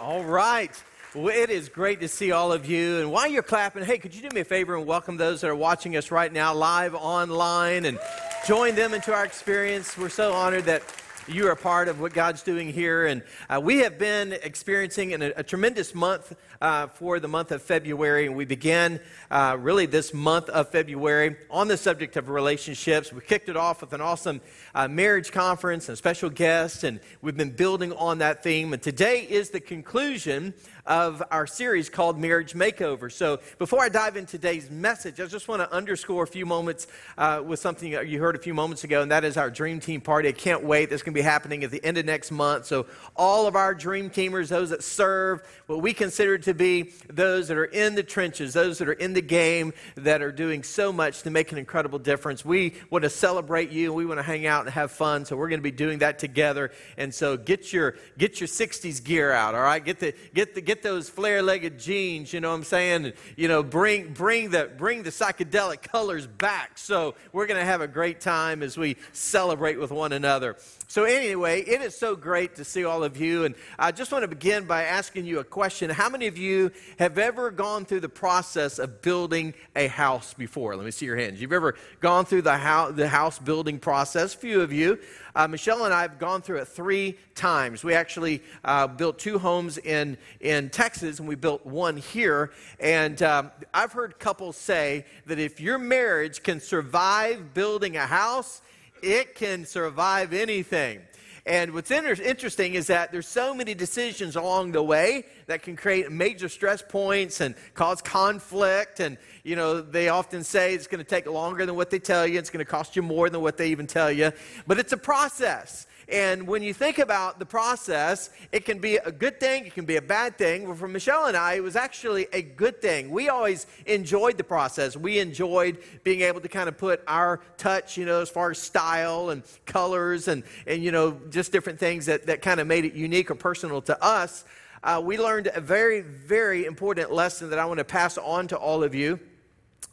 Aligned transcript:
All 0.00 0.24
right. 0.24 0.70
Well, 1.14 1.34
it 1.34 1.48
is 1.48 1.70
great 1.70 2.00
to 2.00 2.08
see 2.08 2.30
all 2.32 2.52
of 2.52 2.66
you. 2.66 2.98
And 3.00 3.10
while 3.10 3.26
you're 3.26 3.42
clapping, 3.42 3.84
hey, 3.84 3.96
could 3.96 4.14
you 4.14 4.20
do 4.20 4.34
me 4.34 4.42
a 4.42 4.44
favor 4.44 4.76
and 4.76 4.86
welcome 4.86 5.16
those 5.16 5.40
that 5.40 5.48
are 5.48 5.56
watching 5.56 5.96
us 5.96 6.10
right 6.10 6.30
now 6.30 6.52
live 6.52 6.94
online 6.94 7.86
and 7.86 7.98
join 8.46 8.74
them 8.74 8.92
into 8.92 9.14
our 9.14 9.24
experience? 9.24 9.96
We're 9.96 10.10
so 10.10 10.34
honored 10.34 10.64
that 10.64 10.82
you 11.28 11.48
are 11.48 11.52
a 11.52 11.56
part 11.56 11.88
of 11.88 12.00
what 12.00 12.12
God's 12.12 12.42
doing 12.42 12.72
here. 12.72 13.06
And 13.06 13.22
uh, 13.50 13.60
we 13.62 13.78
have 13.78 13.98
been 13.98 14.32
experiencing 14.32 15.12
a, 15.12 15.32
a 15.36 15.42
tremendous 15.42 15.94
month 15.94 16.32
uh, 16.60 16.86
for 16.86 17.18
the 17.18 17.28
month 17.28 17.50
of 17.50 17.62
February. 17.62 18.26
And 18.26 18.36
we 18.36 18.44
began 18.44 19.00
uh, 19.30 19.56
really 19.58 19.86
this 19.86 20.14
month 20.14 20.48
of 20.50 20.70
February 20.70 21.36
on 21.50 21.68
the 21.68 21.76
subject 21.76 22.16
of 22.16 22.28
relationships. 22.28 23.12
We 23.12 23.22
kicked 23.22 23.48
it 23.48 23.56
off 23.56 23.80
with 23.80 23.92
an 23.92 24.00
awesome 24.00 24.40
uh, 24.74 24.86
marriage 24.88 25.32
conference 25.32 25.88
and 25.88 25.98
special 25.98 26.30
guests, 26.30 26.84
and 26.84 27.00
we've 27.22 27.36
been 27.36 27.50
building 27.50 27.92
on 27.94 28.18
that 28.18 28.42
theme. 28.42 28.72
And 28.72 28.82
today 28.82 29.26
is 29.28 29.50
the 29.50 29.60
conclusion 29.60 30.54
of 30.86 31.22
our 31.30 31.46
series 31.46 31.88
called 31.88 32.18
Marriage 32.18 32.54
Makeover. 32.54 33.10
So 33.10 33.40
before 33.58 33.82
I 33.82 33.88
dive 33.88 34.16
into 34.16 34.32
today's 34.32 34.70
message, 34.70 35.20
I 35.20 35.26
just 35.26 35.48
want 35.48 35.62
to 35.62 35.72
underscore 35.72 36.22
a 36.22 36.26
few 36.26 36.46
moments 36.46 36.86
uh, 37.18 37.42
with 37.44 37.58
something 37.58 37.92
you 37.92 38.20
heard 38.20 38.36
a 38.36 38.38
few 38.38 38.54
moments 38.54 38.84
ago, 38.84 39.02
and 39.02 39.10
that 39.10 39.24
is 39.24 39.36
our 39.36 39.50
Dream 39.50 39.80
Team 39.80 40.00
Party. 40.00 40.28
I 40.28 40.32
can't 40.32 40.64
wait. 40.64 40.90
That's 40.90 41.02
going 41.02 41.14
to 41.14 41.18
be 41.18 41.22
happening 41.22 41.64
at 41.64 41.70
the 41.70 41.84
end 41.84 41.98
of 41.98 42.04
next 42.04 42.30
month. 42.30 42.66
So 42.66 42.86
all 43.16 43.46
of 43.46 43.56
our 43.56 43.74
Dream 43.74 44.10
Teamers, 44.10 44.48
those 44.48 44.70
that 44.70 44.84
serve 44.84 45.42
what 45.66 45.82
we 45.82 45.92
consider 45.92 46.38
to 46.38 46.54
be 46.54 46.92
those 47.08 47.48
that 47.48 47.56
are 47.56 47.64
in 47.64 47.94
the 47.94 48.02
trenches, 48.02 48.54
those 48.54 48.78
that 48.78 48.88
are 48.88 48.92
in 48.92 49.12
the 49.12 49.22
game, 49.22 49.72
that 49.96 50.22
are 50.22 50.32
doing 50.32 50.62
so 50.62 50.92
much 50.92 51.22
to 51.22 51.30
make 51.30 51.52
an 51.52 51.58
incredible 51.58 51.98
difference. 51.98 52.44
We 52.44 52.74
want 52.90 53.02
to 53.02 53.10
celebrate 53.10 53.70
you. 53.70 53.92
We 53.92 54.06
want 54.06 54.18
to 54.18 54.22
hang 54.22 54.46
out 54.46 54.64
and 54.64 54.74
have 54.74 54.90
fun. 54.92 55.24
So 55.24 55.36
we're 55.36 55.48
going 55.48 55.60
to 55.60 55.64
be 55.64 55.70
doing 55.70 55.98
that 55.98 56.18
together. 56.18 56.70
And 56.96 57.12
so 57.12 57.36
get 57.36 57.72
your 57.72 57.96
get 58.18 58.40
your 58.40 58.48
60s 58.48 59.02
gear 59.02 59.32
out. 59.32 59.54
All 59.54 59.62
right, 59.62 59.84
get 59.84 59.98
the 59.98 60.14
get 60.34 60.54
the 60.54 60.60
get 60.60 60.75
get 60.76 60.82
those 60.82 61.08
flare-legged 61.08 61.78
jeans, 61.78 62.32
you 62.32 62.40
know 62.40 62.50
what 62.50 62.56
I'm 62.56 62.64
saying? 62.64 63.14
You 63.34 63.48
know, 63.48 63.62
bring 63.62 64.12
bring 64.12 64.50
the 64.50 64.70
bring 64.76 65.02
the 65.02 65.10
psychedelic 65.10 65.82
colors 65.82 66.26
back. 66.26 66.76
So 66.76 67.14
we're 67.32 67.46
to 67.58 67.64
have 67.64 67.80
a 67.80 67.88
great 67.88 68.20
time 68.20 68.62
as 68.62 68.76
we 68.76 68.96
celebrate 69.12 69.78
with 69.78 69.90
one 69.90 70.12
another. 70.12 70.56
So 70.88 71.02
anyway, 71.02 71.62
it 71.62 71.80
is 71.80 71.98
so 71.98 72.14
great 72.14 72.54
to 72.56 72.64
see 72.64 72.84
all 72.84 73.02
of 73.02 73.16
you 73.16 73.44
and 73.44 73.56
I 73.76 73.90
just 73.90 74.12
want 74.12 74.22
to 74.22 74.28
begin 74.28 74.66
by 74.66 74.84
asking 74.84 75.26
you 75.26 75.40
a 75.40 75.44
question. 75.44 75.90
How 75.90 76.08
many 76.08 76.28
of 76.28 76.38
you 76.38 76.70
have 77.00 77.18
ever 77.18 77.50
gone 77.50 77.84
through 77.84 78.00
the 78.00 78.08
process 78.08 78.78
of 78.78 79.02
building 79.02 79.54
a 79.74 79.88
house 79.88 80.32
before? 80.32 80.76
Let 80.76 80.84
me 80.84 80.92
see 80.92 81.06
your 81.06 81.16
hands. 81.16 81.40
You've 81.40 81.52
ever 81.52 81.74
gone 82.00 82.24
through 82.24 82.42
the 82.42 82.56
house 82.56 82.94
the 82.94 83.08
house 83.08 83.38
building 83.40 83.80
process? 83.80 84.32
Few 84.32 84.60
of 84.60 84.72
you. 84.72 85.00
Uh, 85.34 85.48
Michelle 85.48 85.84
and 85.84 85.92
I 85.92 86.02
have 86.02 86.18
gone 86.18 86.40
through 86.40 86.58
it 86.58 86.68
three 86.68 87.18
times. 87.34 87.82
We 87.82 87.92
actually 87.92 88.42
uh, 88.64 88.86
built 88.86 89.18
two 89.18 89.38
homes 89.38 89.76
in, 89.76 90.16
in 90.40 90.70
Texas, 90.70 91.18
and 91.18 91.28
we 91.28 91.34
built 91.34 91.66
one 91.66 91.96
here. 91.98 92.52
And 92.80 93.20
um, 93.22 93.50
I've 93.74 93.92
heard 93.92 94.18
couples 94.18 94.56
say 94.56 95.04
that 95.26 95.38
if 95.38 95.60
your 95.60 95.78
marriage 95.78 96.42
can 96.42 96.60
survive 96.60 97.52
building 97.52 97.96
a 97.96 98.06
house, 98.06 98.62
it 99.02 99.34
can 99.34 99.64
survive 99.64 100.32
anything. 100.32 101.00
And 101.46 101.74
what's 101.74 101.92
inter- 101.92 102.20
interesting 102.20 102.74
is 102.74 102.88
that 102.88 103.12
there's 103.12 103.28
so 103.28 103.54
many 103.54 103.72
decisions 103.72 104.34
along 104.34 104.72
the 104.72 104.82
way 104.82 105.26
that 105.46 105.62
can 105.62 105.76
create 105.76 106.10
major 106.10 106.48
stress 106.48 106.82
points 106.82 107.40
and 107.40 107.54
cause 107.74 108.02
conflict. 108.02 108.98
And, 108.98 109.16
you 109.44 109.54
know, 109.54 109.80
they 109.80 110.08
often 110.08 110.42
say 110.42 110.74
it's 110.74 110.88
going 110.88 110.98
to 110.98 111.08
take 111.08 111.26
longer 111.26 111.64
than 111.64 111.76
what 111.76 111.90
they 111.90 112.00
tell 112.00 112.26
you, 112.26 112.36
it's 112.40 112.50
going 112.50 112.64
to 112.64 112.70
cost 112.70 112.96
you 112.96 113.02
more 113.02 113.30
than 113.30 113.42
what 113.42 113.56
they 113.58 113.68
even 113.68 113.86
tell 113.86 114.10
you. 114.10 114.32
But 114.66 114.80
it's 114.80 114.92
a 114.92 114.96
process. 114.96 115.86
And 116.08 116.46
when 116.46 116.62
you 116.62 116.72
think 116.72 117.00
about 117.00 117.40
the 117.40 117.46
process, 117.46 118.30
it 118.52 118.64
can 118.64 118.78
be 118.78 118.96
a 118.96 119.10
good 119.10 119.40
thing, 119.40 119.66
it 119.66 119.74
can 119.74 119.86
be 119.86 119.96
a 119.96 120.02
bad 120.02 120.38
thing. 120.38 120.64
Well, 120.64 120.76
for 120.76 120.86
Michelle 120.86 121.26
and 121.26 121.36
I, 121.36 121.54
it 121.54 121.62
was 121.64 121.74
actually 121.74 122.28
a 122.32 122.42
good 122.42 122.80
thing. 122.80 123.10
We 123.10 123.28
always 123.28 123.66
enjoyed 123.86 124.38
the 124.38 124.44
process. 124.44 124.96
We 124.96 125.18
enjoyed 125.18 125.78
being 126.04 126.20
able 126.20 126.40
to 126.42 126.48
kind 126.48 126.68
of 126.68 126.78
put 126.78 127.02
our 127.08 127.40
touch, 127.56 127.96
you 127.96 128.04
know, 128.04 128.20
as 128.20 128.30
far 128.30 128.52
as 128.52 128.58
style 128.58 129.30
and 129.30 129.42
colors 129.64 130.28
and, 130.28 130.44
and 130.66 130.82
you 130.82 130.92
know, 130.92 131.18
just 131.28 131.50
different 131.50 131.80
things 131.80 132.06
that, 132.06 132.26
that 132.26 132.40
kind 132.40 132.60
of 132.60 132.68
made 132.68 132.84
it 132.84 132.94
unique 132.94 133.30
or 133.30 133.34
personal 133.34 133.82
to 133.82 134.00
us. 134.02 134.44
Uh, 134.84 135.02
we 135.04 135.18
learned 135.18 135.50
a 135.52 135.60
very, 135.60 136.02
very 136.02 136.66
important 136.66 137.10
lesson 137.10 137.50
that 137.50 137.58
I 137.58 137.64
want 137.64 137.78
to 137.78 137.84
pass 137.84 138.16
on 138.16 138.46
to 138.48 138.56
all 138.56 138.84
of 138.84 138.94
you, 138.94 139.18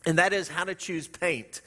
and 0.05 0.19
that 0.19 0.31
is 0.31 0.47
how 0.47 0.65
to 0.65 0.75
choose 0.75 1.07
paint. 1.07 1.61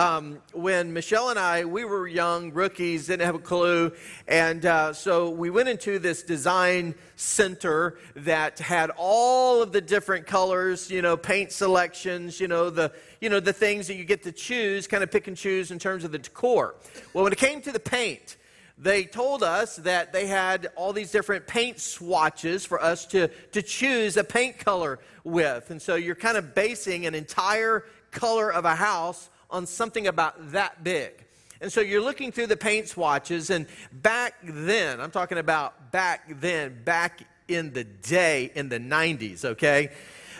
Um, 0.00 0.38
when 0.54 0.94
Michelle 0.94 1.28
and 1.28 1.38
I, 1.38 1.66
we 1.66 1.84
were 1.84 2.08
young, 2.08 2.54
rookies, 2.54 3.08
didn't 3.08 3.26
have 3.26 3.34
a 3.34 3.38
clue. 3.38 3.92
And 4.26 4.64
uh, 4.64 4.94
so 4.94 5.28
we 5.28 5.50
went 5.50 5.68
into 5.68 5.98
this 5.98 6.22
design 6.22 6.94
center 7.16 7.98
that 8.16 8.60
had 8.60 8.90
all 8.96 9.60
of 9.60 9.72
the 9.72 9.82
different 9.82 10.26
colors, 10.26 10.90
you 10.90 11.02
know, 11.02 11.18
paint 11.18 11.52
selections, 11.52 12.40
you 12.40 12.48
know, 12.48 12.70
the, 12.70 12.94
you 13.20 13.28
know, 13.28 13.40
the 13.40 13.52
things 13.52 13.88
that 13.88 13.96
you 13.96 14.04
get 14.06 14.22
to 14.22 14.32
choose, 14.32 14.86
kind 14.86 15.02
of 15.02 15.10
pick 15.10 15.28
and 15.28 15.36
choose 15.36 15.70
in 15.70 15.78
terms 15.78 16.02
of 16.02 16.12
the 16.12 16.18
decor. 16.18 16.76
Well, 17.12 17.22
when 17.22 17.34
it 17.34 17.38
came 17.38 17.60
to 17.60 17.70
the 17.70 17.78
paint, 17.78 18.38
they 18.78 19.04
told 19.04 19.42
us 19.42 19.76
that 19.76 20.14
they 20.14 20.26
had 20.26 20.68
all 20.76 20.94
these 20.94 21.10
different 21.10 21.46
paint 21.46 21.78
swatches 21.78 22.64
for 22.64 22.82
us 22.82 23.04
to, 23.08 23.28
to 23.52 23.60
choose 23.60 24.16
a 24.16 24.24
paint 24.24 24.60
color 24.60 24.98
with. 25.24 25.70
And 25.70 25.82
so 25.82 25.96
you're 25.96 26.14
kind 26.14 26.38
of 26.38 26.54
basing 26.54 27.04
an 27.04 27.14
entire 27.14 27.84
color 28.12 28.50
of 28.50 28.64
a 28.64 28.74
house 28.74 29.28
on 29.50 29.66
something 29.66 30.06
about 30.06 30.52
that 30.52 30.82
big. 30.84 31.24
And 31.60 31.70
so 31.70 31.80
you're 31.80 32.00
looking 32.00 32.32
through 32.32 32.46
the 32.46 32.56
paint 32.56 32.88
swatches, 32.88 33.50
and 33.50 33.66
back 33.92 34.34
then, 34.42 35.00
I'm 35.00 35.10
talking 35.10 35.38
about 35.38 35.92
back 35.92 36.40
then, 36.40 36.82
back 36.84 37.22
in 37.48 37.72
the 37.72 37.84
day, 37.84 38.50
in 38.54 38.68
the 38.68 38.78
90s, 38.78 39.44
okay? 39.44 39.90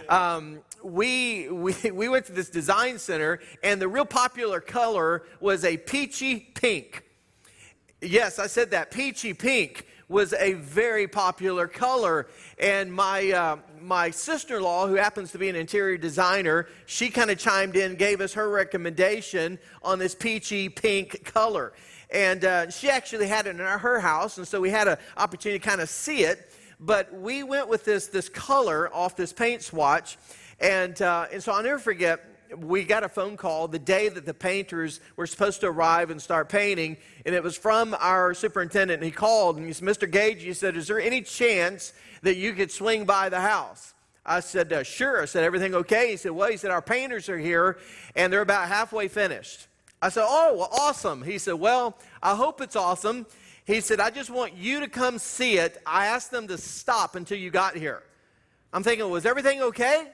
Um, 0.08 0.60
we, 0.82 1.48
we, 1.50 1.74
we 1.92 2.08
went 2.08 2.26
to 2.26 2.32
this 2.32 2.48
design 2.48 2.98
center, 2.98 3.40
and 3.62 3.80
the 3.80 3.88
real 3.88 4.06
popular 4.06 4.60
color 4.60 5.24
was 5.40 5.64
a 5.64 5.76
peachy 5.76 6.38
pink. 6.54 7.04
Yes, 8.00 8.38
I 8.38 8.46
said 8.46 8.70
that, 8.70 8.90
peachy 8.90 9.34
pink 9.34 9.86
was 10.08 10.32
a 10.32 10.54
very 10.54 11.06
popular 11.06 11.68
color. 11.68 12.26
And 12.58 12.92
my, 12.92 13.30
uh, 13.30 13.56
my 13.80 14.10
sister 14.10 14.56
in 14.56 14.62
law, 14.62 14.86
who 14.86 14.94
happens 14.94 15.32
to 15.32 15.38
be 15.38 15.48
an 15.48 15.56
interior 15.56 15.96
designer, 15.96 16.66
she 16.86 17.10
kind 17.10 17.30
of 17.30 17.38
chimed 17.38 17.76
in, 17.76 17.96
gave 17.96 18.20
us 18.20 18.34
her 18.34 18.48
recommendation 18.48 19.58
on 19.82 19.98
this 19.98 20.14
peachy 20.14 20.68
pink 20.68 21.24
color. 21.24 21.72
And 22.10 22.44
uh, 22.44 22.70
she 22.70 22.90
actually 22.90 23.28
had 23.28 23.46
it 23.46 23.50
in 23.50 23.58
her 23.58 24.00
house, 24.00 24.38
and 24.38 24.46
so 24.46 24.60
we 24.60 24.70
had 24.70 24.88
an 24.88 24.98
opportunity 25.16 25.58
to 25.58 25.64
kind 25.64 25.80
of 25.80 25.88
see 25.88 26.24
it. 26.24 26.50
But 26.80 27.12
we 27.12 27.42
went 27.42 27.68
with 27.68 27.84
this, 27.84 28.06
this 28.06 28.28
color 28.28 28.92
off 28.94 29.14
this 29.14 29.32
paint 29.32 29.62
swatch. 29.62 30.16
And, 30.58 31.00
uh, 31.00 31.26
and 31.32 31.42
so 31.42 31.52
I'll 31.52 31.62
never 31.62 31.78
forget, 31.78 32.24
we 32.56 32.84
got 32.84 33.04
a 33.04 33.08
phone 33.08 33.36
call 33.36 33.68
the 33.68 33.78
day 33.78 34.08
that 34.08 34.26
the 34.26 34.34
painters 34.34 35.00
were 35.16 35.26
supposed 35.26 35.60
to 35.60 35.68
arrive 35.68 36.10
and 36.10 36.20
start 36.20 36.48
painting, 36.48 36.96
and 37.24 37.34
it 37.34 37.42
was 37.42 37.56
from 37.56 37.94
our 37.98 38.34
superintendent. 38.34 39.02
And 39.02 39.04
he 39.04 39.10
called 39.10 39.56
and 39.56 39.66
he 39.66 39.72
said, 39.72 39.86
Mr. 39.86 40.10
Gage, 40.10 40.42
he 40.42 40.52
said, 40.52 40.76
Is 40.76 40.88
there 40.88 41.00
any 41.00 41.22
chance 41.22 41.92
that 42.22 42.36
you 42.36 42.52
could 42.52 42.70
swing 42.70 43.04
by 43.04 43.28
the 43.28 43.40
house? 43.40 43.94
I 44.24 44.40
said, 44.40 44.72
uh, 44.72 44.82
Sure. 44.82 45.22
I 45.22 45.24
said, 45.24 45.44
Everything 45.44 45.74
okay? 45.74 46.10
He 46.10 46.16
said, 46.16 46.32
Well, 46.32 46.50
he 46.50 46.56
said, 46.56 46.70
Our 46.70 46.82
painters 46.82 47.28
are 47.28 47.38
here 47.38 47.78
and 48.14 48.32
they're 48.32 48.42
about 48.42 48.68
halfway 48.68 49.08
finished. 49.08 49.66
I 50.02 50.08
said, 50.08 50.24
Oh, 50.26 50.56
well, 50.56 50.68
awesome. 50.72 51.22
He 51.22 51.38
said, 51.38 51.54
Well, 51.54 51.98
I 52.22 52.34
hope 52.34 52.60
it's 52.60 52.76
awesome. 52.76 53.26
He 53.64 53.80
said, 53.80 54.00
I 54.00 54.10
just 54.10 54.30
want 54.30 54.54
you 54.54 54.80
to 54.80 54.88
come 54.88 55.18
see 55.18 55.58
it. 55.58 55.80
I 55.86 56.06
asked 56.06 56.30
them 56.30 56.48
to 56.48 56.58
stop 56.58 57.14
until 57.14 57.38
you 57.38 57.50
got 57.50 57.76
here. 57.76 58.02
I'm 58.72 58.82
thinking, 58.82 59.08
Was 59.10 59.26
everything 59.26 59.62
okay? 59.62 60.08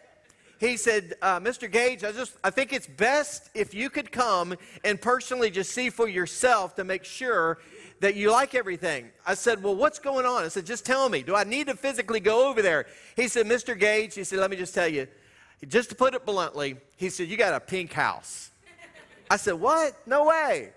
he 0.59 0.77
said, 0.77 1.15
uh, 1.21 1.39
Mr. 1.41 1.71
Gage, 1.71 2.03
I 2.03 2.13
just 2.13 2.33
I 2.43 2.51
think 2.51 2.73
it's 2.73 2.87
best 2.87 3.51
if 3.55 3.75
you 3.75 3.91
could 3.91 4.11
come 4.11 4.57
and 4.85 5.01
personally 5.01 5.51
just 5.51 5.73
see 5.73 5.91
for 5.91 6.09
yourself 6.09 6.75
to 6.77 6.85
make 6.85 7.05
sure 7.05 7.59
that 8.01 8.15
you 8.15 8.31
like 8.31 8.55
everything. 8.55 9.11
I 9.27 9.35
said, 9.35 9.63
Well, 9.63 9.75
what's 9.75 9.99
going 9.99 10.27
on? 10.27 10.45
I 10.45 10.49
said, 10.49 10.67
Just 10.67 10.85
tell 10.85 11.09
me. 11.09 11.23
Do 11.23 11.35
I 11.35 11.45
need 11.45 11.69
to 11.69 11.75
physically 11.75 12.21
go 12.21 12.49
over 12.49 12.63
there? 12.63 12.87
He 13.15 13.29
said, 13.29 13.47
Mr. 13.47 13.79
Gage, 13.79 14.15
he 14.15 14.25
said, 14.25 14.39
Let 14.39 14.51
me 14.51 14.57
just 14.57 14.75
tell 14.75 14.89
you, 14.89 15.07
just 15.69 15.89
to 15.91 15.95
put 15.95 16.15
it 16.15 16.27
bluntly, 16.27 16.77
he 16.97 17.09
said, 17.09 17.29
You 17.29 17.37
got 17.37 17.55
a 17.55 17.61
pink 17.61 17.93
house. 17.93 18.51
I 19.31 19.37
said, 19.37 19.55
What? 19.55 19.97
No 20.07 20.27
way. 20.27 20.71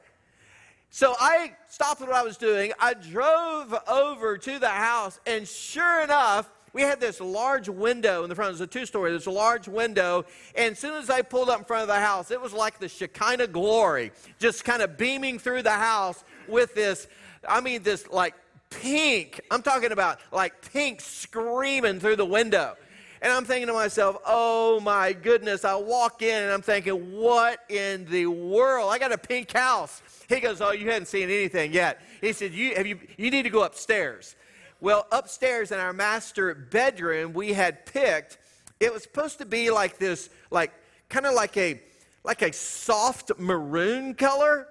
So 0.92 1.16
I 1.20 1.54
stopped 1.68 2.02
what 2.02 2.12
I 2.12 2.24
was 2.24 2.38
doing. 2.38 2.72
I 2.80 2.96
drove 2.96 3.76
over 3.88 4.38
to 4.38 4.60
the 4.60 4.70
house, 4.70 5.20
and 5.28 5.48
sure 5.48 6.04
enough, 6.04 6.50
we 6.74 6.82
had 6.82 7.00
this 7.00 7.20
large 7.20 7.68
window 7.68 8.24
in 8.24 8.30
the 8.30 8.36
front. 8.36 8.50
It 8.50 8.54
was 8.54 8.62
a 8.62 8.68
two 8.68 8.86
story. 8.86 9.12
There's 9.12 9.26
a 9.26 9.32
large 9.32 9.68
window. 9.68 10.26
And 10.56 10.74
as 10.74 10.80
soon 10.80 10.96
as 10.96 11.10
I 11.10 11.22
pulled 11.22 11.50
up 11.50 11.60
in 11.60 11.66
front 11.66 11.82
of 11.82 11.88
the 11.88 12.00
house, 12.00 12.32
it 12.32 12.40
was 12.40 12.54
like 12.54 12.80
the 12.80 12.88
Shekinah 12.88 13.48
glory 13.48 14.12
just 14.40 14.66
kind 14.66 14.82
of 14.82 14.98
beaming 14.98 15.40
through 15.40 15.64
the 15.64 15.72
house 15.72 16.24
with 16.50 16.76
this, 16.76 17.08
I 17.48 17.62
mean, 17.62 17.84
this 17.84 18.08
like 18.10 18.36
pink. 18.70 19.42
I'm 19.52 19.62
talking 19.62 19.92
about 19.92 20.20
like 20.32 20.72
pink 20.72 21.02
screaming 21.02 22.00
through 22.00 22.18
the 22.18 22.26
window. 22.26 22.76
And 23.22 23.34
I'm 23.34 23.44
thinking 23.44 23.68
to 23.68 23.74
myself, 23.74 24.18
oh 24.26 24.80
my 24.80 25.12
goodness. 25.12 25.66
I 25.66 25.76
walk 25.76 26.22
in 26.22 26.44
and 26.44 26.52
I'm 26.52 26.62
thinking, 26.62 27.18
what 27.18 27.60
in 27.68 28.06
the 28.10 28.28
world? 28.28 28.92
I 28.92 28.98
got 28.98 29.12
a 29.12 29.18
pink 29.18 29.52
house. 29.52 30.02
He 30.30 30.40
goes, 30.40 30.62
oh, 30.62 30.72
you 30.72 30.90
hadn't 30.90 31.08
seen 31.08 31.24
anything 31.24 31.74
yet. 31.74 32.02
He 32.22 32.32
said, 32.32 32.54
you, 32.54 32.76
have 32.76 32.88
you, 32.88 33.00
you 33.18 33.30
need 33.30 33.44
to 33.44 33.50
go 33.50 33.64
upstairs. 33.64 34.36
Well, 34.80 35.06
upstairs 35.12 35.72
in 35.72 35.80
our 35.80 35.92
master 35.92 36.54
bedroom, 36.56 37.34
we 37.34 37.52
had 37.52 37.86
picked, 37.86 38.38
it 38.80 38.94
was 38.94 39.04
supposed 39.04 39.40
to 39.40 39.46
be 39.46 39.70
like 39.70 39.98
this, 39.98 40.30
like 40.50 40.72
kind 41.10 41.26
of 41.26 41.34
like 41.34 41.58
a 41.58 41.82
like 42.24 42.42
a 42.42 42.52
soft 42.54 43.32
maroon 43.38 44.14
color, 44.14 44.68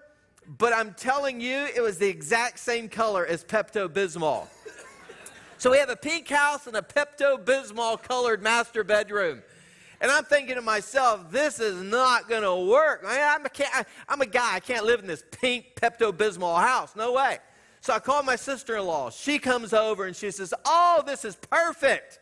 but 0.57 0.73
I'm 0.73 0.95
telling 0.95 1.41
you, 1.41 1.69
it 1.75 1.83
was 1.83 1.99
the 1.99 2.09
exact 2.09 2.59
same 2.59 2.89
color 2.89 3.27
as 3.27 3.45
Pepto 3.45 3.87
Bismol. 3.89 4.47
So 5.59 5.71
we 5.71 5.79
have 5.79 5.91
a 5.91 5.97
pink 5.97 6.29
house 6.29 6.67
and 6.67 6.77
a 6.77 6.83
Pepto 6.83 7.45
Bismol 7.45 8.03
colored 8.03 8.43
master 8.43 8.83
bedroom. 8.83 9.43
And 10.01 10.11
I'm 10.11 10.25
thinking 10.25 10.55
to 10.55 10.63
myself, 10.63 11.31
this 11.31 11.59
is 11.59 11.83
not 11.83 12.29
going 12.29 12.45
to 12.45 12.71
work. 12.71 13.05
I'm 13.07 13.45
a, 13.45 13.51
I'm 14.09 14.21
a 14.21 14.27
guy, 14.27 14.55
I 14.55 14.61
can't 14.61 14.87
live 14.87 15.01
in 15.01 15.07
this 15.07 15.25
pink 15.33 15.75
Pepto 15.75 16.13
Bismol 16.13 16.61
house. 16.61 16.95
No 16.97 17.13
way. 17.13 17.39
So 17.81 17.93
I 17.93 17.99
called 17.99 18.25
my 18.25 18.37
sister 18.37 18.77
in 18.77 18.85
law. 18.85 19.11
She 19.11 19.39
comes 19.39 19.73
over 19.73 20.07
and 20.07 20.15
she 20.15 20.31
says, 20.31 20.55
Oh, 20.65 21.03
this 21.05 21.25
is 21.25 21.37
perfect. 21.37 22.21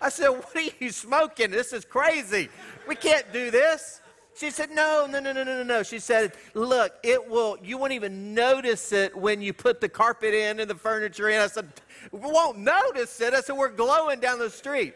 I 0.00 0.08
said, 0.08 0.28
What 0.28 0.54
are 0.54 0.62
you 0.78 0.90
smoking? 0.90 1.50
This 1.50 1.72
is 1.72 1.84
crazy. 1.84 2.48
We 2.88 2.94
can't 2.94 3.30
do 3.32 3.50
this. 3.50 3.99
She 4.36 4.50
said, 4.50 4.70
No, 4.70 5.06
no, 5.08 5.20
no, 5.20 5.32
no, 5.32 5.44
no, 5.44 5.62
no. 5.62 5.82
She 5.82 5.98
said, 5.98 6.32
Look, 6.54 6.94
it 7.02 7.28
will, 7.28 7.58
you 7.62 7.76
won't 7.78 7.92
even 7.92 8.34
notice 8.34 8.92
it 8.92 9.16
when 9.16 9.42
you 9.42 9.52
put 9.52 9.80
the 9.80 9.88
carpet 9.88 10.34
in 10.34 10.60
and 10.60 10.70
the 10.70 10.74
furniture 10.74 11.28
in. 11.28 11.40
I 11.40 11.46
said, 11.46 11.68
We 12.12 12.20
won't 12.20 12.58
notice 12.58 13.20
it. 13.20 13.34
I 13.34 13.40
said, 13.40 13.56
We're 13.56 13.68
glowing 13.68 14.20
down 14.20 14.38
the 14.38 14.50
street. 14.50 14.94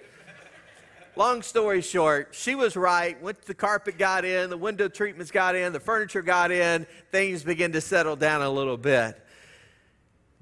Long 1.16 1.42
story 1.42 1.80
short, 1.80 2.30
she 2.32 2.56
was 2.56 2.76
right. 2.76 3.20
Once 3.22 3.38
the 3.46 3.54
carpet 3.54 3.98
got 3.98 4.24
in, 4.24 4.50
the 4.50 4.56
window 4.56 4.88
treatments 4.88 5.30
got 5.30 5.54
in, 5.54 5.72
the 5.72 5.78
furniture 5.78 6.22
got 6.22 6.50
in, 6.50 6.86
things 7.12 7.44
began 7.44 7.70
to 7.72 7.80
settle 7.80 8.16
down 8.16 8.42
a 8.42 8.50
little 8.50 8.76
bit. 8.76 9.20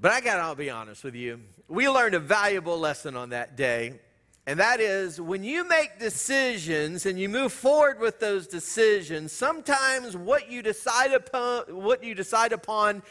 But 0.00 0.12
I 0.12 0.20
got 0.22 0.48
to 0.48 0.56
be 0.56 0.70
honest 0.70 1.04
with 1.04 1.14
you. 1.14 1.40
We 1.68 1.88
learned 1.88 2.14
a 2.14 2.20
valuable 2.20 2.78
lesson 2.78 3.16
on 3.16 3.30
that 3.30 3.54
day. 3.54 4.00
And 4.46 4.58
that 4.58 4.80
is 4.80 5.20
when 5.20 5.44
you 5.44 5.66
make 5.68 6.00
decisions 6.00 7.06
and 7.06 7.18
you 7.18 7.28
move 7.28 7.52
forward 7.52 8.00
with 8.00 8.18
those 8.18 8.48
decisions, 8.48 9.32
sometimes 9.32 10.16
what 10.16 10.50
you 10.50 10.62
decide 10.62 11.12
upon, 11.12 11.62
what 11.68 12.02
you 12.02 12.14
decide 12.14 12.52
upon 12.52 13.02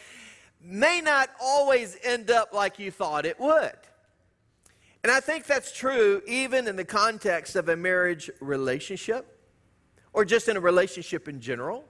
may 0.62 1.00
not 1.00 1.30
always 1.42 1.98
end 2.04 2.30
up 2.30 2.54
like 2.54 2.80
you 2.80 2.92
thought 2.92 3.26
it 3.26 3.40
would. 3.40 3.72
And 5.04 5.12
I 5.12 5.20
think 5.20 5.46
that's 5.46 5.72
true 5.72 6.22
even 6.28 6.68
in 6.68 6.76
the 6.76 6.86
context 6.86 7.56
of 7.56 7.70
a 7.70 7.76
marriage 7.76 8.30
relationship 8.40 9.40
or 10.14 10.26
just 10.26 10.50
in 10.50 10.58
a 10.58 10.60
relationship 10.60 11.28
in 11.30 11.40
general. 11.40 11.86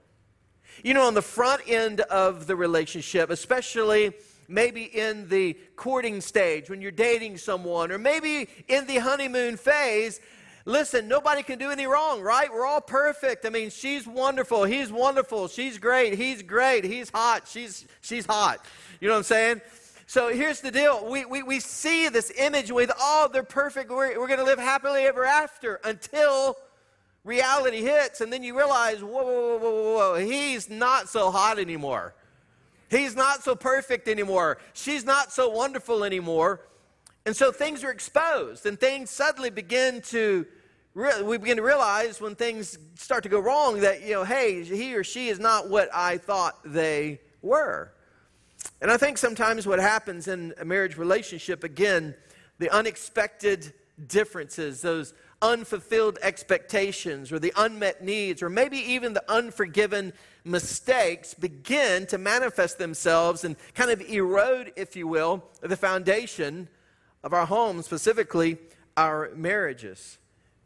You 0.84 0.94
know, 0.94 1.06
on 1.06 1.16
the 1.16 1.22
front 1.22 1.64
end 1.68 2.02
of 2.02 2.48
the 2.48 2.56
relationship, 2.56 3.30
especially 3.30 4.14
maybe 4.52 4.84
in 4.84 5.28
the 5.30 5.58
courting 5.76 6.22
stage 6.22 6.70
when 6.70 6.82
you're 6.82 6.92
dating 6.92 7.38
someone, 7.38 7.92
or 7.92 7.98
maybe 7.98 8.48
in 8.68 8.86
the 8.86 8.98
honeymoon 8.98 9.58
phase, 9.58 10.20
listen, 10.66 11.08
nobody 11.08 11.42
can 11.42 11.58
do 11.58 11.72
any 11.72 11.88
wrong, 11.88 12.22
right? 12.22 12.52
We're 12.52 12.66
all 12.66 12.82
perfect. 12.82 13.46
I 13.46 13.50
mean, 13.50 13.70
she's 13.70 14.06
wonderful, 14.06 14.64
he's 14.64 14.92
wonderful, 14.92 15.48
she's 15.48 15.78
great, 15.78 16.16
he's 16.16 16.44
great, 16.44 16.84
he's 16.84 17.10
hot, 17.10 17.48
she's, 17.48 17.86
she's 18.02 18.26
hot. 18.26 18.64
You 19.00 19.08
know 19.08 19.16
what 19.16 19.20
I'm 19.20 19.24
saying? 19.24 19.62
So 20.06 20.28
here's 20.28 20.60
the 20.60 20.72
deal. 20.72 21.10
We, 21.10 21.24
we, 21.24 21.42
we 21.42 21.62
see 21.62 22.10
this 22.10 22.34
image 22.38 22.70
with, 22.70 22.92
oh, 23.00 23.30
they're 23.32 23.44
perfect. 23.44 23.90
We're, 23.90 24.20
we're 24.20 24.28
going 24.28 24.40
to 24.40 24.46
live 24.46 24.60
happily 24.60 25.04
ever 25.04 25.24
after 25.24 25.80
until 25.86 26.58
reality 27.24 27.82
hits. 27.82 28.20
And 28.20 28.32
then 28.32 28.44
you 28.44 28.58
realize, 28.58 29.02
whoa, 29.02 29.24
whoa, 29.24 29.58
whoa, 29.58 29.72
whoa, 29.72 29.94
whoa, 29.94 30.16
he's 30.16 30.70
not 30.70 31.08
so 31.08 31.32
hot 31.32 31.60
anymore. 31.60 32.14
He's 32.92 33.16
not 33.16 33.42
so 33.42 33.56
perfect 33.56 34.10
anymore. 34.10 34.60
She's 34.74 35.06
not 35.06 35.32
so 35.32 35.50
wonderful 35.50 36.04
anymore. 36.04 36.68
And 37.26 37.34
so 37.34 37.52
things 37.52 37.84
are 37.84 37.92
exposed, 37.92 38.66
and 38.66 38.80
things 38.80 39.10
suddenly 39.10 39.50
begin 39.50 40.02
to, 40.08 40.46
we 40.94 41.38
begin 41.38 41.56
to 41.58 41.64
realize 41.64 42.20
when 42.20 42.36
things 42.36 42.78
start 42.96 43.24
to 43.24 43.30
go 43.30 43.40
wrong 43.40 43.80
that, 43.80 44.02
you 44.02 44.12
know, 44.14 44.24
hey, 44.26 44.64
he 44.64 44.94
or 44.94 45.06
she 45.06 45.30
is 45.30 45.40
not 45.40 45.70
what 45.70 45.90
I 45.94 46.18
thought 46.18 46.60
they 46.66 47.22
were. 47.42 47.94
And 48.82 48.92
I 48.92 48.98
think 48.98 49.18
sometimes 49.18 49.66
what 49.66 49.80
happens 49.80 50.28
in 50.28 50.54
a 50.60 50.66
marriage 50.66 50.98
relationship, 50.98 51.64
again, 51.64 52.14
the 52.60 52.70
unexpected 52.72 53.72
differences, 54.08 54.82
those 54.82 55.14
unfulfilled 55.42 56.20
expectations, 56.22 57.32
or 57.32 57.40
the 57.40 57.54
unmet 57.56 58.04
needs, 58.04 58.44
or 58.44 58.50
maybe 58.50 58.78
even 58.78 59.14
the 59.14 59.24
unforgiven 59.32 60.12
mistakes 60.44 61.34
begin 61.34 62.06
to 62.08 62.18
manifest 62.18 62.78
themselves 62.78 63.44
and 63.44 63.56
kind 63.76 63.92
of 63.92 64.02
erode, 64.02 64.74
if 64.76 64.96
you 64.96 65.08
will, 65.08 65.44
the 65.62 65.78
foundation 65.78 66.68
of 67.24 67.34
our 67.34 67.46
home, 67.46 67.82
specifically 67.82 68.58
our 68.98 69.32
marriages. 69.36 70.18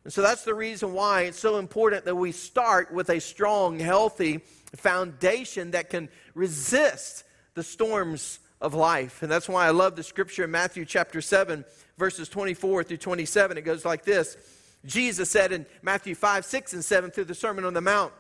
And 0.04 0.14
so 0.14 0.22
that's 0.22 0.44
the 0.44 0.54
reason 0.54 0.94
why 0.94 1.24
it's 1.24 1.40
so 1.40 1.58
important 1.58 2.06
that 2.06 2.16
we 2.16 2.32
start 2.32 2.94
with 2.94 3.10
a 3.10 3.20
strong, 3.20 3.80
healthy 3.80 4.42
foundation 4.76 5.72
that 5.72 5.90
can 5.90 6.10
resist 6.36 7.24
the 7.56 7.64
storms 7.64 8.40
of 8.62 8.74
life. 8.74 9.24
And 9.24 9.32
that's 9.32 9.50
why 9.50 9.66
I 9.66 9.72
love 9.72 9.96
the 9.96 10.04
scripture 10.04 10.44
in 10.44 10.52
Matthew 10.52 10.86
chapter 10.86 11.22
7, 11.22 11.66
verses 11.98 12.30
24 12.30 12.84
through 12.84 12.98
27. 12.98 13.58
It 13.58 13.62
goes 13.62 13.84
like 13.84 14.06
this 14.06 14.38
Jesus 14.86 15.30
said 15.32 15.52
in 15.52 15.66
Matthew 15.82 16.14
5, 16.14 16.46
6, 16.46 16.74
and 16.74 16.86
7 16.86 17.12
through 17.12 17.26
the 17.26 17.36
Sermon 17.36 17.66
on 17.66 17.74
the 17.74 17.82
Mount, 17.82 18.14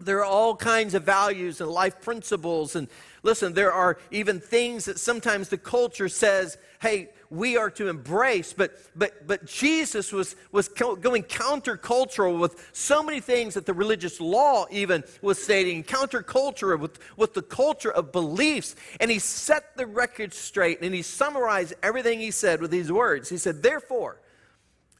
there 0.00 0.18
are 0.18 0.24
all 0.24 0.56
kinds 0.56 0.94
of 0.94 1.04
values 1.04 1.60
and 1.60 1.70
life 1.70 2.00
principles. 2.00 2.74
And 2.76 2.88
listen, 3.22 3.52
there 3.52 3.72
are 3.72 3.98
even 4.10 4.40
things 4.40 4.86
that 4.86 4.98
sometimes 4.98 5.48
the 5.48 5.58
culture 5.58 6.08
says, 6.08 6.58
hey, 6.80 7.10
we 7.28 7.56
are 7.56 7.70
to 7.70 7.88
embrace. 7.88 8.52
But, 8.52 8.72
but, 8.96 9.26
but 9.26 9.46
Jesus 9.46 10.12
was, 10.12 10.34
was 10.50 10.68
going 10.68 11.22
countercultural 11.24 12.38
with 12.40 12.70
so 12.72 13.02
many 13.02 13.20
things 13.20 13.54
that 13.54 13.66
the 13.66 13.74
religious 13.74 14.20
law 14.20 14.66
even 14.70 15.04
was 15.22 15.42
stating, 15.42 15.84
countercultural 15.84 16.80
with, 16.80 16.98
with 17.16 17.34
the 17.34 17.42
culture 17.42 17.92
of 17.92 18.12
beliefs. 18.12 18.74
And 18.98 19.10
he 19.10 19.18
set 19.18 19.76
the 19.76 19.86
record 19.86 20.34
straight 20.34 20.80
and 20.82 20.94
he 20.94 21.02
summarized 21.02 21.74
everything 21.82 22.20
he 22.20 22.30
said 22.30 22.60
with 22.60 22.70
these 22.70 22.90
words. 22.90 23.28
He 23.28 23.36
said, 23.36 23.62
Therefore, 23.62 24.16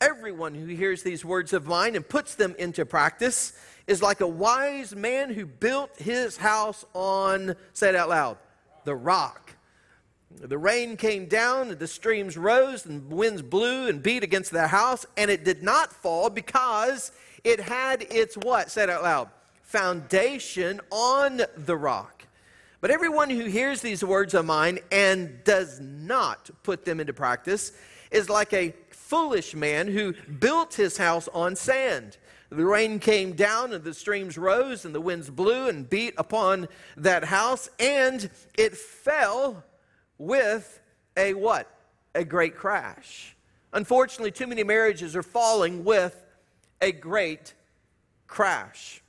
everyone 0.00 0.54
who 0.54 0.66
hears 0.66 1.02
these 1.02 1.24
words 1.24 1.52
of 1.52 1.66
mine 1.66 1.94
and 1.94 2.08
puts 2.08 2.34
them 2.34 2.54
into 2.58 2.86
practice 2.86 3.52
is 3.86 4.00
like 4.00 4.20
a 4.20 4.26
wise 4.26 4.96
man 4.96 5.30
who 5.30 5.44
built 5.44 5.90
his 5.98 6.38
house 6.38 6.86
on, 6.94 7.54
say 7.74 7.90
it 7.90 7.94
out 7.94 8.08
loud, 8.08 8.38
the 8.84 8.94
rock. 8.94 9.52
The 10.30 10.56
rain 10.56 10.96
came 10.96 11.26
down, 11.26 11.70
and 11.70 11.78
the 11.78 11.88
streams 11.88 12.38
rose, 12.38 12.86
and 12.86 13.10
winds 13.10 13.42
blew 13.42 13.88
and 13.88 14.02
beat 14.02 14.22
against 14.22 14.52
the 14.52 14.68
house, 14.68 15.04
and 15.16 15.30
it 15.30 15.44
did 15.44 15.62
not 15.62 15.92
fall 15.92 16.30
because 16.30 17.12
it 17.44 17.60
had 17.60 18.02
its 18.10 18.36
what? 18.36 18.70
Say 18.70 18.84
it 18.84 18.90
out 18.90 19.02
loud. 19.02 19.28
Foundation 19.62 20.80
on 20.90 21.42
the 21.56 21.76
rock. 21.76 22.24
But 22.80 22.90
everyone 22.90 23.28
who 23.28 23.44
hears 23.44 23.82
these 23.82 24.02
words 24.02 24.32
of 24.32 24.46
mine 24.46 24.78
and 24.90 25.44
does 25.44 25.80
not 25.80 26.48
put 26.62 26.86
them 26.86 27.00
into 27.00 27.12
practice 27.12 27.72
is 28.10 28.30
like 28.30 28.52
a 28.52 28.74
foolish 29.10 29.56
man 29.56 29.88
who 29.88 30.14
built 30.38 30.74
his 30.74 30.96
house 30.96 31.28
on 31.34 31.56
sand. 31.56 32.16
The 32.48 32.64
rain 32.64 33.00
came 33.00 33.32
down 33.32 33.72
and 33.72 33.82
the 33.82 33.92
streams 33.92 34.38
rose 34.38 34.84
and 34.84 34.94
the 34.94 35.00
winds 35.00 35.28
blew 35.28 35.68
and 35.68 35.90
beat 35.90 36.14
upon 36.16 36.68
that 36.96 37.24
house 37.24 37.68
and 37.80 38.30
it 38.56 38.76
fell 38.76 39.64
with 40.16 40.80
a 41.16 41.34
what? 41.34 41.68
A 42.14 42.22
great 42.22 42.54
crash. 42.54 43.34
Unfortunately, 43.72 44.30
too 44.30 44.46
many 44.46 44.62
marriages 44.62 45.16
are 45.16 45.24
falling 45.24 45.84
with 45.84 46.24
a 46.80 46.92
great 46.92 47.54
crash. 48.28 49.02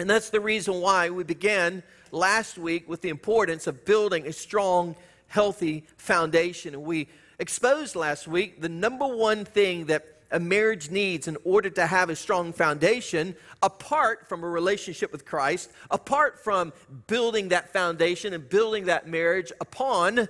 And 0.00 0.10
that's 0.10 0.30
the 0.30 0.40
reason 0.40 0.80
why 0.80 1.10
we 1.10 1.22
began 1.22 1.84
last 2.10 2.58
week 2.58 2.88
with 2.88 3.02
the 3.02 3.10
importance 3.10 3.68
of 3.68 3.84
building 3.84 4.26
a 4.26 4.32
strong, 4.32 4.96
healthy 5.28 5.86
foundation. 5.96 6.74
And 6.74 6.82
we 6.82 7.06
exposed 7.38 7.96
last 7.96 8.26
week 8.26 8.60
the 8.60 8.68
number 8.68 9.06
one 9.06 9.44
thing 9.44 9.86
that 9.86 10.16
a 10.30 10.40
marriage 10.40 10.90
needs 10.90 11.28
in 11.28 11.36
order 11.44 11.70
to 11.70 11.86
have 11.86 12.10
a 12.10 12.16
strong 12.16 12.52
foundation, 12.52 13.36
apart 13.62 14.28
from 14.28 14.42
a 14.42 14.48
relationship 14.48 15.12
with 15.12 15.24
Christ, 15.24 15.70
apart 15.90 16.42
from 16.42 16.72
building 17.06 17.48
that 17.48 17.72
foundation 17.72 18.34
and 18.34 18.48
building 18.48 18.86
that 18.86 19.06
marriage 19.06 19.52
upon 19.60 20.28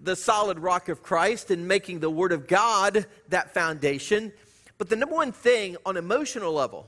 the 0.00 0.16
solid 0.16 0.58
rock 0.58 0.88
of 0.88 1.02
Christ 1.02 1.50
and 1.50 1.66
making 1.66 2.00
the 2.00 2.10
Word 2.10 2.32
of 2.32 2.46
God 2.46 3.06
that 3.28 3.54
foundation. 3.54 4.32
But 4.78 4.88
the 4.88 4.96
number 4.96 5.14
one 5.14 5.32
thing 5.32 5.76
on 5.86 5.96
emotional 5.96 6.52
level 6.52 6.86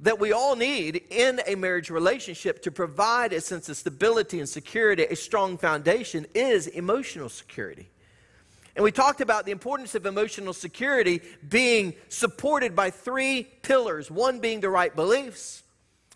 that 0.00 0.18
we 0.18 0.32
all 0.32 0.56
need 0.56 1.02
in 1.10 1.40
a 1.46 1.54
marriage 1.54 1.88
relationship 1.88 2.60
to 2.62 2.70
provide 2.70 3.32
a 3.32 3.40
sense 3.40 3.68
of 3.68 3.76
stability 3.76 4.38
and 4.38 4.48
security, 4.48 5.04
a 5.04 5.16
strong 5.16 5.56
foundation, 5.56 6.26
is 6.34 6.66
emotional 6.66 7.28
security. 7.28 7.88
And 8.76 8.82
we 8.82 8.90
talked 8.90 9.20
about 9.20 9.46
the 9.46 9.52
importance 9.52 9.94
of 9.94 10.04
emotional 10.04 10.52
security 10.52 11.20
being 11.48 11.94
supported 12.08 12.74
by 12.74 12.90
three 12.90 13.44
pillars, 13.62 14.10
one 14.10 14.40
being 14.40 14.60
the 14.60 14.68
right 14.68 14.94
beliefs. 14.94 15.62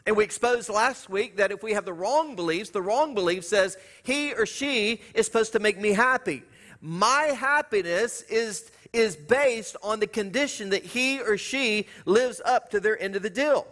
And 0.07 0.17
we 0.17 0.25
exposed 0.25 0.69
last 0.69 1.09
week 1.09 1.37
that 1.37 1.53
if 1.53 1.63
we 1.63 1.75
have 1.75 1.85
the 1.85 1.93
wrong 1.93 2.35
beliefs, 2.35 2.71
the 2.71 2.83
wrong 2.83 3.15
belief 3.15 3.45
says, 3.45 3.77
he 4.03 4.33
or 4.33 4.47
she 4.47 5.03
is 5.15 5.27
supposed 5.27 5.53
to 5.53 5.61
make 5.61 5.79
me 5.79 5.93
happy. 5.93 6.43
my 6.81 7.35
happiness 7.37 8.23
is, 8.23 8.71
is 8.93 9.17
based 9.17 9.77
on 9.83 10.01
the 10.01 10.07
condition 10.07 10.71
that 10.71 10.85
he 10.85 11.21
or 11.21 11.37
she 11.37 11.87
lives 12.07 12.41
up 12.45 12.71
to 12.71 12.81
their 12.81 13.01
end 13.01 13.17
of 13.17 13.23
the 13.23 13.31
deal. 13.31 13.67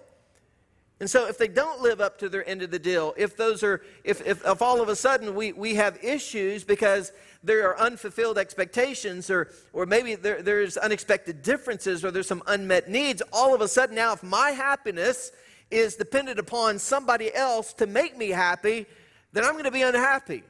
And 0.99 1.11
so 1.11 1.27
if 1.27 1.37
they 1.37 1.49
don't 1.49 1.83
live 1.83 2.01
up 2.01 2.19
to 2.19 2.29
their 2.29 2.49
end 2.49 2.63
of 2.63 2.71
the 2.71 2.79
deal, 2.79 3.13
if 3.19 3.37
those 3.37 3.63
are, 3.63 3.83
if, 4.03 4.27
if, 4.27 4.45
if 4.47 4.63
all 4.63 4.81
of 4.81 4.89
a 4.89 4.97
sudden 4.97 5.35
we, 5.35 5.53
we 5.53 5.75
have 5.75 6.03
issues 6.03 6.65
because 6.65 7.13
there 7.47 7.69
are 7.69 7.79
unfulfilled 7.79 8.39
expectations 8.39 9.31
or, 9.31 9.49
or 9.73 9.87
maybe 9.87 10.17
there, 10.17 10.43
there's 10.43 10.77
unexpected 10.77 11.43
differences 11.43 12.05
or 12.05 12.11
there's 12.11 12.27
some 12.27 12.43
unmet 12.47 12.89
needs, 12.89 13.23
all 13.33 13.55
of 13.55 13.61
a 13.61 13.69
sudden 13.69 13.95
now 13.95 14.13
if 14.13 14.23
my 14.23 14.51
happiness 14.51 15.33
is 15.71 15.97
dependent 15.97 16.39
upon 16.39 16.79
somebody 16.79 17.35
else 17.35 17.73
to 17.75 17.87
make 17.87 18.17
me 18.17 18.29
happy, 18.29 18.87
then 19.33 19.45
I'm 19.45 19.53
going 19.53 19.65
to 19.65 19.71
be 19.71 19.83
unhappy. 19.83 20.43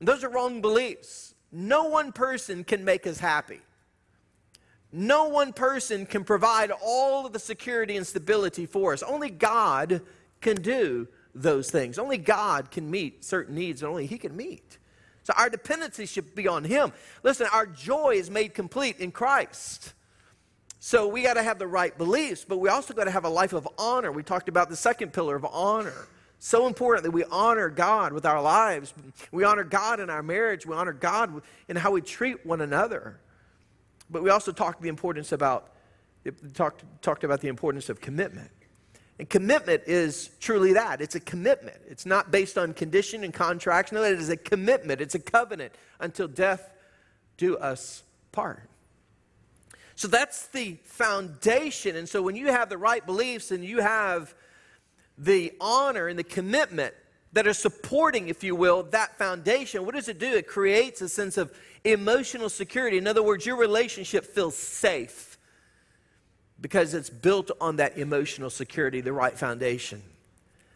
Those 0.00 0.24
are 0.24 0.28
wrong 0.28 0.60
beliefs. 0.60 1.34
No 1.50 1.84
one 1.84 2.12
person 2.12 2.64
can 2.64 2.84
make 2.84 3.06
us 3.06 3.18
happy. 3.18 3.60
No 4.92 5.28
one 5.28 5.52
person 5.52 6.04
can 6.04 6.24
provide 6.24 6.70
all 6.82 7.24
of 7.24 7.32
the 7.32 7.38
security 7.38 7.96
and 7.96 8.06
stability 8.06 8.66
for 8.66 8.92
us. 8.92 9.02
Only 9.02 9.30
God 9.30 10.02
can 10.40 10.56
do 10.56 11.08
those 11.34 11.70
things. 11.70 11.98
Only 11.98 12.18
God 12.18 12.70
can 12.70 12.90
meet 12.90 13.24
certain 13.24 13.54
needs, 13.54 13.82
and 13.82 13.90
only 13.90 14.06
He 14.06 14.18
can 14.18 14.36
meet. 14.36 14.78
So 15.24 15.32
our 15.36 15.48
dependency 15.48 16.06
should 16.06 16.34
be 16.34 16.48
on 16.48 16.64
Him. 16.64 16.92
Listen, 17.22 17.46
our 17.52 17.66
joy 17.66 18.14
is 18.14 18.30
made 18.30 18.54
complete 18.54 18.98
in 18.98 19.12
Christ. 19.12 19.92
So 20.80 21.06
we 21.06 21.22
got 21.22 21.34
to 21.34 21.42
have 21.42 21.58
the 21.60 21.66
right 21.66 21.96
beliefs, 21.96 22.44
but 22.48 22.58
we 22.58 22.68
also 22.68 22.92
got 22.92 23.04
to 23.04 23.10
have 23.10 23.24
a 23.24 23.28
life 23.28 23.52
of 23.52 23.68
honor. 23.78 24.10
We 24.10 24.24
talked 24.24 24.48
about 24.48 24.68
the 24.68 24.76
second 24.76 25.12
pillar 25.12 25.36
of 25.36 25.44
honor. 25.44 26.08
So 26.40 26.66
important 26.66 27.04
that 27.04 27.12
we 27.12 27.22
honor 27.30 27.68
God 27.68 28.12
with 28.12 28.26
our 28.26 28.42
lives. 28.42 28.92
We 29.30 29.44
honor 29.44 29.62
God 29.62 30.00
in 30.00 30.10
our 30.10 30.24
marriage. 30.24 30.66
We 30.66 30.74
honor 30.74 30.92
God 30.92 31.40
in 31.68 31.76
how 31.76 31.92
we 31.92 32.00
treat 32.00 32.44
one 32.44 32.60
another. 32.60 33.20
But 34.10 34.24
we 34.24 34.30
also 34.30 34.50
talked 34.50 34.82
the 34.82 34.88
importance 34.88 35.30
about 35.30 35.68
talked, 36.54 36.84
talked 37.00 37.22
about 37.22 37.40
the 37.40 37.48
importance 37.48 37.88
of 37.88 38.00
commitment. 38.00 38.50
And 39.18 39.28
commitment 39.28 39.82
is 39.86 40.30
truly 40.40 40.72
that. 40.72 41.00
It's 41.00 41.14
a 41.14 41.20
commitment. 41.20 41.76
It's 41.86 42.06
not 42.06 42.30
based 42.30 42.58
on 42.58 42.72
condition 42.72 43.24
and 43.24 43.32
contracts. 43.32 43.92
No, 43.92 44.02
it 44.02 44.18
is 44.18 44.30
a 44.30 44.36
commitment. 44.36 45.00
It's 45.00 45.14
a 45.14 45.20
covenant 45.20 45.74
until 46.00 46.28
death 46.28 46.70
do 47.36 47.56
us 47.56 48.02
part. 48.32 48.68
So 49.94 50.08
that's 50.08 50.46
the 50.48 50.78
foundation. 50.84 51.96
And 51.96 52.08
so 52.08 52.22
when 52.22 52.34
you 52.34 52.48
have 52.48 52.68
the 52.68 52.78
right 52.78 53.04
beliefs 53.04 53.50
and 53.50 53.64
you 53.64 53.80
have 53.80 54.34
the 55.18 55.52
honor 55.60 56.08
and 56.08 56.18
the 56.18 56.24
commitment 56.24 56.94
that 57.34 57.46
are 57.46 57.54
supporting, 57.54 58.28
if 58.28 58.42
you 58.42 58.56
will, 58.56 58.82
that 58.84 59.16
foundation, 59.18 59.84
what 59.84 59.94
does 59.94 60.08
it 60.08 60.18
do? 60.18 60.32
It 60.34 60.46
creates 60.46 61.00
a 61.02 61.08
sense 61.08 61.36
of 61.36 61.54
emotional 61.84 62.48
security. 62.48 62.98
In 62.98 63.06
other 63.06 63.22
words, 63.22 63.46
your 63.46 63.56
relationship 63.56 64.24
feels 64.24 64.56
safe 64.56 65.31
because 66.62 66.94
it's 66.94 67.10
built 67.10 67.50
on 67.60 67.76
that 67.76 67.98
emotional 67.98 68.48
security, 68.48 69.02
the 69.02 69.12
right 69.12 69.36
foundation. 69.36 70.00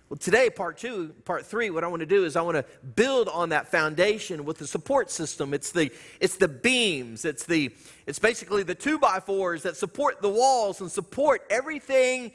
Well, 0.09 0.19
today, 0.19 0.51
part 0.51 0.79
two, 0.79 1.15
part 1.25 1.47
three, 1.47 1.71
what 1.71 1.83
I 1.83 1.89
want 1.89 2.01
to 2.01 2.07
do 2.07 2.25
is 2.25 2.37
I 2.37 2.43
want 2.43 2.57
to 2.57 2.65
build 2.95 3.29
on 3.29 3.49
that 3.49 3.69
foundation 3.73 4.45
with 4.45 4.59
the 4.59 4.67
support 4.67 5.11
system. 5.11 5.55
It's 5.55 5.73
the, 5.73 5.91
it's 6.21 6.37
the 6.37 6.49
beams, 6.49 7.25
it's, 7.25 7.45
the, 7.45 7.73
it's 8.07 8.19
basically 8.19 8.63
the 8.63 8.75
two 8.75 8.99
by 8.99 9.19
fours 9.19 9.63
that 9.63 9.77
support 9.77 10.21
the 10.23 10.29
walls 10.29 10.81
and 10.81 10.91
support 10.91 11.43
everything 11.51 12.33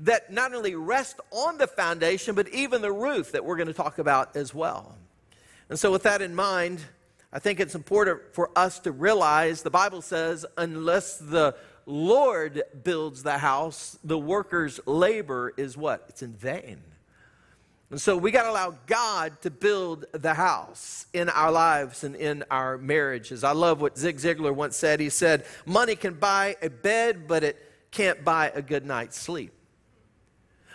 that 0.00 0.32
not 0.32 0.54
only 0.54 0.74
rest 0.74 1.20
on 1.30 1.58
the 1.58 1.68
foundation, 1.68 2.34
but 2.34 2.48
even 2.48 2.82
the 2.82 2.92
roof 2.92 3.30
that 3.30 3.44
we're 3.44 3.56
going 3.56 3.68
to 3.68 3.74
talk 3.74 3.98
about 3.98 4.34
as 4.34 4.52
well. 4.52 4.96
And 5.68 5.78
so, 5.78 5.92
with 5.92 6.02
that 6.02 6.20
in 6.20 6.34
mind, 6.34 6.80
I 7.32 7.38
think 7.38 7.60
it's 7.60 7.76
important 7.76 8.22
for 8.32 8.50
us 8.56 8.80
to 8.80 8.92
realize 8.92 9.62
the 9.62 9.70
Bible 9.70 10.02
says, 10.02 10.44
unless 10.56 11.18
the 11.18 11.54
Lord 11.86 12.62
builds 12.82 13.22
the 13.22 13.38
house, 13.38 13.98
the 14.02 14.18
worker's 14.18 14.80
labor 14.86 15.52
is 15.56 15.76
what? 15.76 16.06
It's 16.08 16.22
in 16.22 16.32
vain. 16.32 16.80
And 17.90 18.00
so 18.00 18.16
we 18.16 18.30
got 18.30 18.44
to 18.44 18.50
allow 18.50 18.76
God 18.86 19.40
to 19.42 19.50
build 19.50 20.06
the 20.12 20.34
house 20.34 21.06
in 21.12 21.28
our 21.28 21.52
lives 21.52 22.02
and 22.02 22.16
in 22.16 22.42
our 22.50 22.78
marriages. 22.78 23.44
I 23.44 23.52
love 23.52 23.80
what 23.80 23.98
Zig 23.98 24.16
Ziglar 24.16 24.54
once 24.54 24.76
said. 24.76 24.98
He 24.98 25.10
said, 25.10 25.44
Money 25.66 25.94
can 25.94 26.14
buy 26.14 26.56
a 26.62 26.70
bed, 26.70 27.28
but 27.28 27.44
it 27.44 27.56
can't 27.90 28.24
buy 28.24 28.50
a 28.54 28.62
good 28.62 28.84
night's 28.84 29.18
sleep. 29.18 29.52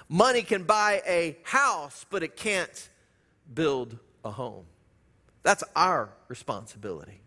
Money 0.07 0.43
can 0.43 0.63
buy 0.63 1.01
a 1.05 1.37
house, 1.43 2.05
but 2.09 2.23
it 2.23 2.35
can't 2.35 2.89
build 3.53 3.97
a 4.23 4.31
home. 4.31 4.65
That's 5.43 5.63
our 5.75 6.09
responsibility. 6.27 7.21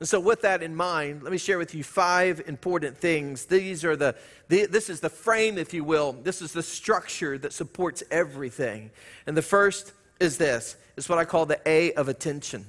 And 0.00 0.08
so, 0.08 0.18
with 0.18 0.42
that 0.42 0.62
in 0.62 0.74
mind, 0.74 1.22
let 1.22 1.30
me 1.30 1.38
share 1.38 1.56
with 1.56 1.74
you 1.74 1.84
five 1.84 2.42
important 2.46 2.98
things. 2.98 3.46
These 3.46 3.84
are 3.84 3.96
the, 3.96 4.16
the, 4.48 4.66
this 4.66 4.90
is 4.90 5.00
the 5.00 5.08
frame, 5.08 5.56
if 5.56 5.72
you 5.72 5.84
will. 5.84 6.12
This 6.12 6.42
is 6.42 6.52
the 6.52 6.62
structure 6.62 7.38
that 7.38 7.52
supports 7.52 8.02
everything. 8.10 8.90
And 9.26 9.36
the 9.36 9.42
first 9.42 9.92
is 10.20 10.36
this. 10.36 10.76
It's 10.96 11.08
what 11.08 11.18
I 11.18 11.24
call 11.24 11.46
the 11.46 11.60
A 11.66 11.92
of 11.94 12.08
attention. 12.08 12.66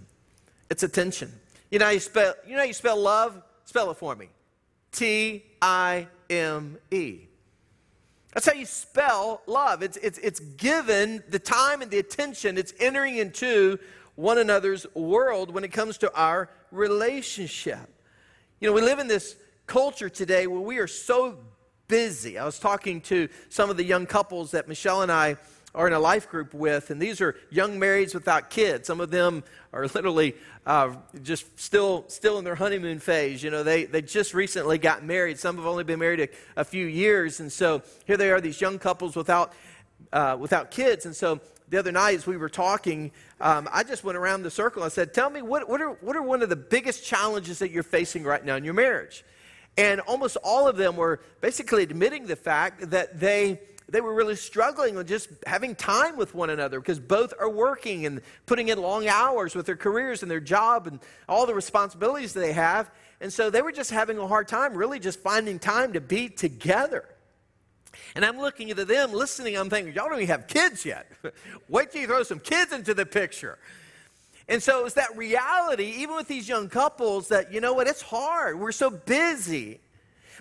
It's 0.70 0.84
attention. 0.84 1.32
You 1.72 1.80
know 1.80 1.86
how 1.86 1.92
you 1.92 2.00
spell, 2.00 2.34
you 2.48 2.56
know 2.56 2.64
you 2.64 2.74
spell 2.74 3.00
love? 3.00 3.42
Spell 3.66 3.90
it 3.92 3.98
for 3.98 4.16
me. 4.16 4.30
T 4.92 5.44
I 5.62 6.08
M 6.30 6.78
E. 6.92 7.22
That's 8.34 8.46
how 8.46 8.54
you 8.54 8.66
spell 8.66 9.42
love. 9.48 9.82
It's, 9.82 9.98
it's, 9.98 10.18
it's 10.20 10.40
given 10.40 11.24
the 11.30 11.40
time 11.40 11.82
and 11.82 11.90
the 11.90 12.00
attention, 12.00 12.58
it's 12.58 12.74
entering 12.80 13.18
into 13.18 13.80
one 14.16 14.38
another's 14.38 14.86
world 14.94 15.54
when 15.54 15.64
it 15.64 15.72
comes 15.72 15.98
to 16.00 16.14
our 16.14 16.50
relationship. 16.72 17.90
You 18.60 18.70
know, 18.70 18.74
we 18.74 18.82
live 18.82 19.00
in 19.00 19.08
this 19.08 19.36
culture 19.68 20.10
today 20.10 20.48
where 20.48 20.62
we 20.62 20.78
are 20.78 20.88
so 20.88 21.38
busy. 21.88 22.38
I 22.38 22.46
was 22.46 22.60
talking 22.60 23.02
to 23.02 23.30
some 23.50 23.70
of 23.70 23.78
the 23.78 23.84
young 23.84 24.06
couples 24.06 24.52
that 24.52 24.68
Michelle 24.68 25.02
and 25.02 25.12
I 25.12 25.38
are 25.74 25.88
in 25.88 25.94
a 25.94 26.00
life 26.00 26.30
group 26.30 26.54
with, 26.54 26.90
and 26.90 27.02
these 27.02 27.20
are 27.20 27.36
young 27.52 27.78
marrieds 27.78 28.14
without 28.14 28.50
kids. 28.50 28.88
Some 28.88 29.02
of 29.02 29.12
them 29.12 29.44
are 29.74 29.86
literally 29.88 30.36
uh, 30.66 30.96
just 31.22 31.60
still 31.60 32.06
still 32.08 32.40
in 32.40 32.46
their 32.46 32.56
honeymoon 32.56 33.00
phase. 33.00 33.44
You 33.44 33.52
know, 33.52 33.62
they 33.62 33.84
they 33.84 34.02
just 34.02 34.34
recently 34.34 34.78
got 34.78 35.04
married. 35.04 35.38
Some 35.38 35.58
have 35.58 35.66
only 35.66 35.84
been 35.84 36.00
married 36.00 36.22
a, 36.22 36.62
a 36.62 36.64
few 36.64 36.86
years, 36.86 37.42
and 37.42 37.52
so 37.52 37.82
here 38.06 38.16
they 38.16 38.32
are, 38.32 38.40
these 38.40 38.62
young 38.62 38.80
couples 38.80 39.18
without 39.18 39.52
uh, 40.14 40.38
without 40.40 40.72
kids. 40.72 41.06
And 41.06 41.16
so 41.16 41.42
the 41.70 41.78
other 41.78 41.92
night, 41.92 42.16
as 42.16 42.28
we 42.28 42.38
were 42.38 42.50
talking, 42.50 43.12
um, 43.42 43.68
I 43.72 43.84
just 43.84 44.04
went 44.04 44.18
around 44.18 44.44
the 44.44 44.52
circle. 44.52 44.84
I 44.84 44.90
said, 44.90 45.14
"Tell 45.14 45.30
me 45.30 45.42
what 45.42 45.68
what 45.68 45.82
are 45.82 45.92
what 46.02 46.16
are 46.16 46.22
one 46.22 46.42
of 46.42 46.50
the 46.50 46.56
biggest 46.56 47.06
challenges 47.06 47.60
that 47.60 47.72
you're 47.72 47.84
facing 47.84 48.24
right 48.24 48.44
now 48.44 48.56
in 48.56 48.64
your 48.64 48.74
marriage?" 48.74 49.26
And 49.78 50.00
almost 50.02 50.38
all 50.44 50.68
of 50.68 50.78
them 50.78 50.96
were 50.96 51.22
basically 51.42 51.84
admitting 51.84 52.28
the 52.28 52.36
fact 52.36 52.92
that 52.92 53.20
they 53.20 53.60
they 53.90 54.02
were 54.02 54.14
really 54.14 54.36
struggling 54.36 54.96
with 54.96 55.08
just 55.08 55.30
having 55.46 55.76
time 55.76 56.18
with 56.18 56.34
one 56.34 56.50
another 56.50 56.80
because 56.80 57.00
both 57.00 57.34
are 57.40 57.50
working 57.50 58.06
and 58.06 58.22
putting 58.46 58.70
in 58.70 58.82
long 58.82 59.08
hours 59.08 59.56
with 59.56 59.66
their 59.66 59.76
careers 59.76 60.24
and 60.24 60.32
their 60.32 60.40
job 60.40 60.88
and 60.88 61.00
all 61.30 61.46
the 61.46 61.54
responsibilities 61.54 62.34
they 62.34 62.54
have. 62.54 62.90
And 63.22 63.32
so 63.32 63.50
they 63.50 63.62
were 63.62 63.72
just 63.72 63.92
having 63.92 64.18
a 64.18 64.28
hard 64.28 64.48
time 64.48 64.74
really 64.74 65.00
just 65.00 65.20
finding 65.20 65.60
time 65.60 65.94
to 65.94 66.02
be 66.02 66.30
together. 66.30 67.06
And 68.16 68.26
I'm 68.26 68.38
looking 68.38 68.72
at 68.72 68.88
them, 68.88 69.14
listening, 69.14 69.58
I'm 69.58 69.70
thinking, 69.70 69.94
y'all 69.94 70.10
don't 70.10 70.20
even 70.20 70.28
have 70.28 70.48
kids 70.48 70.86
yet. 70.86 71.12
Wait 71.70 71.92
till 71.92 72.02
you 72.02 72.08
throw 72.08 72.24
some 72.24 72.40
kids 72.40 72.72
into 72.72 72.94
the 72.94 73.06
picture. 73.06 73.58
And 74.48 74.62
so 74.62 74.86
it's 74.86 74.96
that 74.96 75.16
reality, 75.18 75.96
even 75.98 76.16
with 76.16 76.28
these 76.28 76.48
young 76.48 76.70
couples, 76.70 77.30
that, 77.30 77.52
you 77.52 77.62
know 77.62 77.74
what, 77.74 77.88
it's 77.88 78.02
hard. 78.02 78.60
We're 78.60 78.72
so 78.72 78.90
busy. 78.90 79.80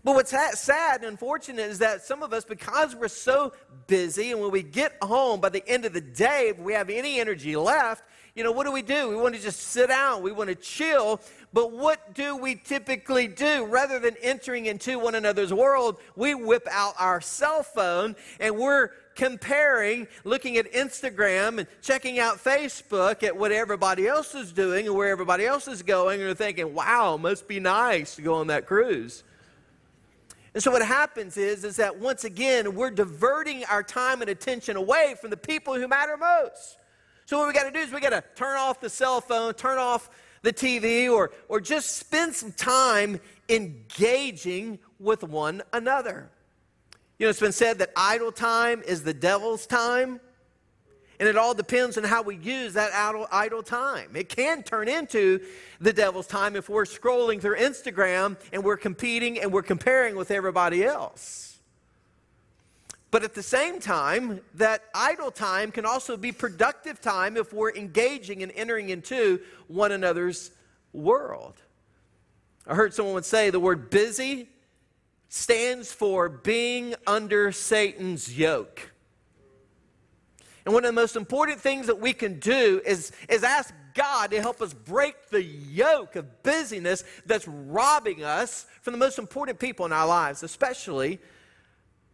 But 0.02 0.14
what's 0.14 0.30
sad 0.30 1.00
and 1.00 1.06
unfortunate 1.06 1.70
is 1.70 1.78
that 1.78 2.02
some 2.02 2.22
of 2.22 2.34
us, 2.34 2.44
because 2.44 2.94
we're 2.94 3.08
so 3.08 3.54
busy, 3.86 4.32
and 4.32 4.40
when 4.40 4.50
we 4.50 4.62
get 4.62 4.96
home 5.02 5.40
by 5.40 5.48
the 5.48 5.66
end 5.66 5.86
of 5.86 5.94
the 5.94 6.00
day, 6.02 6.48
if 6.48 6.58
we 6.58 6.74
have 6.74 6.90
any 6.90 7.20
energy 7.20 7.56
left, 7.56 8.04
you 8.34 8.42
know, 8.42 8.52
what 8.52 8.64
do 8.64 8.72
we 8.72 8.82
do? 8.82 9.08
We 9.08 9.16
want 9.16 9.34
to 9.36 9.40
just 9.40 9.60
sit 9.60 9.88
down, 9.88 10.22
we 10.22 10.32
want 10.32 10.48
to 10.48 10.56
chill. 10.56 11.20
But 11.54 11.70
what 11.70 12.14
do 12.14 12.36
we 12.36 12.56
typically 12.56 13.28
do? 13.28 13.64
Rather 13.64 14.00
than 14.00 14.16
entering 14.20 14.66
into 14.66 14.98
one 14.98 15.14
another's 15.14 15.52
world, 15.52 15.98
we 16.16 16.34
whip 16.34 16.66
out 16.68 16.94
our 16.98 17.20
cell 17.20 17.62
phone 17.62 18.16
and 18.40 18.58
we're 18.58 18.90
comparing, 19.14 20.08
looking 20.24 20.56
at 20.56 20.72
Instagram 20.72 21.58
and 21.58 21.68
checking 21.80 22.18
out 22.18 22.38
Facebook 22.42 23.22
at 23.22 23.36
what 23.36 23.52
everybody 23.52 24.08
else 24.08 24.34
is 24.34 24.50
doing 24.52 24.88
and 24.88 24.96
where 24.96 25.08
everybody 25.10 25.46
else 25.46 25.68
is 25.68 25.84
going, 25.84 26.18
and 26.20 26.28
we're 26.28 26.34
thinking, 26.34 26.74
wow, 26.74 27.16
must 27.16 27.46
be 27.46 27.60
nice 27.60 28.16
to 28.16 28.22
go 28.22 28.34
on 28.34 28.48
that 28.48 28.66
cruise. 28.66 29.22
And 30.54 30.62
so 30.62 30.72
what 30.72 30.84
happens 30.84 31.36
is, 31.36 31.62
is 31.62 31.76
that 31.76 32.00
once 32.00 32.24
again, 32.24 32.74
we're 32.74 32.90
diverting 32.90 33.64
our 33.66 33.84
time 33.84 34.22
and 34.22 34.28
attention 34.28 34.76
away 34.76 35.14
from 35.20 35.30
the 35.30 35.36
people 35.36 35.74
who 35.74 35.86
matter 35.86 36.16
most. 36.16 36.78
So 37.26 37.38
what 37.38 37.46
we 37.46 37.52
got 37.52 37.64
to 37.64 37.70
do 37.70 37.78
is 37.78 37.92
we 37.92 38.00
got 38.00 38.10
to 38.10 38.24
turn 38.34 38.58
off 38.58 38.80
the 38.80 38.90
cell 38.90 39.20
phone, 39.20 39.54
turn 39.54 39.78
off 39.78 40.10
the 40.44 40.52
TV, 40.52 41.10
or, 41.10 41.32
or 41.48 41.58
just 41.58 41.96
spend 41.96 42.34
some 42.34 42.52
time 42.52 43.18
engaging 43.48 44.78
with 45.00 45.24
one 45.24 45.62
another. 45.72 46.30
You 47.18 47.26
know, 47.26 47.30
it's 47.30 47.40
been 47.40 47.50
said 47.52 47.78
that 47.78 47.90
idle 47.96 48.30
time 48.30 48.82
is 48.86 49.02
the 49.02 49.14
devil's 49.14 49.66
time. 49.66 50.20
And 51.18 51.28
it 51.28 51.36
all 51.36 51.54
depends 51.54 51.96
on 51.96 52.04
how 52.04 52.22
we 52.22 52.36
use 52.36 52.74
that 52.74 52.92
idle, 52.92 53.26
idle, 53.32 53.62
time. 53.62 54.10
It 54.14 54.28
can 54.28 54.62
turn 54.62 54.88
into 54.88 55.40
the 55.80 55.92
devil's 55.92 56.26
time 56.26 56.56
if 56.56 56.68
we're 56.68 56.84
scrolling 56.84 57.40
through 57.40 57.56
Instagram 57.56 58.36
and 58.52 58.64
we're 58.64 58.76
competing 58.76 59.40
and 59.40 59.52
we're 59.52 59.62
comparing 59.62 60.16
with 60.16 60.30
everybody 60.30 60.84
else. 60.84 61.53
But 63.14 63.22
at 63.22 63.32
the 63.32 63.44
same 63.44 63.78
time, 63.78 64.40
that 64.54 64.82
idle 64.92 65.30
time 65.30 65.70
can 65.70 65.86
also 65.86 66.16
be 66.16 66.32
productive 66.32 67.00
time 67.00 67.36
if 67.36 67.52
we're 67.52 67.72
engaging 67.72 68.42
and 68.42 68.50
entering 68.56 68.88
into 68.88 69.38
one 69.68 69.92
another's 69.92 70.50
world. 70.92 71.54
I 72.66 72.74
heard 72.74 72.92
someone 72.92 73.22
say 73.22 73.50
the 73.50 73.60
word 73.60 73.88
busy 73.88 74.48
stands 75.28 75.92
for 75.92 76.28
being 76.28 76.96
under 77.06 77.52
Satan's 77.52 78.36
yoke. 78.36 78.90
And 80.64 80.74
one 80.74 80.84
of 80.84 80.88
the 80.88 81.00
most 81.00 81.14
important 81.14 81.60
things 81.60 81.86
that 81.86 82.00
we 82.00 82.14
can 82.14 82.40
do 82.40 82.82
is, 82.84 83.12
is 83.28 83.44
ask 83.44 83.72
God 83.94 84.32
to 84.32 84.40
help 84.40 84.60
us 84.60 84.74
break 84.74 85.28
the 85.30 85.44
yoke 85.44 86.16
of 86.16 86.42
busyness 86.42 87.04
that's 87.26 87.46
robbing 87.46 88.24
us 88.24 88.66
from 88.82 88.90
the 88.90 88.98
most 88.98 89.20
important 89.20 89.60
people 89.60 89.86
in 89.86 89.92
our 89.92 90.08
lives, 90.08 90.42
especially 90.42 91.20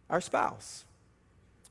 our 0.07 0.21
spouse. 0.21 0.85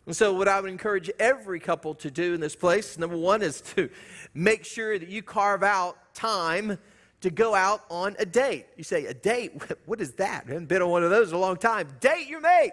And 0.06 0.16
so, 0.16 0.32
what 0.32 0.48
I 0.48 0.60
would 0.60 0.70
encourage 0.70 1.10
every 1.18 1.60
couple 1.60 1.94
to 1.96 2.10
do 2.10 2.34
in 2.34 2.40
this 2.40 2.56
place, 2.56 2.98
number 2.98 3.16
one, 3.16 3.42
is 3.42 3.60
to 3.76 3.90
make 4.34 4.64
sure 4.64 4.98
that 4.98 5.08
you 5.08 5.22
carve 5.22 5.62
out 5.62 5.96
time 6.14 6.78
to 7.20 7.30
go 7.30 7.54
out 7.54 7.82
on 7.90 8.16
a 8.18 8.26
date. 8.26 8.66
You 8.76 8.84
say, 8.84 9.06
a 9.06 9.14
date? 9.14 9.52
What 9.86 10.00
is 10.00 10.12
that? 10.12 10.44
I 10.46 10.52
haven't 10.52 10.68
been 10.68 10.82
on 10.82 10.90
one 10.90 11.04
of 11.04 11.10
those 11.10 11.30
in 11.30 11.34
a 11.34 11.38
long 11.38 11.56
time. 11.56 11.88
Date 12.00 12.28
your 12.28 12.40
mate. 12.40 12.72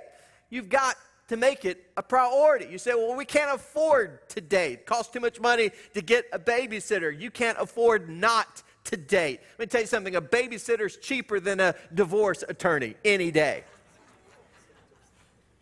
You've 0.49 0.69
got 0.69 0.95
to 1.27 1.37
make 1.37 1.65
it 1.65 1.83
a 1.97 2.03
priority. 2.03 2.67
You 2.71 2.77
say, 2.77 2.93
well, 2.93 3.15
we 3.15 3.25
can't 3.25 3.53
afford 3.53 4.27
to 4.29 4.41
date. 4.41 4.79
It 4.79 4.85
costs 4.85 5.11
too 5.11 5.19
much 5.19 5.39
money 5.41 5.71
to 5.93 6.01
get 6.01 6.25
a 6.31 6.39
babysitter. 6.39 7.17
You 7.17 7.31
can't 7.31 7.57
afford 7.59 8.09
not 8.09 8.63
to 8.85 8.97
date. 8.97 9.41
Let 9.57 9.59
me 9.59 9.65
tell 9.65 9.81
you 9.81 9.87
something 9.87 10.15
a 10.15 10.21
babysitter's 10.21 10.97
cheaper 10.97 11.39
than 11.39 11.59
a 11.59 11.75
divorce 11.93 12.43
attorney 12.47 12.95
any 13.03 13.31
day. 13.31 13.65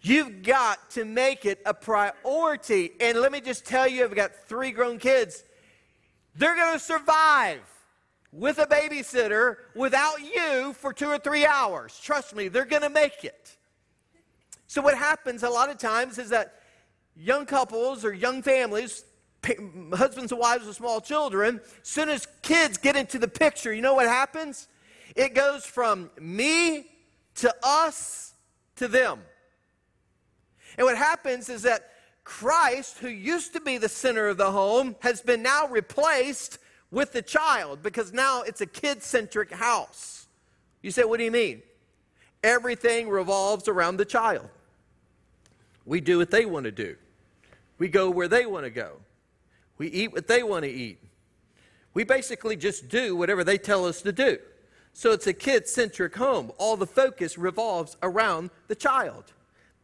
You've 0.05 0.43
got 0.43 0.91
to 0.91 1.03
make 1.03 1.45
it 1.45 1.59
a 1.65 1.73
priority. 1.73 2.91
And 2.99 3.19
let 3.19 3.31
me 3.31 3.41
just 3.41 3.65
tell 3.65 3.87
you, 3.87 4.03
I've 4.03 4.13
got 4.13 4.35
three 4.47 4.69
grown 4.69 4.99
kids. 4.99 5.43
They're 6.35 6.55
going 6.55 6.73
to 6.73 6.79
survive 6.79 7.61
with 8.31 8.59
a 8.59 8.67
babysitter 8.67 9.55
without 9.73 10.21
you 10.21 10.73
for 10.73 10.93
two 10.93 11.07
or 11.07 11.17
three 11.17 11.43
hours. 11.43 11.99
Trust 11.99 12.35
me, 12.35 12.49
they're 12.49 12.65
going 12.65 12.83
to 12.83 12.89
make 12.91 13.23
it. 13.23 13.57
So, 14.67 14.79
what 14.79 14.95
happens 14.95 15.41
a 15.41 15.49
lot 15.49 15.71
of 15.71 15.79
times 15.79 16.19
is 16.19 16.29
that 16.29 16.61
young 17.15 17.47
couples 17.47 18.05
or 18.05 18.13
young 18.13 18.43
families, 18.43 19.05
husbands 19.91 20.31
and 20.31 20.39
wives 20.39 20.67
with 20.67 20.75
small 20.75 21.01
children, 21.01 21.59
as 21.81 21.87
soon 21.87 22.09
as 22.09 22.27
kids 22.43 22.77
get 22.77 22.95
into 22.95 23.17
the 23.17 23.27
picture, 23.27 23.73
you 23.73 23.81
know 23.81 23.95
what 23.95 24.07
happens? 24.07 24.67
It 25.15 25.33
goes 25.33 25.65
from 25.65 26.11
me 26.19 26.85
to 27.37 27.51
us 27.63 28.35
to 28.75 28.87
them. 28.87 29.21
And 30.77 30.85
what 30.85 30.97
happens 30.97 31.49
is 31.49 31.61
that 31.63 31.91
Christ, 32.23 32.97
who 32.97 33.07
used 33.07 33.53
to 33.53 33.61
be 33.61 33.77
the 33.77 33.89
center 33.89 34.27
of 34.27 34.37
the 34.37 34.51
home, 34.51 34.95
has 35.01 35.21
been 35.21 35.43
now 35.43 35.67
replaced 35.67 36.57
with 36.91 37.11
the 37.13 37.21
child 37.21 37.83
because 37.83 38.13
now 38.13 38.41
it's 38.41 38.61
a 38.61 38.65
kid 38.65 39.03
centric 39.03 39.51
house. 39.51 40.27
You 40.81 40.91
say, 40.91 41.03
what 41.03 41.17
do 41.17 41.23
you 41.23 41.31
mean? 41.31 41.61
Everything 42.43 43.09
revolves 43.09 43.67
around 43.67 43.97
the 43.97 44.05
child. 44.05 44.49
We 45.85 46.01
do 46.01 46.17
what 46.17 46.31
they 46.31 46.45
want 46.45 46.65
to 46.65 46.71
do, 46.71 46.95
we 47.77 47.87
go 47.87 48.09
where 48.09 48.27
they 48.27 48.45
want 48.45 48.65
to 48.65 48.71
go, 48.71 48.93
we 49.77 49.87
eat 49.87 50.13
what 50.13 50.27
they 50.27 50.41
want 50.41 50.63
to 50.63 50.71
eat. 50.71 50.99
We 51.93 52.03
basically 52.03 52.55
just 52.57 52.89
do 52.89 53.15
whatever 53.15 53.43
they 53.43 53.57
tell 53.57 53.85
us 53.85 54.01
to 54.01 54.11
do. 54.11 54.37
So 54.91 55.11
it's 55.11 55.27
a 55.27 55.33
kid 55.33 55.67
centric 55.67 56.15
home. 56.15 56.51
All 56.57 56.75
the 56.75 56.87
focus 56.87 57.37
revolves 57.37 57.95
around 58.03 58.49
the 58.67 58.75
child. 58.75 59.25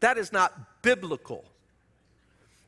That 0.01 0.17
is 0.17 0.31
not 0.33 0.53
biblical. 0.81 1.45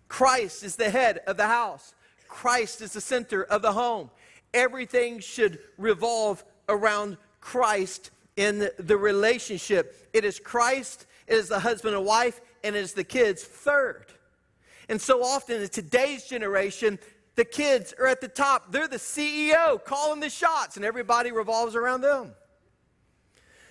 Christ 0.07 0.63
is 0.63 0.75
the 0.75 0.89
head 0.89 1.19
of 1.27 1.37
the 1.37 1.47
house. 1.47 1.93
Christ 2.27 2.81
is 2.81 2.93
the 2.93 3.01
center 3.01 3.43
of 3.43 3.61
the 3.61 3.73
home 3.73 4.09
everything 4.53 5.19
should 5.19 5.59
revolve 5.77 6.43
around 6.69 7.17
Christ 7.41 8.11
in 8.37 8.69
the 8.77 8.97
relationship. 8.97 10.09
It 10.13 10.23
is 10.25 10.39
Christ, 10.39 11.05
it 11.27 11.35
is 11.35 11.49
the 11.49 11.59
husband 11.59 11.95
and 11.95 12.05
wife, 12.05 12.39
and 12.63 12.75
it 12.75 12.79
is 12.79 12.93
the 12.93 13.03
kids 13.03 13.43
third. 13.43 14.05
And 14.89 15.01
so 15.01 15.23
often 15.23 15.61
in 15.61 15.69
today's 15.69 16.25
generation, 16.25 16.99
the 17.35 17.45
kids 17.45 17.93
are 17.99 18.07
at 18.07 18.21
the 18.21 18.27
top. 18.27 18.71
They're 18.71 18.87
the 18.87 18.97
CEO 18.97 19.83
calling 19.83 20.19
the 20.19 20.29
shots, 20.29 20.75
and 20.75 20.85
everybody 20.85 21.31
revolves 21.31 21.75
around 21.75 22.01
them. 22.01 22.33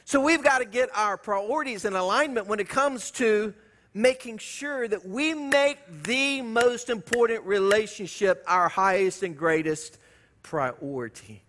So 0.05 0.21
we've 0.21 0.43
got 0.43 0.59
to 0.59 0.65
get 0.65 0.89
our 0.97 1.17
priorities 1.17 1.85
in 1.85 1.95
alignment 1.95 2.49
when 2.49 2.59
it 2.59 2.69
comes 2.69 3.13
to 3.13 3.55
making 3.95 4.39
sure 4.39 4.89
that 4.89 5.07
we 5.07 5.35
make 5.35 5.79
the 6.05 6.41
most 6.43 6.89
important 6.89 7.45
relationship 7.45 8.43
our 8.47 8.69
highest 8.69 9.23
and 9.23 9.37
greatest 9.37 9.99
priority. 10.43 11.43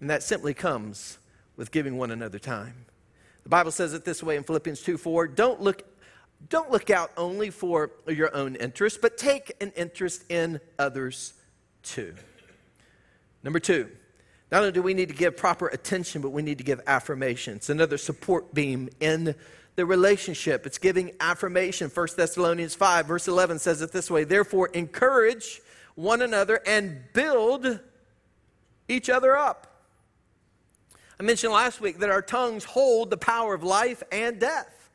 And 0.00 0.10
that 0.10 0.22
simply 0.22 0.54
comes 0.54 1.18
with 1.56 1.70
giving 1.70 1.96
one 1.96 2.10
another 2.10 2.38
time. 2.38 2.86
The 3.42 3.50
Bible 3.50 3.70
says 3.70 3.94
it 3.94 4.04
this 4.04 4.22
way 4.22 4.36
in 4.36 4.42
Philippians 4.42 4.82
2 4.82 4.98
4 4.98 5.28
don't 5.28 5.60
look, 5.60 5.82
don't 6.48 6.70
look 6.70 6.90
out 6.90 7.12
only 7.16 7.50
for 7.50 7.90
your 8.06 8.34
own 8.34 8.56
interest, 8.56 9.00
but 9.00 9.16
take 9.16 9.52
an 9.60 9.72
interest 9.76 10.24
in 10.30 10.60
others 10.78 11.34
too. 11.82 12.14
Number 13.42 13.60
two, 13.60 13.88
not 14.50 14.60
only 14.60 14.72
do 14.72 14.82
we 14.82 14.94
need 14.94 15.08
to 15.08 15.14
give 15.14 15.36
proper 15.36 15.68
attention, 15.68 16.22
but 16.22 16.30
we 16.30 16.42
need 16.42 16.58
to 16.58 16.64
give 16.64 16.80
affirmation. 16.86 17.56
It's 17.56 17.70
another 17.70 17.98
support 17.98 18.54
beam 18.54 18.88
in 19.00 19.34
the 19.76 19.86
relationship. 19.86 20.66
It's 20.66 20.78
giving 20.78 21.12
affirmation. 21.20 21.90
1 21.90 22.08
Thessalonians 22.16 22.74
5, 22.74 23.06
verse 23.06 23.28
11 23.28 23.58
says 23.58 23.82
it 23.82 23.92
this 23.92 24.10
way 24.10 24.24
Therefore, 24.24 24.68
encourage 24.68 25.60
one 25.94 26.22
another 26.22 26.60
and 26.66 27.04
build 27.12 27.80
each 28.88 29.08
other 29.08 29.36
up. 29.36 29.66
I 31.18 31.22
mentioned 31.22 31.52
last 31.52 31.80
week 31.80 31.98
that 31.98 32.10
our 32.10 32.22
tongues 32.22 32.64
hold 32.64 33.10
the 33.10 33.16
power 33.16 33.54
of 33.54 33.62
life 33.62 34.02
and 34.12 34.38
death. 34.38 34.90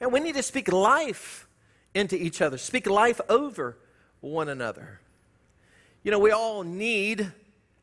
And 0.00 0.12
we 0.12 0.20
need 0.20 0.34
to 0.34 0.42
speak 0.42 0.72
life 0.72 1.46
into 1.94 2.16
each 2.16 2.40
other, 2.40 2.56
speak 2.56 2.86
life 2.86 3.20
over 3.28 3.76
one 4.20 4.48
another. 4.48 5.00
You 6.02 6.10
know, 6.10 6.18
we 6.18 6.30
all 6.30 6.62
need 6.62 7.30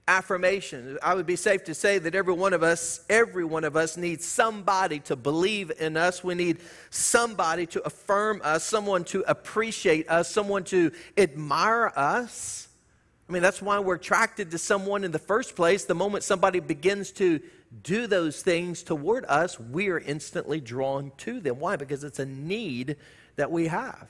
affirmation. 0.10 0.98
I 1.04 1.14
would 1.14 1.28
be 1.28 1.36
safe 1.36 1.64
to 1.66 1.76
say 1.76 2.00
that 2.00 2.16
every 2.16 2.34
one 2.34 2.54
of 2.54 2.64
us, 2.64 3.06
every 3.10 3.46
one 3.46 3.64
of 3.64 3.78
us 3.78 3.96
needs 3.96 4.26
somebody 4.26 5.00
to 5.02 5.16
believe 5.16 5.72
in 5.80 5.96
us. 5.96 6.24
We 6.24 6.34
need 6.34 6.58
somebody 6.90 7.68
to 7.68 7.84
affirm 7.84 8.42
us, 8.44 8.64
someone 8.64 9.04
to 9.06 9.24
appreciate 9.28 10.10
us, 10.10 10.30
someone 10.30 10.64
to 10.66 10.92
admire 11.16 11.94
us. 11.96 12.68
I 13.30 13.32
mean, 13.32 13.44
that's 13.44 13.62
why 13.62 13.78
we're 13.78 13.96
attracted 13.96 14.50
to 14.52 14.58
someone 14.58 15.04
in 15.04 15.12
the 15.12 15.20
first 15.20 15.56
place. 15.56 15.86
The 15.86 15.94
moment 15.94 16.24
somebody 16.24 16.60
begins 16.60 17.12
to 17.14 17.40
do 17.84 18.08
those 18.08 18.42
things 18.42 18.82
toward 18.82 19.26
us, 19.26 19.60
we 19.60 19.90
are 19.90 20.00
instantly 20.00 20.60
drawn 20.60 21.12
to 21.18 21.40
them. 21.40 21.60
Why? 21.60 21.76
Because 21.76 22.04
it's 22.04 22.18
a 22.18 22.26
need 22.26 22.96
that 23.36 23.52
we 23.52 23.68
have. 23.68 24.10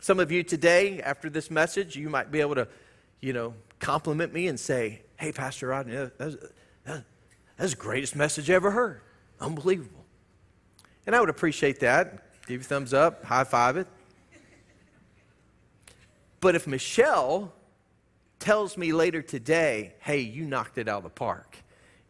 Some 0.00 0.18
of 0.18 0.32
you 0.32 0.42
today, 0.42 1.00
after 1.02 1.30
this 1.30 1.52
message, 1.52 1.94
you 1.94 2.10
might 2.10 2.32
be 2.32 2.40
able 2.40 2.56
to, 2.56 2.66
you 3.20 3.32
know, 3.32 3.54
compliment 3.78 4.32
me 4.32 4.48
and 4.48 4.58
say, 4.58 5.02
hey, 5.16 5.32
Pastor 5.32 5.68
Rodney, 5.68 5.94
that's, 6.18 6.36
that's 6.84 7.70
the 7.70 7.76
greatest 7.76 8.16
message 8.16 8.50
I 8.50 8.54
ever 8.54 8.70
heard. 8.70 9.00
Unbelievable. 9.40 10.04
And 11.06 11.14
I 11.14 11.20
would 11.20 11.28
appreciate 11.28 11.80
that. 11.80 12.22
Give 12.46 12.60
you 12.60 12.60
a 12.60 12.62
thumbs 12.62 12.94
up, 12.94 13.24
high 13.24 13.44
five 13.44 13.76
it. 13.76 13.86
But 16.40 16.54
if 16.54 16.66
Michelle 16.66 17.52
tells 18.38 18.76
me 18.76 18.92
later 18.92 19.22
today, 19.22 19.94
hey, 20.00 20.20
you 20.20 20.44
knocked 20.44 20.78
it 20.78 20.88
out 20.88 20.98
of 20.98 21.04
the 21.04 21.10
park. 21.10 21.56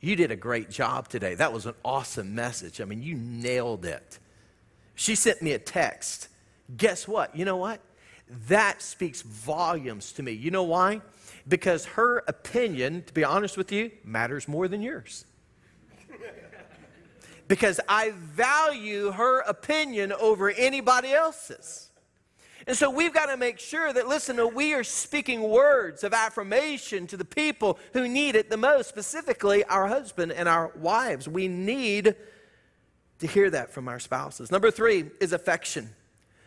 You 0.01 0.17
did 0.17 0.31
a 0.31 0.37
great 0.37 0.71
job 0.71 1.09
today. 1.09 1.35
That 1.35 1.53
was 1.53 1.67
an 1.67 1.75
awesome 1.85 2.35
message. 2.35 2.81
I 2.81 2.85
mean, 2.85 3.03
you 3.03 3.15
nailed 3.15 3.85
it. 3.85 4.19
She 4.95 5.15
sent 5.15 5.43
me 5.43 5.53
a 5.53 5.59
text. 5.59 6.29
Guess 6.77 7.07
what? 7.09 7.35
You 7.37 7.45
know 7.45 7.57
what? 7.57 7.81
That 8.49 8.83
speaks 8.83 9.23
volumes 9.23 10.13
to 10.13 10.23
me. 10.23 10.33
You 10.33 10.51
know 10.51 10.65
why? 10.65 11.01
Because 11.49 11.85
her 11.87 12.25
opinion, 12.27 13.05
to 13.05 13.15
be 13.15 13.25
honest 13.25 13.57
with 13.57 13.71
you, 13.71 13.91
matters 14.05 14.49
more 14.49 14.67
than 14.69 14.83
yours. 14.83 15.25
because 17.49 17.81
I 17.89 18.11
value 18.11 19.13
her 19.13 19.41
opinion 19.41 20.13
over 20.13 20.51
anybody 20.51 21.13
else's. 21.13 21.91
And 22.67 22.77
so 22.77 22.91
we've 22.91 23.15
got 23.15 23.27
to 23.27 23.37
make 23.37 23.61
sure 23.61 23.93
that, 23.93 24.09
listen, 24.09 24.55
we 24.55 24.75
are 24.75 24.83
speaking 24.83 25.43
words 25.43 26.03
of 26.03 26.13
affirmation 26.13 27.07
to 27.07 27.17
the 27.17 27.25
people 27.25 27.79
who 27.93 28.09
need 28.09 28.35
it 28.35 28.51
the 28.51 28.57
most, 28.57 28.89
specifically 28.89 29.63
our 29.65 29.87
husband 29.87 30.33
and 30.33 30.49
our 30.49 30.73
wives. 30.75 31.29
We 31.29 31.47
need 31.47 32.17
to 33.21 33.27
hear 33.27 33.51
that 33.51 33.71
from 33.73 33.87
our 33.87 34.01
spouses. 34.01 34.51
Number 34.51 34.73
three 34.73 35.11
is 35.21 35.33
affection. 35.33 35.91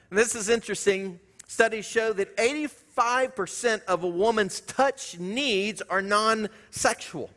And 0.09 0.19
this 0.19 0.35
is 0.35 0.49
interesting. 0.49 1.21
Studies 1.47 1.85
show 1.85 2.11
that 2.13 2.35
85% 2.35 2.69
85% 2.99 3.83
of 3.85 4.03
a 4.03 4.07
woman's 4.07 4.61
touch 4.61 5.17
needs 5.19 5.81
are 5.83 6.01
non 6.01 6.49
sexual. 6.69 7.29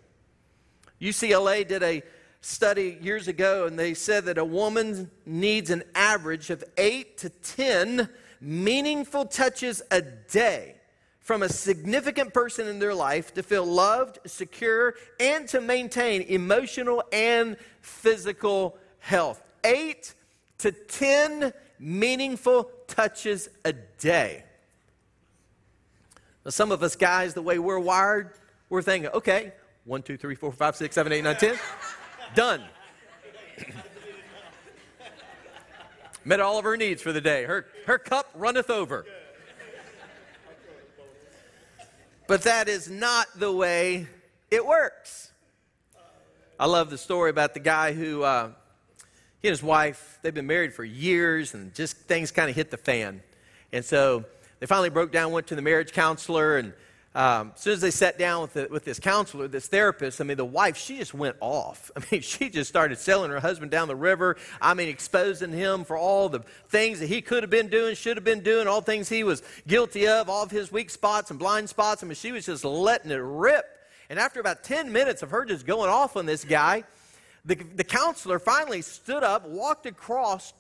UCLA 1.01 1.67
did 1.67 1.83
a 1.83 2.03
study 2.41 2.99
years 3.01 3.29
ago, 3.29 3.67
and 3.67 3.79
they 3.79 3.95
said 3.95 4.25
that 4.25 4.39
a 4.39 4.45
woman 4.45 5.11
needs 5.25 5.71
an 5.71 5.85
average 5.95 6.51
of 6.51 6.65
8 6.77 7.17
to 7.19 7.29
10 7.29 8.09
meaningful 8.41 9.25
touches 9.25 9.83
a 9.91 10.03
day 10.03 10.75
from 11.21 11.45
a 11.45 11.49
significant 11.49 12.35
person 12.35 12.67
in 12.67 12.81
their 12.81 12.95
life 12.95 13.33
to 13.35 13.43
feel 13.45 13.65
loved, 13.65 14.19
secure, 14.27 14.95
and 15.21 15.47
to 15.49 15.61
maintain 15.61 16.23
emotional 16.23 17.05
and 17.13 17.57
physical 17.81 18.77
health. 18.99 19.41
Eight 19.63 20.15
to 20.59 20.73
10 20.73 21.53
meaningful 21.79 22.69
touches 22.89 23.49
a 23.65 23.73
day. 23.73 24.45
Now, 26.45 26.51
some 26.51 26.73
of 26.73 26.83
us 26.83 26.97
guys, 26.97 27.35
the 27.35 27.43
way 27.43 27.59
we're 27.59 27.79
wired, 27.79 28.31
we're 28.69 28.83
thinking, 28.83 29.11
okay, 29.13 29.53
one, 29.85 30.03
two, 30.03 30.17
three, 30.17 30.35
four, 30.35 30.53
five, 30.53 30.77
six, 30.77 30.95
seven, 30.95 31.13
eight, 31.13 31.25
nine, 31.25 31.37
ten, 31.37 31.59
done. 32.35 32.63
Met 36.25 36.41
all 36.41 36.59
of 36.59 36.65
her 36.65 36.77
needs 36.77 37.03
for 37.03 37.13
the 37.13 37.21
day. 37.21 37.45
Her, 37.45 37.67
her 37.87 37.99
cup 37.99 38.31
runneth 38.35 38.71
over. 38.71 39.05
But 42.29 42.43
that 42.43 42.69
is 42.69 42.89
not 42.89 43.27
the 43.37 43.53
way 43.53 44.07
it 44.51 44.65
works. 44.65 45.31
I 46.59 46.67
love 46.67 46.91
the 46.91 46.99
story 46.99 47.31
about 47.31 47.55
the 47.55 47.61
guy 47.61 47.93
who, 47.93 48.23
uh, 48.23 48.51
he 49.41 49.49
and 49.49 49.53
his 49.53 49.63
wife, 49.63 50.19
they've 50.23 50.33
been 50.33 50.47
married 50.47 50.73
for 50.73 50.85
years 50.85 51.55
and 51.55 51.75
just 51.75 51.97
things 51.97 52.31
kind 52.31 52.49
of 52.49 52.55
hit 52.55 52.71
the 52.71 52.77
fan. 52.77 53.21
And 53.73 53.85
so 53.85 54.25
they 54.63 54.67
finally 54.67 54.91
broke 54.91 55.11
down, 55.11 55.33
went 55.33 55.49
to 55.49 55.57
the 55.57 55.61
marriage 55.61 55.91
counselor, 55.91 56.57
and 56.57 56.73
um, 57.17 57.51
as 57.57 57.63
soon 57.63 57.73
as 57.73 57.81
they 57.81 57.91
sat 57.91 58.17
down 58.17 58.43
with, 58.43 58.53
the, 58.53 58.69
with 58.71 58.85
this 58.85 59.01
counselor, 59.01 59.49
this 59.49 59.67
therapist, 59.67 60.21
I 60.21 60.25
mean, 60.25 60.37
the 60.37 60.45
wife, 60.45 60.77
she 60.77 60.99
just 60.99 61.13
went 61.13 61.35
off. 61.41 61.91
I 61.97 62.03
mean, 62.13 62.21
she 62.21 62.49
just 62.49 62.71
started 62.71 62.97
selling 62.99 63.33
her 63.33 63.41
husband 63.41 63.73
down 63.73 63.89
the 63.89 63.97
river. 63.97 64.37
I 64.61 64.75
mean, 64.75 64.89
exposing 64.89 65.51
him 65.51 65.83
for 65.83 65.97
all 65.97 66.29
the 66.29 66.45
things 66.69 67.01
that 67.01 67.09
he 67.09 67.23
could 67.23 67.43
have 67.43 67.51
been 67.51 67.71
doing, 67.71 67.97
should 67.97 68.17
have 68.17 68.23
been 68.23 68.39
doing, 68.39 68.69
all 68.69 68.81
things 68.81 69.09
he 69.09 69.25
was 69.25 69.43
guilty 69.67 70.07
of, 70.07 70.31
all 70.31 70.45
of 70.45 70.53
his 70.53 70.71
weak 70.71 70.91
spots 70.91 71.31
and 71.31 71.41
blind 71.41 71.69
spots. 71.69 72.05
I 72.05 72.07
mean, 72.07 72.15
she 72.15 72.31
was 72.31 72.47
just 72.47 72.65
letting 72.65 73.11
it 73.11 73.17
rip. 73.17 73.65
And 74.11 74.17
after 74.17 74.39
about 74.39 74.63
10 74.63 74.93
minutes 74.93 75.25
of 75.25 75.31
her 75.31 75.45
just 75.45 75.67
going 75.67 75.91
off 75.91 76.17
on 76.17 76.25
this 76.25 76.45
guy, 76.45 76.85
the, 77.45 77.57
the 77.57 77.83
counselor 77.83 78.39
finally 78.39 78.83
stood 78.83 79.25
up, 79.25 79.45
walked 79.45 79.87
across 79.87 80.55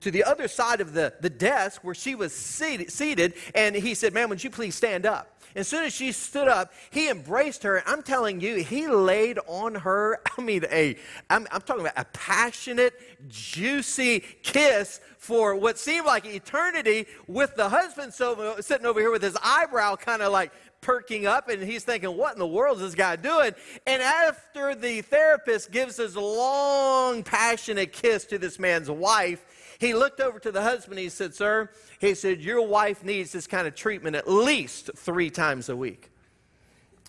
to 0.00 0.10
the 0.10 0.24
other 0.24 0.48
side 0.48 0.80
of 0.80 0.94
the, 0.94 1.12
the 1.20 1.30
desk 1.30 1.84
where 1.84 1.94
she 1.94 2.14
was 2.14 2.32
seated, 2.34 2.90
seated, 2.90 3.34
and 3.54 3.76
he 3.76 3.94
said, 3.94 4.14
Ma'am, 4.14 4.30
would 4.30 4.42
you 4.42 4.50
please 4.50 4.74
stand 4.74 5.04
up? 5.04 5.36
As 5.54 5.68
soon 5.68 5.84
as 5.84 5.94
she 5.94 6.12
stood 6.12 6.48
up, 6.48 6.72
he 6.90 7.08
embraced 7.08 7.62
her. 7.62 7.82
I'm 7.86 8.02
telling 8.02 8.40
you, 8.40 8.56
he 8.56 8.88
laid 8.88 9.38
on 9.46 9.74
her, 9.74 10.20
I 10.38 10.42
mean, 10.42 10.64
a, 10.70 10.96
I'm, 11.30 11.46
I'm 11.50 11.62
talking 11.62 11.82
about 11.82 11.98
a 11.98 12.04
passionate, 12.12 12.94
juicy 13.28 14.20
kiss 14.42 15.00
for 15.18 15.56
what 15.56 15.78
seemed 15.78 16.06
like 16.06 16.26
eternity 16.26 17.06
with 17.26 17.54
the 17.56 17.68
husband 17.68 18.12
so, 18.12 18.56
sitting 18.60 18.86
over 18.86 19.00
here 19.00 19.10
with 19.10 19.22
his 19.22 19.36
eyebrow 19.42 19.96
kind 19.96 20.22
of 20.22 20.30
like 20.30 20.52
perking 20.82 21.26
up 21.26 21.48
and 21.48 21.62
he's 21.62 21.84
thinking, 21.84 22.16
what 22.16 22.34
in 22.34 22.38
the 22.38 22.46
world 22.46 22.76
is 22.76 22.82
this 22.82 22.94
guy 22.94 23.16
doing? 23.16 23.52
And 23.86 24.02
after 24.02 24.74
the 24.74 25.00
therapist 25.02 25.72
gives 25.72 25.96
his 25.96 26.16
long, 26.16 27.22
passionate 27.22 27.92
kiss 27.92 28.24
to 28.26 28.38
this 28.38 28.58
man's 28.58 28.90
wife, 28.90 29.44
he 29.78 29.94
looked 29.94 30.20
over 30.20 30.38
to 30.38 30.50
the 30.50 30.62
husband. 30.62 30.98
He 30.98 31.08
said, 31.08 31.34
Sir, 31.34 31.70
he 31.98 32.14
said, 32.14 32.40
Your 32.40 32.66
wife 32.66 33.04
needs 33.04 33.32
this 33.32 33.46
kind 33.46 33.66
of 33.66 33.74
treatment 33.74 34.16
at 34.16 34.28
least 34.28 34.90
three 34.96 35.30
times 35.30 35.68
a 35.68 35.76
week. 35.76 36.10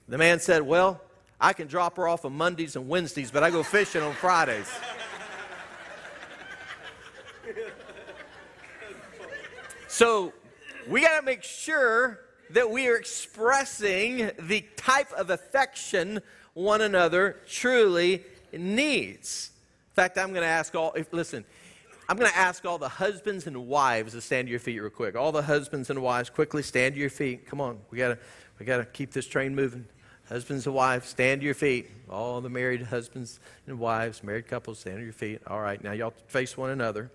The 0.08 0.18
man 0.18 0.40
said, 0.40 0.62
Well, 0.62 1.02
I 1.40 1.54
can 1.54 1.68
drop 1.68 1.98
her 1.98 2.08
off 2.08 2.26
on 2.26 2.34
Mondays 2.34 2.76
and 2.76 2.90
Wednesdays, 2.90 3.32
but 3.32 3.44
I 3.44 3.52
go 3.52 3.64
fishing 3.64 4.02
on 4.02 4.14
Fridays. 4.14 4.70
So 9.90 10.32
we 10.88 11.02
got 11.02 11.20
to 11.20 11.26
make 11.26 11.42
sure 11.42 12.20
that 12.52 12.70
we 12.70 12.88
are 12.88 12.96
expressing 12.98 14.30
the 14.38 14.64
type 14.76 15.12
of 15.14 15.32
affection 15.32 16.22
one 16.54 16.82
another 16.82 17.38
truly 17.48 18.24
needs. 18.54 19.50
In 19.90 19.96
fact, 19.96 20.20
I'm 20.20 20.30
going 20.30 20.44
to 20.44 20.48
ask 20.48 20.76
all, 20.76 20.94
if, 20.94 21.12
listen, 21.12 21.46
I'm 22.10 22.16
going 22.16 22.32
to 22.32 22.38
ask 22.38 22.66
all 22.66 22.78
the 22.78 22.88
husbands 22.88 23.48
and 23.48 23.68
wives 23.68 24.14
to 24.14 24.22
stand 24.22 24.48
to 24.48 24.52
your 24.52 24.62
feet 24.62 24.80
real 24.80 24.90
quick. 24.90 25.16
All 25.16 25.34
the 25.34 25.42
husbands 25.42 25.90
and 25.90 26.02
wives, 26.02 26.30
quickly 26.30 26.64
stand 26.64 26.94
to 26.96 27.00
your 27.02 27.10
feet. 27.10 27.48
Come 27.48 27.60
on, 27.60 27.80
we 27.92 27.98
got 27.98 28.10
to 28.10 28.18
we 28.60 28.66
got 28.66 28.78
to 28.78 28.86
keep 28.86 29.12
this 29.12 29.28
train 29.28 29.56
moving. 29.56 29.86
Husbands 30.30 30.66
and 30.66 30.76
wives, 30.76 31.08
stand 31.08 31.42
to 31.42 31.46
your 31.46 31.54
feet. 31.54 31.90
All 32.10 32.42
the 32.42 32.50
married 32.50 32.82
husbands 32.82 33.40
and 33.66 33.78
wives, 33.78 34.24
married 34.24 34.48
couples, 34.48 34.80
stand 34.80 34.98
to 34.98 35.04
your 35.04 35.14
feet. 35.14 35.42
All 35.48 35.60
right, 35.60 35.84
now 35.84 35.92
y'all 35.92 36.14
face 36.28 36.58
one 36.58 36.70
another. 36.70 37.12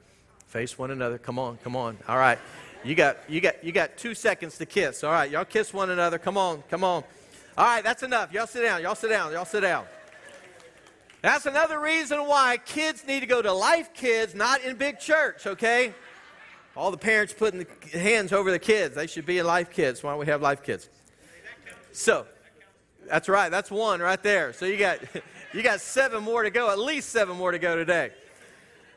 Face 0.46 0.78
one 0.78 0.90
another. 0.90 1.16
Come 1.16 1.38
on, 1.38 1.56
come 1.64 1.74
on. 1.74 1.96
All 2.06 2.18
right, 2.18 2.38
you 2.84 2.94
got 2.94 3.18
you 3.28 3.40
got 3.40 3.64
you 3.64 3.72
got 3.72 3.96
two 3.96 4.14
seconds 4.14 4.58
to 4.58 4.66
kiss. 4.66 5.02
All 5.02 5.12
right, 5.12 5.30
y'all 5.30 5.46
kiss 5.46 5.72
one 5.72 5.88
another. 5.90 6.18
Come 6.18 6.36
on, 6.36 6.62
come 6.70 6.84
on. 6.84 7.02
All 7.56 7.64
right, 7.64 7.82
that's 7.82 8.02
enough. 8.02 8.32
Y'all 8.32 8.46
sit 8.46 8.62
down. 8.62 8.82
Y'all 8.82 8.94
sit 8.94 9.08
down. 9.08 9.32
Y'all 9.32 9.46
sit 9.46 9.60
down. 9.60 9.86
That's 11.22 11.46
another 11.46 11.78
reason 11.78 12.18
why 12.26 12.58
kids 12.58 13.06
need 13.06 13.20
to 13.20 13.26
go 13.26 13.40
to 13.40 13.52
Life 13.52 13.94
Kids, 13.94 14.34
not 14.34 14.62
in 14.62 14.76
big 14.76 14.98
church, 14.98 15.46
okay? 15.46 15.94
All 16.76 16.90
the 16.90 16.98
parents 16.98 17.32
putting 17.32 17.64
the 17.64 17.98
hands 17.98 18.32
over 18.32 18.50
the 18.50 18.58
kids. 18.58 18.96
They 18.96 19.06
should 19.06 19.24
be 19.24 19.38
in 19.38 19.46
Life 19.46 19.70
Kids. 19.70 20.02
Why 20.02 20.10
don't 20.10 20.18
we 20.18 20.26
have 20.26 20.42
Life 20.42 20.64
Kids? 20.64 20.88
So, 21.92 22.26
that's 23.08 23.28
right. 23.28 23.50
That's 23.50 23.70
one 23.70 24.00
right 24.00 24.20
there. 24.22 24.52
So 24.52 24.66
you 24.66 24.76
got 24.78 24.98
you 25.54 25.62
got 25.62 25.80
seven 25.80 26.24
more 26.24 26.42
to 26.42 26.50
go. 26.50 26.70
At 26.70 26.78
least 26.78 27.10
seven 27.10 27.36
more 27.36 27.52
to 27.52 27.58
go 27.58 27.76
today. 27.76 28.10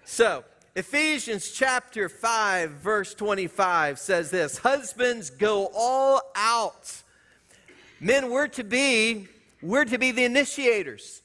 So, 0.05 0.43
Ephesians 0.75 1.51
chapter 1.51 2.09
5 2.09 2.71
verse 2.71 3.13
25 3.13 3.99
says 3.99 4.31
this, 4.31 4.57
husbands 4.57 5.29
go 5.29 5.69
all 5.75 6.21
out. 6.35 7.03
Men 7.99 8.29
we're 8.31 8.47
to 8.49 8.63
be 8.63 9.27
we're 9.61 9.85
to 9.85 9.97
be 9.97 10.11
the 10.11 10.23
initiators. 10.23 11.21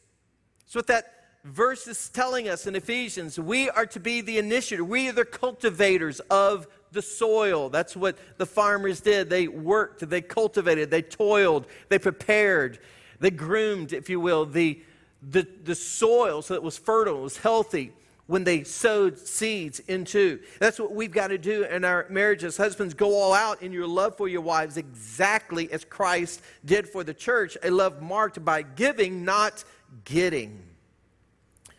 So, 0.70 0.78
what 0.78 0.86
that 0.86 1.24
verse 1.42 1.88
is 1.88 2.10
telling 2.10 2.48
us 2.48 2.64
in 2.68 2.76
Ephesians, 2.76 3.40
we 3.40 3.68
are 3.70 3.86
to 3.86 3.98
be 3.98 4.20
the 4.20 4.38
initiator. 4.38 4.84
We 4.84 5.08
are 5.08 5.12
the 5.12 5.24
cultivators 5.24 6.20
of 6.30 6.68
the 6.92 7.02
soil. 7.02 7.70
That's 7.70 7.96
what 7.96 8.16
the 8.38 8.46
farmers 8.46 9.00
did. 9.00 9.28
They 9.28 9.48
worked, 9.48 10.08
they 10.08 10.20
cultivated, 10.20 10.88
they 10.88 11.02
toiled, 11.02 11.66
they 11.88 11.98
prepared, 11.98 12.78
they 13.18 13.32
groomed, 13.32 13.92
if 13.92 14.08
you 14.08 14.20
will, 14.20 14.46
the, 14.46 14.80
the, 15.28 15.44
the 15.64 15.74
soil 15.74 16.40
so 16.40 16.54
it 16.54 16.62
was 16.62 16.78
fertile, 16.78 17.18
it 17.18 17.22
was 17.22 17.38
healthy 17.38 17.92
when 18.28 18.44
they 18.44 18.62
sowed 18.62 19.18
seeds 19.18 19.80
into. 19.80 20.38
That's 20.60 20.78
what 20.78 20.94
we've 20.94 21.10
got 21.10 21.28
to 21.28 21.38
do 21.38 21.64
in 21.64 21.84
our 21.84 22.06
marriages. 22.08 22.56
Husbands, 22.56 22.94
go 22.94 23.12
all 23.16 23.34
out 23.34 23.60
in 23.60 23.72
your 23.72 23.88
love 23.88 24.16
for 24.16 24.28
your 24.28 24.40
wives 24.40 24.76
exactly 24.76 25.68
as 25.72 25.84
Christ 25.84 26.40
did 26.64 26.88
for 26.88 27.02
the 27.02 27.12
church, 27.12 27.58
a 27.64 27.72
love 27.72 28.00
marked 28.00 28.44
by 28.44 28.62
giving, 28.62 29.24
not 29.24 29.64
getting. 30.04 30.62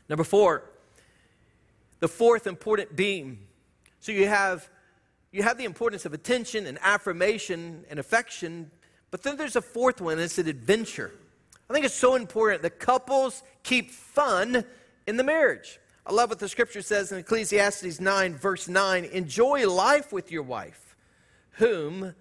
Number 0.10 0.24
four, 0.24 0.64
the 2.00 2.08
fourth 2.08 2.48
important 2.48 2.96
beam. 2.96 3.48
So 4.00 4.12
you 4.12 4.28
have 4.28 4.70
you 5.32 5.44
have 5.44 5.58
the 5.58 5.64
importance 5.64 6.06
of 6.06 6.14
attention 6.14 6.66
and 6.68 6.78
affirmation 6.82 7.86
and 7.90 8.00
affection, 8.00 8.70
but 9.12 9.24
then 9.24 9.38
there's 9.38 9.56
a 9.56 9.62
fourth 9.62 10.02
one, 10.02 10.20
it's 10.20 10.38
an 10.38 10.48
adventure. 10.48 11.12
I 11.70 11.74
think 11.74 11.86
it's 11.86 11.96
so 11.96 12.16
important 12.16 12.64
that 12.64 12.80
couples 12.80 13.44
keep 13.64 13.92
fun 13.92 14.66
in 15.08 15.16
the 15.16 15.24
marriage. 15.24 15.80
I 16.06 16.12
love 16.12 16.30
what 16.30 16.40
the 16.40 16.50
scripture 16.50 16.82
says 16.82 17.14
in 17.14 17.20
Ecclesiastes 17.20 18.02
9, 18.02 18.36
verse 18.36 18.68
9 18.68 19.06
enjoy 19.06 19.70
life 19.70 20.12
with 20.12 20.32
your 20.32 20.44
wife, 20.44 20.98
whom 21.52 22.14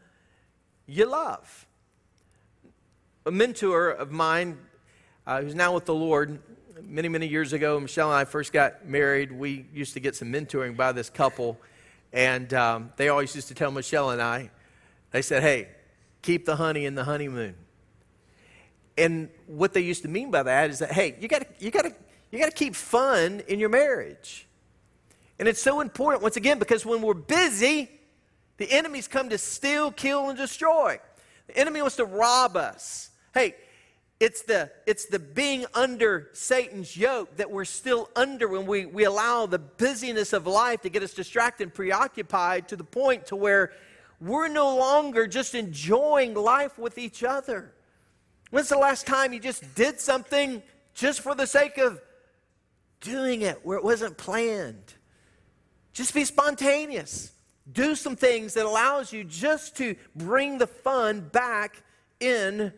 you 0.87 1.07
love. 1.07 1.67
A 3.27 3.33
mentor 3.33 3.91
of 3.91 4.13
mine 4.13 4.59
uh, 5.31 5.41
who's 5.41 5.55
now 5.55 5.73
with 5.73 5.85
the 5.85 5.95
Lord. 5.95 6.41
Many, 6.83 7.09
many 7.09 7.29
years 7.29 7.53
ago, 7.53 7.79
Michelle 7.79 8.11
and 8.11 8.19
I 8.19 8.25
first 8.25 8.53
got 8.53 8.85
married. 8.85 9.31
We 9.31 9.65
used 9.73 9.95
to 9.95 10.01
get 10.01 10.17
some 10.17 10.33
mentoring 10.33 10.77
by 10.77 10.91
this 10.91 11.09
couple, 11.09 11.57
and 12.13 12.53
um, 12.53 12.93
they 12.97 13.11
always 13.11 13.33
used 13.37 13.47
to 13.47 13.55
tell 13.55 13.71
Michelle 13.71 14.11
and 14.11 14.21
I, 14.21 14.51
they 15.13 15.23
said, 15.23 15.45
hey, 15.45 15.69
keep 16.21 16.47
the 16.47 16.57
honey 16.57 16.85
in 16.85 16.97
the 16.97 17.05
honeymoon. 17.05 17.55
And 18.99 19.29
what 19.47 19.73
they 19.73 19.83
used 19.83 20.03
to 20.03 20.09
mean 20.09 20.33
by 20.33 20.43
that 20.43 20.69
is 20.71 20.81
that, 20.81 20.91
hey, 20.91 21.17
you 21.21 21.29
got 21.29 21.47
you 21.63 21.71
got 21.71 21.83
to 21.83 21.95
you 22.33 22.39
got 22.41 22.47
to 22.47 22.57
keep 22.57 22.75
fun 22.75 23.41
in 23.47 23.61
your 23.61 23.69
marriage. 23.69 24.49
And 25.39 25.47
it's 25.47 25.63
so 25.63 25.81
important, 25.81 26.25
once 26.25 26.37
again, 26.37 26.59
because 26.59 26.85
when 26.85 27.03
we're 27.03 27.15
busy, 27.15 27.89
the 28.57 28.69
enemies 28.69 29.07
come 29.07 29.29
to 29.29 29.39
steal, 29.39 29.93
kill, 29.93 30.29
and 30.29 30.37
destroy. 30.37 30.99
The 31.47 31.57
enemy 31.57 31.83
wants 31.83 31.97
to 31.97 32.05
rob 32.05 32.57
us. 32.57 33.11
Hey, 33.33 33.55
it's 34.21 34.43
the, 34.43 34.71
it's 34.87 35.07
the 35.07 35.19
being 35.19 35.65
under 35.73 36.29
Satan's 36.35 36.95
yoke 36.95 37.39
that 37.39 37.51
we're 37.51 37.65
still 37.65 38.11
under 38.15 38.49
when 38.49 38.67
we, 38.67 38.85
we 38.85 39.05
allow 39.05 39.47
the 39.47 39.59
busyness 39.59 40.35
of 40.35 40.47
life 40.47 40.83
to 40.83 40.91
get 40.91 41.03
us 41.03 41.15
distracted 41.15 41.65
and 41.65 41.75
preoccupied 41.75 42.69
to 42.69 42.77
the 42.77 42.85
point 42.85 43.27
to 43.27 43.37
where 43.37 43.73
we're 44.21 44.49
no 44.49 44.77
longer 44.77 45.27
just 45.27 45.55
enjoying 45.55 46.35
life 46.35 46.79
with 46.79 46.99
each 46.99 47.25
other. 47.25 47.73
When's 48.51 48.69
the 48.69 48.77
last 48.77 49.07
time 49.07 49.33
you 49.33 49.41
just 49.41 49.75
did 49.75 49.99
something 49.99 50.63
just 50.93 51.23
for 51.23 51.35
the 51.35 51.47
sake 51.47 51.79
of 51.79 51.99
doing 53.01 53.41
it 53.41 53.61
where 53.65 53.79
it 53.79 53.85
wasn't 53.85 54.19
planned? 54.19 54.95
Just 55.95 56.13
be 56.13 56.27
spontaneous. 56.27 57.33
Do 57.73 57.95
some 57.95 58.17
things 58.17 58.53
that 58.53 58.67
allows 58.67 59.15
you 59.15 59.25
just 59.25 59.79
to 59.79 59.97
bring 60.15 60.59
the 60.59 60.67
fun 60.67 61.21
back 61.21 61.83
in 62.21 62.75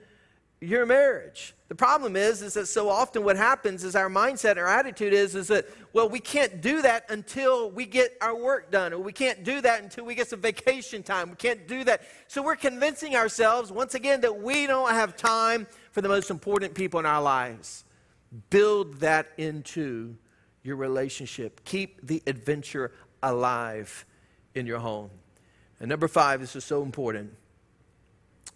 your 0.62 0.86
marriage. 0.86 1.54
The 1.68 1.74
problem 1.74 2.14
is, 2.14 2.40
is 2.40 2.54
that 2.54 2.66
so 2.66 2.88
often 2.88 3.24
what 3.24 3.36
happens 3.36 3.82
is 3.82 3.96
our 3.96 4.08
mindset, 4.08 4.58
our 4.58 4.68
attitude 4.68 5.12
is, 5.12 5.34
is 5.34 5.48
that, 5.48 5.66
well, 5.92 6.08
we 6.08 6.20
can't 6.20 6.60
do 6.60 6.82
that 6.82 7.10
until 7.10 7.70
we 7.70 7.84
get 7.84 8.16
our 8.20 8.36
work 8.36 8.70
done, 8.70 8.92
or 8.92 8.98
we 9.00 9.12
can't 9.12 9.42
do 9.42 9.60
that 9.60 9.82
until 9.82 10.04
we 10.04 10.14
get 10.14 10.28
some 10.28 10.40
vacation 10.40 11.02
time. 11.02 11.30
We 11.30 11.36
can't 11.36 11.66
do 11.66 11.82
that. 11.84 12.02
So 12.28 12.42
we're 12.42 12.56
convincing 12.56 13.16
ourselves, 13.16 13.72
once 13.72 13.94
again, 13.94 14.20
that 14.20 14.40
we 14.40 14.66
don't 14.66 14.90
have 14.90 15.16
time 15.16 15.66
for 15.90 16.00
the 16.00 16.08
most 16.08 16.30
important 16.30 16.74
people 16.74 17.00
in 17.00 17.06
our 17.06 17.22
lives. 17.22 17.84
Build 18.50 19.00
that 19.00 19.32
into 19.36 20.14
your 20.62 20.76
relationship. 20.76 21.64
Keep 21.64 22.06
the 22.06 22.22
adventure 22.26 22.92
alive 23.22 24.04
in 24.54 24.66
your 24.66 24.78
home. 24.78 25.10
And 25.80 25.88
number 25.88 26.06
five, 26.06 26.40
this 26.40 26.54
is 26.54 26.64
so 26.64 26.82
important. 26.82 27.34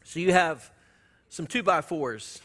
So 0.05 0.21
you 0.21 0.33
have 0.33 0.71
some 1.37 1.47
two 1.47 1.63
by 1.63 1.83
fours 1.83 2.41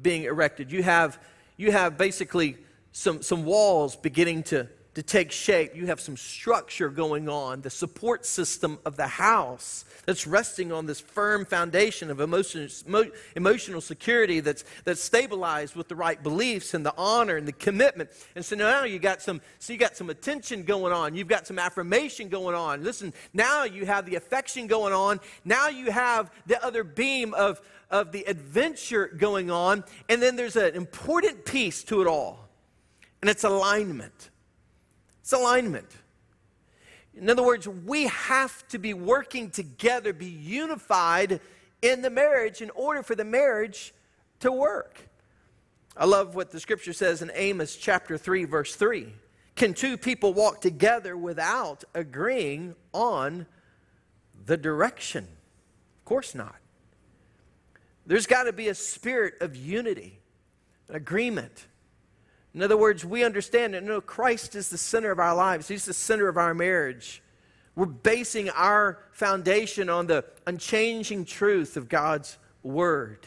being 0.00 0.22
erected. 0.24 0.72
You 0.72 0.82
have, 0.82 1.18
you 1.58 1.70
have 1.70 1.98
basically 1.98 2.56
some, 2.90 3.20
some 3.20 3.44
walls 3.44 3.94
beginning 3.94 4.44
to, 4.44 4.68
to 4.94 5.02
take 5.02 5.32
shape. 5.32 5.74
You 5.74 5.86
have 5.86 6.00
some 6.00 6.16
structure 6.16 6.88
going 6.90 7.28
on, 7.28 7.62
the 7.62 7.70
support 7.70 8.26
system 8.26 8.78
of 8.84 8.96
the 8.96 9.06
house 9.06 9.84
that's 10.04 10.26
resting 10.26 10.70
on 10.70 10.86
this 10.86 11.00
firm 11.00 11.46
foundation 11.46 12.10
of 12.10 12.20
emotion, 12.20 12.68
emotional 13.34 13.80
security 13.80 14.40
that's, 14.40 14.64
that's 14.84 15.00
stabilized 15.00 15.76
with 15.76 15.88
the 15.88 15.96
right 15.96 16.22
beliefs 16.22 16.74
and 16.74 16.84
the 16.84 16.92
honor 16.98 17.36
and 17.36 17.48
the 17.48 17.52
commitment. 17.52 18.10
And 18.34 18.44
so 18.44 18.54
now 18.56 18.84
you 18.84 18.98
got 18.98 19.22
some, 19.22 19.40
so 19.58 19.72
you 19.72 19.78
got 19.78 19.96
some 19.96 20.10
attention 20.10 20.64
going 20.64 20.92
on. 20.92 21.14
You've 21.14 21.28
got 21.28 21.46
some 21.46 21.58
affirmation 21.58 22.28
going 22.28 22.54
on. 22.54 22.84
Listen, 22.84 23.14
now 23.32 23.64
you 23.64 23.86
have 23.86 24.04
the 24.04 24.16
affection 24.16 24.66
going 24.66 24.92
on. 24.92 25.20
Now 25.44 25.68
you 25.68 25.90
have 25.90 26.30
the 26.46 26.62
other 26.62 26.84
beam 26.84 27.32
of, 27.32 27.62
of 27.90 28.12
the 28.12 28.24
adventure 28.24 29.06
going 29.06 29.50
on. 29.50 29.84
And 30.10 30.20
then 30.20 30.36
there's 30.36 30.56
an 30.56 30.74
important 30.74 31.46
piece 31.46 31.82
to 31.84 32.02
it 32.02 32.06
all, 32.06 32.48
and 33.22 33.30
it's 33.30 33.44
alignment. 33.44 34.30
It's 35.22 35.32
alignment. 35.32 35.88
In 37.14 37.30
other 37.30 37.42
words, 37.42 37.68
we 37.68 38.04
have 38.08 38.66
to 38.68 38.78
be 38.78 38.92
working 38.92 39.50
together, 39.50 40.12
be 40.12 40.26
unified 40.26 41.40
in 41.80 42.02
the 42.02 42.10
marriage 42.10 42.60
in 42.60 42.70
order 42.70 43.02
for 43.02 43.14
the 43.14 43.24
marriage 43.24 43.94
to 44.40 44.50
work. 44.50 45.08
I 45.96 46.06
love 46.06 46.34
what 46.34 46.50
the 46.50 46.58
scripture 46.58 46.92
says 46.92 47.22
in 47.22 47.30
Amos 47.34 47.76
chapter 47.76 48.16
3, 48.16 48.44
verse 48.44 48.74
3. 48.74 49.12
Can 49.54 49.74
two 49.74 49.96
people 49.96 50.32
walk 50.32 50.60
together 50.60 51.16
without 51.16 51.84
agreeing 51.94 52.74
on 52.92 53.46
the 54.46 54.56
direction? 54.56 55.24
Of 55.24 56.04
course 56.04 56.34
not. 56.34 56.56
There's 58.06 58.26
got 58.26 58.44
to 58.44 58.52
be 58.52 58.68
a 58.68 58.74
spirit 58.74 59.34
of 59.40 59.54
unity, 59.54 60.18
agreement. 60.88 61.66
In 62.54 62.62
other 62.62 62.76
words, 62.76 63.04
we 63.04 63.24
understand 63.24 63.74
that 63.74 63.82
no, 63.82 64.00
Christ 64.00 64.54
is 64.54 64.68
the 64.68 64.78
center 64.78 65.10
of 65.10 65.18
our 65.18 65.34
lives, 65.34 65.68
He's 65.68 65.84
the 65.84 65.94
center 65.94 66.28
of 66.28 66.36
our 66.36 66.54
marriage. 66.54 67.22
We're 67.74 67.86
basing 67.86 68.50
our 68.50 68.98
foundation 69.12 69.88
on 69.88 70.06
the 70.06 70.26
unchanging 70.46 71.24
truth 71.24 71.78
of 71.78 71.88
God's 71.88 72.36
Word. 72.62 73.26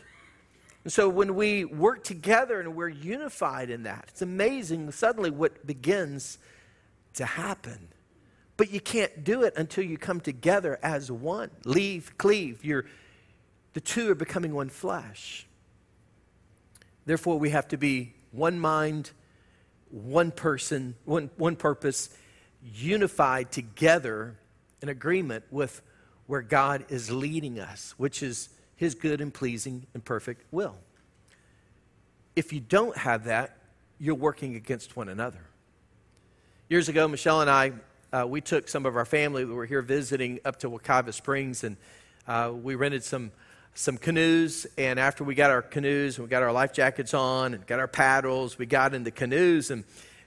And 0.83 0.93
so 0.93 1.09
when 1.09 1.33
we 1.33 1.65
work 1.65 2.03
together 2.03 2.59
and 2.59 2.75
we're 2.75 2.89
unified 2.89 3.71
in 3.71 3.83
that, 3.83 4.05
it's 4.09 4.21
amazing 4.21 4.91
suddenly 4.91 5.31
what 5.31 5.65
begins 5.65 6.38
to 7.15 7.25
happen. 7.25 7.88
But 8.55 8.69
you 8.69 8.79
can't 8.79 9.23
do 9.23 9.41
it 9.41 9.55
until 9.57 9.83
you 9.83 9.97
come 9.97 10.21
together 10.21 10.79
as 10.83 11.11
one. 11.11 11.49
Leave, 11.65 12.15
cleave. 12.19 12.63
You're 12.63 12.85
the 13.73 13.81
two 13.81 14.09
are 14.09 14.15
becoming 14.15 14.55
one 14.55 14.69
flesh. 14.69 15.45
Therefore, 17.05 17.38
we 17.38 17.49
have 17.49 17.67
to 17.67 17.77
be 17.77 18.14
one 18.35 18.59
mind, 18.59 19.11
one 19.89 20.31
person, 20.31 20.95
one, 21.05 21.29
one 21.37 21.55
purpose, 21.55 22.09
unified 22.73 23.51
together 23.51 24.35
in 24.81 24.89
agreement 24.89 25.43
with 25.51 25.81
where 26.27 26.41
God 26.41 26.85
is 26.89 27.11
leading 27.11 27.59
us, 27.59 27.93
which 27.97 28.23
is 28.23 28.49
His 28.75 28.95
good 28.95 29.21
and 29.21 29.33
pleasing 29.33 29.85
and 29.93 30.03
perfect 30.03 30.43
will. 30.51 30.75
If 32.35 32.51
you 32.51 32.59
don't 32.59 32.97
have 32.97 33.25
that, 33.25 33.57
you're 33.99 34.15
working 34.15 34.55
against 34.55 34.97
one 34.97 35.07
another. 35.07 35.39
Years 36.67 36.89
ago, 36.89 37.07
Michelle 37.07 37.41
and 37.41 37.49
I, 37.49 37.71
uh, 38.11 38.25
we 38.27 38.41
took 38.41 38.67
some 38.67 38.85
of 38.85 38.95
our 38.95 39.05
family 39.05 39.45
we 39.45 39.53
were 39.53 39.65
here 39.65 39.81
visiting 39.81 40.39
up 40.43 40.59
to 40.59 40.69
Wekiva 40.69 41.13
Springs, 41.13 41.63
and 41.63 41.77
uh, 42.27 42.51
we 42.53 42.75
rented 42.75 43.03
some 43.03 43.31
some 43.77 43.97
canoes, 43.97 44.65
and 44.77 44.97
after 44.97 45.25
we 45.25 45.35
got 45.35 45.51
our 45.51 45.61
canoes 45.61 46.17
and 46.17 46.25
we 46.25 46.29
got 46.29 46.41
our 46.41 46.53
life 46.53 46.71
jackets 46.71 47.13
on 47.13 47.53
and 47.53 47.67
got 47.67 47.77
our 47.77 47.89
paddles, 47.89 48.57
we 48.57 48.65
got 48.65 48.95
in 48.95 49.03
the 49.03 49.11
canoes, 49.11 49.69
and 49.69 49.83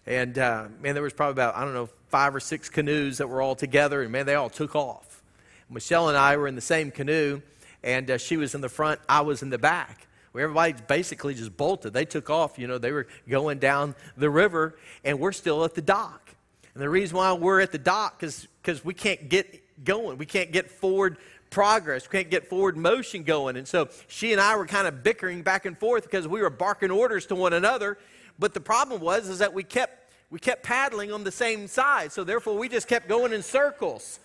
and 0.06 0.38
uh, 0.38 0.68
man, 0.80 0.94
there 0.94 1.02
was 1.02 1.14
probably 1.14 1.32
about 1.32 1.56
I 1.56 1.64
don't 1.64 1.72
know 1.72 1.88
five 2.08 2.34
or 2.34 2.40
six 2.40 2.68
canoes 2.68 3.18
that 3.18 3.26
were 3.26 3.40
all 3.40 3.54
together, 3.54 4.02
and 4.02 4.12
man, 4.12 4.26
they 4.26 4.34
all 4.34 4.50
took 4.50 4.76
off. 4.76 5.22
Michelle 5.70 6.08
and 6.08 6.16
I 6.16 6.36
were 6.36 6.46
in 6.46 6.54
the 6.54 6.60
same 6.60 6.90
canoe, 6.90 7.40
and 7.82 8.10
uh, 8.10 8.18
she 8.18 8.36
was 8.36 8.54
in 8.54 8.60
the 8.60 8.68
front, 8.68 9.00
I 9.08 9.22
was 9.22 9.42
in 9.42 9.50
the 9.50 9.58
back. 9.58 10.06
Where 10.32 10.44
everybody 10.44 10.74
basically 10.86 11.32
just 11.34 11.56
bolted. 11.56 11.94
They 11.94 12.04
took 12.04 12.28
off. 12.28 12.58
You 12.58 12.66
know, 12.66 12.76
they 12.76 12.92
were 12.92 13.06
going 13.28 13.58
down 13.58 13.94
the 14.14 14.28
river, 14.28 14.76
and 15.02 15.18
we're 15.18 15.32
still 15.32 15.64
at 15.64 15.74
the 15.74 15.80
dock. 15.80 16.34
And 16.74 16.82
the 16.82 16.90
reason 16.90 17.16
why 17.16 17.32
we're 17.32 17.60
at 17.60 17.72
the 17.72 17.78
dock 17.78 18.22
is 18.22 18.46
because 18.60 18.84
we 18.84 18.92
can't 18.92 19.30
get 19.30 19.64
going. 19.84 20.18
We 20.18 20.26
can't 20.26 20.52
get 20.52 20.70
forward 20.70 21.16
progress. 21.50 22.08
We 22.08 22.18
can't 22.18 22.30
get 22.30 22.48
forward 22.48 22.76
motion 22.76 23.22
going. 23.22 23.56
And 23.56 23.66
so 23.66 23.88
she 24.06 24.32
and 24.32 24.40
I 24.40 24.56
were 24.56 24.66
kind 24.66 24.86
of 24.86 25.02
bickering 25.02 25.42
back 25.42 25.66
and 25.66 25.76
forth 25.76 26.04
because 26.04 26.28
we 26.28 26.40
were 26.40 26.50
barking 26.50 26.90
orders 26.90 27.26
to 27.26 27.34
one 27.34 27.52
another. 27.52 27.98
But 28.38 28.54
the 28.54 28.60
problem 28.60 29.00
was 29.00 29.28
is 29.28 29.38
that 29.38 29.52
we 29.52 29.62
kept 29.62 30.12
we 30.30 30.38
kept 30.38 30.62
paddling 30.62 31.10
on 31.10 31.24
the 31.24 31.32
same 31.32 31.66
side. 31.66 32.12
So 32.12 32.22
therefore 32.22 32.58
we 32.58 32.68
just 32.68 32.86
kept 32.86 33.08
going 33.08 33.32
in 33.32 33.42
circles. 33.42 34.20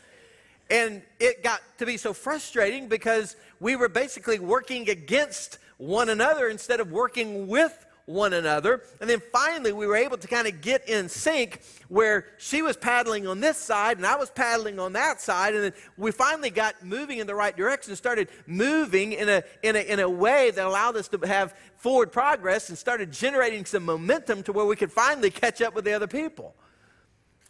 And 0.69 1.01
it 1.19 1.43
got 1.43 1.62
to 1.77 1.86
be 1.86 1.97
so 1.97 2.13
frustrating 2.13 2.88
because 2.88 3.36
we 3.59 3.75
were 3.75 3.89
basically 3.89 4.39
working 4.39 4.89
against 4.89 5.59
one 5.77 6.09
another 6.09 6.49
instead 6.49 6.79
of 6.79 6.91
working 6.91 7.47
with 7.47 7.82
one 8.05 8.33
another. 8.33 8.81
And 8.99 9.09
then 9.09 9.21
finally, 9.31 9.71
we 9.71 9.87
were 9.87 9.95
able 9.95 10.17
to 10.17 10.27
kind 10.27 10.47
of 10.47 10.61
get 10.61 10.87
in 10.89 11.07
sync 11.07 11.61
where 11.87 12.25
she 12.37 12.61
was 12.61 12.75
paddling 12.75 13.27
on 13.27 13.39
this 13.39 13.57
side 13.57 13.97
and 13.97 14.05
I 14.05 14.15
was 14.15 14.29
paddling 14.29 14.79
on 14.79 14.93
that 14.93 15.21
side. 15.21 15.55
And 15.55 15.63
then 15.63 15.73
we 15.97 16.11
finally 16.11 16.49
got 16.49 16.83
moving 16.83 17.19
in 17.19 17.27
the 17.27 17.35
right 17.35 17.55
direction 17.55 17.91
and 17.91 17.97
started 17.97 18.27
moving 18.45 19.13
in 19.13 19.29
a, 19.29 19.43
in 19.61 19.75
a, 19.75 19.79
in 19.79 19.99
a 19.99 20.09
way 20.09 20.51
that 20.51 20.65
allowed 20.65 20.97
us 20.97 21.07
to 21.09 21.17
have 21.19 21.55
forward 21.77 22.11
progress 22.11 22.69
and 22.69 22.77
started 22.77 23.11
generating 23.11 23.65
some 23.65 23.83
momentum 23.83 24.43
to 24.43 24.51
where 24.51 24.65
we 24.65 24.75
could 24.75 24.91
finally 24.91 25.29
catch 25.29 25.61
up 25.61 25.73
with 25.73 25.85
the 25.85 25.93
other 25.93 26.07
people. 26.07 26.55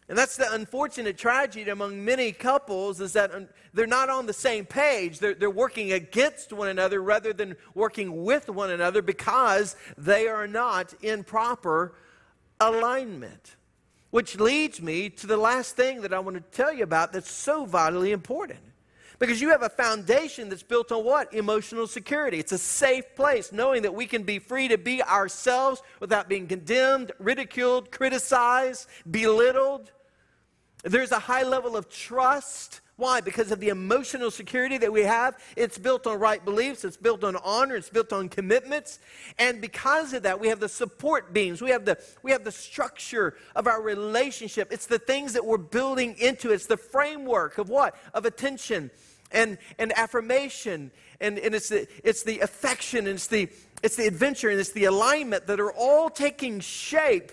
And 0.08 0.18
that's 0.18 0.36
the 0.36 0.52
unfortunate 0.52 1.16
tragedy 1.16 1.70
among 1.70 2.04
many 2.04 2.30
couples 2.32 3.00
is 3.00 3.14
that 3.14 3.34
um, 3.34 3.48
they're 3.72 3.86
not 3.86 4.10
on 4.10 4.26
the 4.26 4.34
same 4.34 4.66
page. 4.66 5.18
They're, 5.18 5.34
they're 5.34 5.48
working 5.48 5.92
against 5.92 6.52
one 6.52 6.68
another 6.68 7.02
rather 7.02 7.32
than 7.32 7.56
working 7.74 8.24
with 8.24 8.50
one 8.50 8.70
another 8.70 9.00
because 9.00 9.76
they 9.96 10.28
are 10.28 10.46
not 10.46 10.92
in 11.00 11.24
proper 11.24 11.94
alignment. 12.60 13.56
Which 14.10 14.38
leads 14.38 14.80
me 14.80 15.08
to 15.10 15.26
the 15.26 15.38
last 15.38 15.74
thing 15.74 16.02
that 16.02 16.12
I 16.12 16.18
want 16.20 16.36
to 16.36 16.56
tell 16.56 16.72
you 16.72 16.84
about 16.84 17.12
that's 17.12 17.30
so 17.30 17.64
vitally 17.64 18.12
important. 18.12 18.60
Because 19.18 19.40
you 19.40 19.50
have 19.50 19.62
a 19.62 19.68
foundation 19.68 20.48
that's 20.48 20.62
built 20.62 20.90
on 20.90 21.04
what? 21.04 21.32
Emotional 21.32 21.86
security. 21.86 22.38
It's 22.38 22.52
a 22.52 22.58
safe 22.58 23.14
place, 23.14 23.52
knowing 23.52 23.82
that 23.82 23.94
we 23.94 24.06
can 24.06 24.24
be 24.24 24.38
free 24.38 24.68
to 24.68 24.78
be 24.78 25.02
ourselves 25.02 25.82
without 26.00 26.28
being 26.28 26.46
condemned, 26.46 27.12
ridiculed, 27.18 27.92
criticized, 27.92 28.88
belittled. 29.10 29.92
There's 30.82 31.12
a 31.12 31.18
high 31.18 31.44
level 31.44 31.76
of 31.76 31.88
trust. 31.88 32.80
Why? 32.96 33.20
Because 33.20 33.50
of 33.50 33.58
the 33.58 33.70
emotional 33.70 34.30
security 34.30 34.78
that 34.78 34.92
we 34.92 35.02
have. 35.02 35.36
It's 35.56 35.78
built 35.78 36.06
on 36.06 36.18
right 36.20 36.44
beliefs, 36.44 36.84
it's 36.84 36.96
built 36.96 37.24
on 37.24 37.36
honor, 37.36 37.74
it's 37.74 37.90
built 37.90 38.12
on 38.12 38.28
commitments. 38.28 39.00
And 39.38 39.60
because 39.60 40.12
of 40.12 40.22
that, 40.22 40.38
we 40.38 40.48
have 40.48 40.60
the 40.60 40.68
support 40.68 41.32
beams, 41.32 41.60
we 41.60 41.70
have 41.70 41.84
the, 41.84 41.98
we 42.22 42.30
have 42.30 42.44
the 42.44 42.52
structure 42.52 43.34
of 43.56 43.66
our 43.66 43.82
relationship. 43.82 44.72
It's 44.72 44.86
the 44.86 44.98
things 44.98 45.32
that 45.32 45.44
we're 45.44 45.58
building 45.58 46.16
into, 46.18 46.52
it's 46.52 46.66
the 46.66 46.76
framework 46.76 47.58
of 47.58 47.68
what? 47.68 47.96
Of 48.12 48.26
attention 48.26 48.90
and, 49.32 49.58
and 49.78 49.92
affirmation. 49.98 50.92
And, 51.20 51.38
and 51.38 51.54
it's, 51.54 51.70
the, 51.70 51.88
it's 52.04 52.22
the 52.22 52.40
affection, 52.40 53.06
and 53.06 53.16
it's 53.16 53.26
the, 53.26 53.48
it's 53.82 53.96
the 53.96 54.06
adventure, 54.06 54.50
and 54.50 54.60
it's 54.60 54.72
the 54.72 54.84
alignment 54.84 55.48
that 55.48 55.58
are 55.58 55.72
all 55.72 56.10
taking 56.10 56.60
shape 56.60 57.32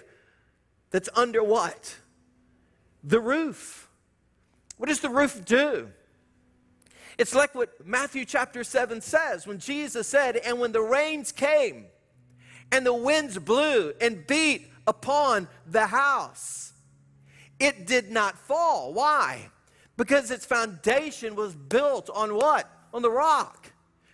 that's 0.89 1.09
under 1.15 1.43
what? 1.43 1.97
the 3.03 3.19
roof. 3.19 3.80
What 4.81 4.87
does 4.87 4.99
the 4.99 5.09
roof 5.09 5.45
do? 5.45 5.91
It's 7.19 7.35
like 7.35 7.53
what 7.53 7.85
Matthew 7.85 8.25
chapter 8.25 8.63
7 8.63 8.99
says 8.99 9.45
when 9.45 9.59
Jesus 9.59 10.07
said, 10.07 10.37
And 10.37 10.59
when 10.59 10.71
the 10.71 10.81
rains 10.81 11.31
came 11.31 11.85
and 12.71 12.83
the 12.83 12.93
winds 12.95 13.37
blew 13.37 13.93
and 14.01 14.25
beat 14.25 14.71
upon 14.87 15.47
the 15.67 15.85
house, 15.85 16.73
it 17.59 17.85
did 17.85 18.09
not 18.09 18.39
fall. 18.39 18.91
Why? 18.91 19.51
Because 19.97 20.31
its 20.31 20.47
foundation 20.47 21.35
was 21.35 21.53
built 21.53 22.09
on 22.09 22.33
what? 22.33 22.67
On 22.91 23.03
the 23.03 23.11
rock. 23.11 23.71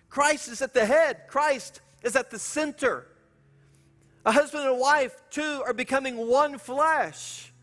Christ 0.10 0.50
is 0.50 0.62
at 0.62 0.74
the 0.74 0.86
head, 0.86 1.30
Christ 1.30 1.80
is 2.04 2.18
at 2.18 2.30
the 2.30 2.40
center. 2.40 3.08
A 4.26 4.34
husband 4.34 4.68
and 4.68 4.78
wife, 4.78 5.16
two, 5.30 5.64
are 5.66 5.74
becoming 5.74 6.18
one 6.28 6.58
flesh. 6.58 7.54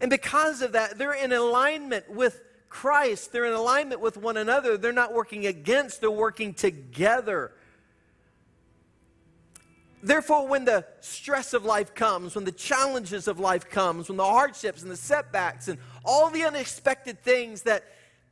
And 0.00 0.10
because 0.10 0.62
of 0.62 0.72
that, 0.72 0.96
they're 0.96 1.12
in 1.12 1.32
alignment 1.32 2.10
with 2.10 2.42
Christ. 2.70 3.32
They're 3.32 3.44
in 3.44 3.52
alignment 3.52 4.00
with 4.00 4.16
one 4.16 4.36
another. 4.36 4.76
They're 4.76 4.92
not 4.92 5.12
working 5.12 5.46
against, 5.46 6.00
they're 6.00 6.10
working 6.10 6.54
together. 6.54 7.52
Therefore, 10.02 10.48
when 10.48 10.64
the 10.64 10.86
stress 11.00 11.52
of 11.52 11.64
life 11.64 11.94
comes, 11.94 12.34
when 12.34 12.44
the 12.44 12.52
challenges 12.52 13.28
of 13.28 13.38
life 13.38 13.68
comes, 13.68 14.08
when 14.08 14.16
the 14.16 14.24
hardships 14.24 14.82
and 14.82 14.90
the 14.90 14.96
setbacks 14.96 15.68
and 15.68 15.78
all 16.06 16.30
the 16.30 16.44
unexpected 16.44 17.22
things 17.22 17.62
that, 17.62 17.84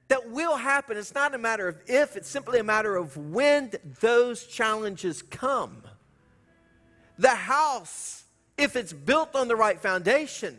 that 0.08 0.30
will 0.30 0.56
happen, 0.56 0.96
it's 0.96 1.14
not 1.14 1.34
a 1.34 1.38
matter 1.38 1.68
of 1.68 1.78
if, 1.86 2.16
it's 2.16 2.30
simply 2.30 2.58
a 2.58 2.64
matter 2.64 2.96
of 2.96 3.14
when 3.18 3.70
those 4.00 4.46
challenges 4.46 5.20
come. 5.20 5.82
The 7.18 7.28
house, 7.28 8.24
if 8.56 8.74
it's 8.74 8.94
built 8.94 9.34
on 9.34 9.48
the 9.48 9.56
right 9.56 9.78
foundation, 9.78 10.58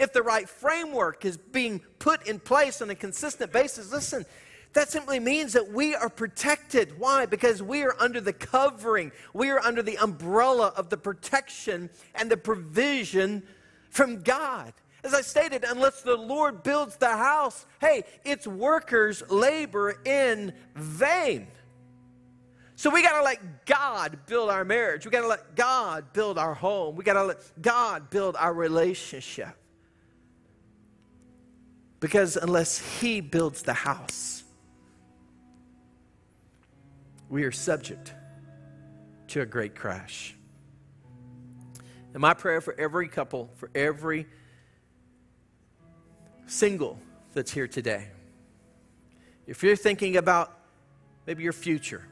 if 0.00 0.14
the 0.14 0.22
right 0.22 0.48
framework 0.48 1.24
is 1.26 1.36
being 1.36 1.80
put 1.98 2.26
in 2.26 2.40
place 2.40 2.80
on 2.80 2.88
a 2.88 2.94
consistent 2.94 3.52
basis, 3.52 3.92
listen, 3.92 4.24
that 4.72 4.90
simply 4.90 5.20
means 5.20 5.52
that 5.52 5.70
we 5.70 5.94
are 5.94 6.08
protected. 6.08 6.98
Why? 6.98 7.26
Because 7.26 7.62
we 7.62 7.82
are 7.82 7.94
under 8.00 8.20
the 8.20 8.32
covering, 8.32 9.12
we 9.34 9.50
are 9.50 9.60
under 9.60 9.82
the 9.82 9.98
umbrella 9.98 10.72
of 10.74 10.88
the 10.88 10.96
protection 10.96 11.90
and 12.14 12.30
the 12.30 12.38
provision 12.38 13.42
from 13.90 14.22
God. 14.22 14.72
As 15.04 15.12
I 15.12 15.20
stated, 15.20 15.64
unless 15.64 16.00
the 16.02 16.16
Lord 16.16 16.62
builds 16.62 16.96
the 16.96 17.08
house, 17.08 17.66
hey, 17.80 18.04
its 18.24 18.46
workers 18.46 19.22
labor 19.28 20.00
in 20.04 20.54
vain. 20.74 21.46
So 22.76 22.88
we 22.88 23.02
got 23.02 23.18
to 23.18 23.24
let 23.24 23.66
God 23.66 24.20
build 24.26 24.48
our 24.48 24.64
marriage. 24.64 25.04
We 25.04 25.10
got 25.10 25.22
to 25.22 25.28
let 25.28 25.56
God 25.56 26.14
build 26.14 26.38
our 26.38 26.54
home. 26.54 26.96
We 26.96 27.04
got 27.04 27.14
to 27.14 27.24
let 27.24 27.38
God 27.60 28.08
build 28.08 28.36
our 28.36 28.54
relationship. 28.54 29.59
Because 32.00 32.36
unless 32.36 32.78
He 33.00 33.20
builds 33.20 33.62
the 33.62 33.74
house, 33.74 34.42
we 37.28 37.44
are 37.44 37.52
subject 37.52 38.14
to 39.28 39.42
a 39.42 39.46
great 39.46 39.74
crash. 39.74 40.34
And 42.12 42.20
my 42.20 42.34
prayer 42.34 42.60
for 42.60 42.74
every 42.78 43.06
couple, 43.06 43.50
for 43.56 43.70
every 43.74 44.26
single 46.46 46.98
that's 47.34 47.52
here 47.52 47.68
today, 47.68 48.08
if 49.46 49.62
you're 49.62 49.76
thinking 49.76 50.16
about 50.16 50.58
maybe 51.26 51.44
your 51.44 51.52
future, 51.52 52.04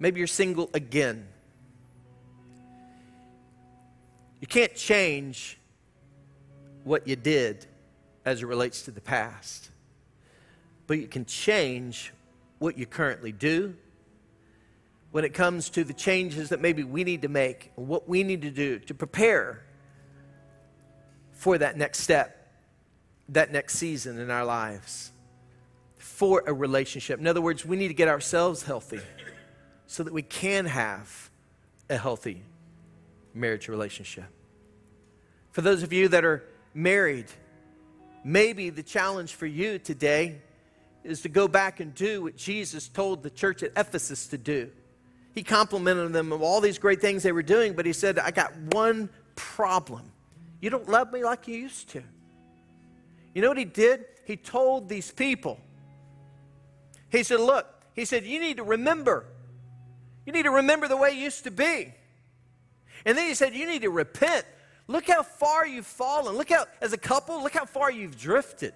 maybe 0.00 0.18
you're 0.18 0.26
single 0.26 0.70
again, 0.74 1.28
you 4.40 4.46
can't 4.46 4.74
change 4.74 5.58
what 6.82 7.06
you 7.06 7.14
did 7.14 7.66
as 8.28 8.42
it 8.42 8.46
relates 8.46 8.82
to 8.82 8.90
the 8.90 9.00
past, 9.00 9.70
but 10.86 10.98
you 10.98 11.08
can 11.08 11.24
change 11.24 12.12
what 12.58 12.76
you 12.76 12.86
currently 12.86 13.32
do, 13.32 13.74
when 15.10 15.24
it 15.24 15.32
comes 15.32 15.70
to 15.70 15.84
the 15.84 15.94
changes 15.94 16.50
that 16.50 16.60
maybe 16.60 16.84
we 16.84 17.02
need 17.02 17.22
to 17.22 17.28
make, 17.28 17.72
what 17.76 18.08
we 18.08 18.22
need 18.22 18.42
to 18.42 18.50
do 18.50 18.78
to 18.80 18.94
prepare 18.94 19.64
for 21.32 21.56
that 21.56 21.78
next 21.78 22.00
step, 22.00 22.52
that 23.30 23.50
next 23.50 23.76
season 23.78 24.18
in 24.18 24.30
our 24.30 24.44
lives, 24.44 25.12
for 25.96 26.42
a 26.46 26.52
relationship. 26.52 27.18
In 27.18 27.26
other 27.26 27.40
words, 27.40 27.64
we 27.64 27.76
need 27.76 27.88
to 27.88 27.94
get 27.94 28.08
ourselves 28.08 28.62
healthy 28.62 29.00
so 29.86 30.02
that 30.02 30.12
we 30.12 30.22
can 30.22 30.66
have 30.66 31.30
a 31.88 31.96
healthy 31.96 32.42
marriage 33.32 33.68
relationship. 33.68 34.26
For 35.52 35.62
those 35.62 35.82
of 35.82 35.92
you 35.92 36.08
that 36.08 36.24
are 36.24 36.44
married, 36.74 37.26
maybe 38.24 38.70
the 38.70 38.82
challenge 38.82 39.34
for 39.34 39.46
you 39.46 39.78
today 39.78 40.40
is 41.04 41.22
to 41.22 41.28
go 41.28 41.48
back 41.48 41.80
and 41.80 41.94
do 41.94 42.22
what 42.22 42.36
Jesus 42.36 42.88
told 42.88 43.22
the 43.22 43.30
church 43.30 43.62
at 43.62 43.72
Ephesus 43.76 44.26
to 44.28 44.38
do. 44.38 44.70
He 45.34 45.42
complimented 45.42 46.12
them 46.12 46.32
of 46.32 46.42
all 46.42 46.60
these 46.60 46.78
great 46.78 47.00
things 47.00 47.22
they 47.22 47.32
were 47.32 47.42
doing, 47.42 47.74
but 47.74 47.86
he 47.86 47.92
said, 47.92 48.18
I 48.18 48.30
got 48.30 48.54
one 48.72 49.08
problem. 49.36 50.10
You 50.60 50.70
don't 50.70 50.88
love 50.88 51.12
me 51.12 51.22
like 51.22 51.46
you 51.46 51.56
used 51.56 51.90
to. 51.90 52.02
You 53.34 53.42
know 53.42 53.48
what 53.48 53.58
he 53.58 53.64
did? 53.64 54.04
He 54.24 54.36
told 54.36 54.88
these 54.88 55.10
people, 55.10 55.60
he 57.10 57.22
said, 57.22 57.40
Look, 57.40 57.66
he 57.94 58.04
said, 58.04 58.24
you 58.24 58.40
need 58.40 58.56
to 58.56 58.64
remember. 58.64 59.26
You 60.26 60.32
need 60.32 60.42
to 60.42 60.50
remember 60.50 60.88
the 60.88 60.96
way 60.96 61.12
you 61.12 61.20
used 61.20 61.44
to 61.44 61.50
be. 61.50 61.94
And 63.04 63.16
then 63.16 63.28
he 63.28 63.34
said, 63.34 63.54
You 63.54 63.66
need 63.66 63.82
to 63.82 63.90
repent. 63.90 64.44
Look 64.88 65.06
how 65.06 65.22
far 65.22 65.66
you've 65.66 65.86
fallen. 65.86 66.36
Look 66.36 66.48
how, 66.48 66.64
as 66.80 66.94
a 66.94 66.98
couple, 66.98 67.42
look 67.42 67.52
how 67.52 67.66
far 67.66 67.90
you've 67.90 68.18
drifted. 68.18 68.72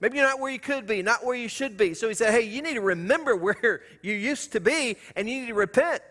Maybe 0.00 0.18
you're 0.18 0.26
not 0.26 0.38
where 0.38 0.52
you 0.52 0.60
could 0.60 0.86
be, 0.86 1.02
not 1.02 1.24
where 1.24 1.34
you 1.34 1.48
should 1.48 1.76
be. 1.76 1.94
So 1.94 2.08
he 2.08 2.14
said, 2.14 2.32
Hey, 2.32 2.42
you 2.42 2.62
need 2.62 2.74
to 2.74 2.82
remember 2.82 3.34
where 3.36 3.82
you 4.02 4.12
used 4.12 4.52
to 4.52 4.60
be 4.60 4.96
and 5.16 5.28
you 5.28 5.40
need 5.40 5.48
to 5.48 5.54
repent. 5.54 6.02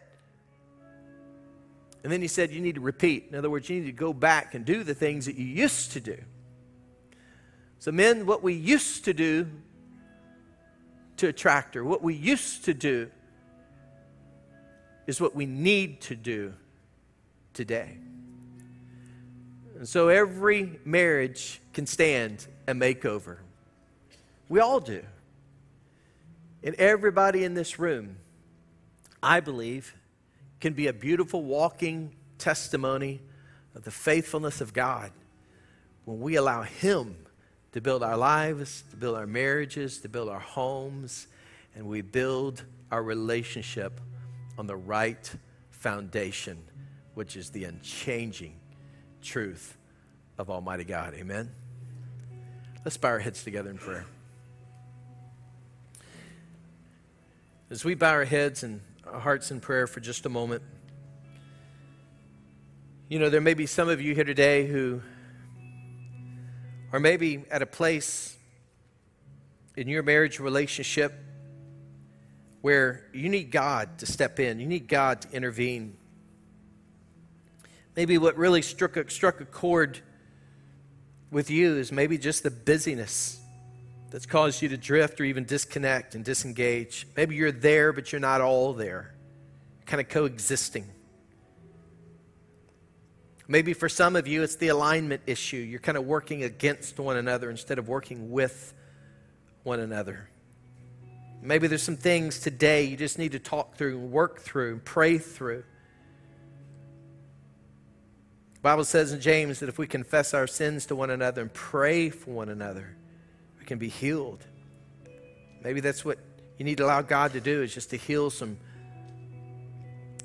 And 2.03 2.11
then 2.11 2.21
he 2.21 2.27
said, 2.27 2.51
You 2.51 2.59
need 2.59 2.75
to 2.75 2.81
repeat. 2.81 3.27
In 3.29 3.35
other 3.35 3.49
words, 3.49 3.69
you 3.69 3.79
need 3.79 3.85
to 3.85 3.91
go 3.91 4.13
back 4.13 4.55
and 4.55 4.65
do 4.65 4.83
the 4.83 4.95
things 4.95 5.27
that 5.27 5.35
you 5.35 5.45
used 5.45 5.91
to 5.93 5.99
do. 5.99 6.17
So, 7.79 7.91
men, 7.91 8.25
what 8.25 8.41
we 8.41 8.53
used 8.53 9.05
to 9.05 9.13
do 9.13 9.47
to 11.17 11.27
attract 11.27 11.75
her, 11.75 11.83
what 11.83 12.01
we 12.01 12.15
used 12.15 12.65
to 12.65 12.73
do, 12.73 13.09
is 15.05 15.21
what 15.21 15.35
we 15.35 15.45
need 15.45 16.01
to 16.01 16.15
do 16.15 16.53
today. 17.53 17.97
And 19.77 19.87
so 19.87 20.07
every 20.09 20.79
marriage 20.85 21.61
can 21.71 21.85
stand 21.85 22.47
a 22.67 22.73
makeover. 22.73 23.37
We 24.49 24.59
all 24.59 24.79
do. 24.79 25.03
And 26.63 26.73
everybody 26.75 27.43
in 27.43 27.53
this 27.53 27.77
room, 27.77 28.17
I 29.21 29.39
believe, 29.39 29.95
can 30.59 30.73
be 30.73 30.87
a 30.87 30.93
beautiful 30.93 31.43
walking 31.43 32.15
testimony 32.39 33.21
of 33.75 33.83
the 33.83 33.91
faithfulness 33.91 34.61
of 34.61 34.73
God 34.73 35.11
when 36.05 36.21
we 36.21 36.37
allow 36.37 36.63
Him 36.63 37.15
to 37.73 37.79
build 37.79 38.01
our 38.01 38.17
lives, 38.17 38.83
to 38.89 38.95
build 38.95 39.15
our 39.15 39.27
marriages, 39.27 39.99
to 39.99 40.09
build 40.09 40.27
our 40.27 40.39
homes, 40.39 41.27
and 41.75 41.85
we 41.85 42.01
build 42.01 42.63
our 42.91 43.03
relationship 43.03 44.01
on 44.57 44.65
the 44.65 44.75
right 44.75 45.31
foundation, 45.69 46.57
which 47.13 47.35
is 47.37 47.51
the 47.51 47.65
unchanging 47.65 48.59
truth 49.21 49.77
of 50.37 50.49
Almighty 50.49 50.83
God. 50.83 51.13
Amen. 51.13 51.51
Let's 52.85 52.97
bow 52.97 53.09
our 53.09 53.19
heads 53.19 53.43
together 53.43 53.69
in 53.69 53.77
prayer. 53.77 54.05
As 57.69 57.83
we 57.83 57.95
bow 57.95 58.11
our 58.11 58.25
heads 58.25 58.63
and 58.63 58.79
our 59.05 59.19
hearts 59.19 59.51
in 59.51 59.59
prayer 59.59 59.87
for 59.87 59.99
just 59.99 60.25
a 60.25 60.29
moment, 60.29 60.63
you 63.09 63.19
know, 63.19 63.29
there 63.29 63.41
may 63.41 63.53
be 63.53 63.65
some 63.65 63.89
of 63.89 64.01
you 64.01 64.15
here 64.15 64.23
today 64.23 64.67
who 64.67 65.01
are 66.93 66.99
maybe 66.99 67.43
at 67.51 67.61
a 67.61 67.65
place 67.65 68.37
in 69.75 69.87
your 69.87 70.03
marriage 70.03 70.39
relationship 70.39 71.13
where 72.61 73.05
you 73.13 73.29
need 73.29 73.51
God 73.51 73.99
to 73.99 74.05
step 74.05 74.39
in, 74.39 74.59
you 74.59 74.65
need 74.65 74.87
God 74.87 75.21
to 75.21 75.31
intervene. 75.31 75.97
Maybe 77.97 78.19
what 78.19 78.37
really 78.37 78.61
struck 78.61 78.95
a, 78.95 79.09
struck 79.09 79.41
a 79.41 79.45
chord 79.45 79.99
with 81.31 81.49
you 81.49 81.77
is 81.77 81.91
maybe 81.91 82.19
just 82.19 82.43
the 82.43 82.51
busyness 82.51 83.41
that's 84.11 84.27
caused 84.27 84.61
you 84.61 84.69
to 84.69 84.77
drift 84.77 85.19
or 85.19 85.23
even 85.23 85.45
disconnect 85.45 86.13
and 86.13 86.23
disengage. 86.23 87.07
Maybe 87.17 87.35
you're 87.35 87.51
there, 87.51 87.91
but 87.91 88.11
you're 88.11 88.21
not 88.21 88.39
all 88.39 88.73
there, 88.73 89.15
kind 89.87 89.99
of 89.99 90.09
coexisting. 90.09 90.87
Maybe 93.47 93.73
for 93.73 93.89
some 93.89 94.15
of 94.15 94.27
you, 94.27 94.43
it's 94.43 94.57
the 94.57 94.67
alignment 94.67 95.23
issue. 95.25 95.57
You're 95.57 95.79
kind 95.79 95.97
of 95.97 96.05
working 96.05 96.43
against 96.43 96.99
one 96.99 97.17
another 97.17 97.49
instead 97.49 97.79
of 97.79 97.87
working 97.87 98.29
with 98.29 98.75
one 99.63 99.79
another. 99.79 100.29
Maybe 101.41 101.65
there's 101.65 101.81
some 101.81 101.97
things 101.97 102.39
today 102.39 102.83
you 102.83 102.95
just 102.95 103.17
need 103.17 103.31
to 103.31 103.39
talk 103.39 103.75
through, 103.75 103.97
work 103.97 104.41
through, 104.41 104.73
and 104.73 104.85
pray 104.85 105.17
through. 105.17 105.63
The 108.57 108.61
Bible 108.61 108.85
says 108.85 109.13
in 109.13 109.21
James 109.21 109.59
that 109.59 109.69
if 109.69 109.77
we 109.77 109.85
confess 109.85 110.33
our 110.33 110.47
sins 110.47 110.87
to 110.87 110.95
one 110.95 111.11
another 111.11 111.43
and 111.43 111.53
pray 111.53 112.09
for 112.09 112.31
one 112.31 112.49
another, 112.49 112.97
we 113.59 113.65
can 113.65 113.77
be 113.77 113.87
healed. 113.87 114.43
Maybe 115.63 115.79
that's 115.79 116.03
what 116.03 116.17
you 116.57 116.65
need 116.65 116.77
to 116.77 116.85
allow 116.85 117.03
God 117.03 117.33
to 117.33 117.39
do 117.39 117.61
is 117.61 117.71
just 117.71 117.91
to 117.91 117.97
heal 117.97 118.31
some 118.31 118.57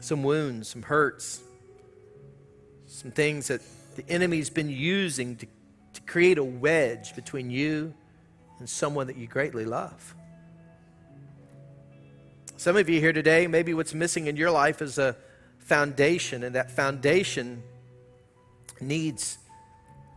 some 0.00 0.22
wounds, 0.24 0.68
some 0.68 0.82
hurts, 0.82 1.42
some 2.86 3.10
things 3.10 3.48
that 3.48 3.60
the 3.96 4.08
enemy's 4.08 4.50
been 4.50 4.70
using 4.70 5.36
to, 5.36 5.46
to 5.92 6.00
create 6.02 6.38
a 6.38 6.44
wedge 6.44 7.14
between 7.14 7.50
you 7.50 7.94
and 8.58 8.68
someone 8.68 9.06
that 9.08 9.16
you 9.16 9.26
greatly 9.26 9.66
love. 9.66 10.16
Some 12.56 12.76
of 12.76 12.88
you 12.88 12.98
here 12.98 13.12
today, 13.12 13.46
maybe 13.46 13.74
what's 13.74 13.94
missing 13.94 14.26
in 14.26 14.36
your 14.36 14.50
life 14.50 14.80
is 14.80 14.96
a 14.96 15.16
foundation, 15.58 16.42
and 16.42 16.54
that 16.54 16.70
foundation 16.70 17.62
needs 18.82 19.38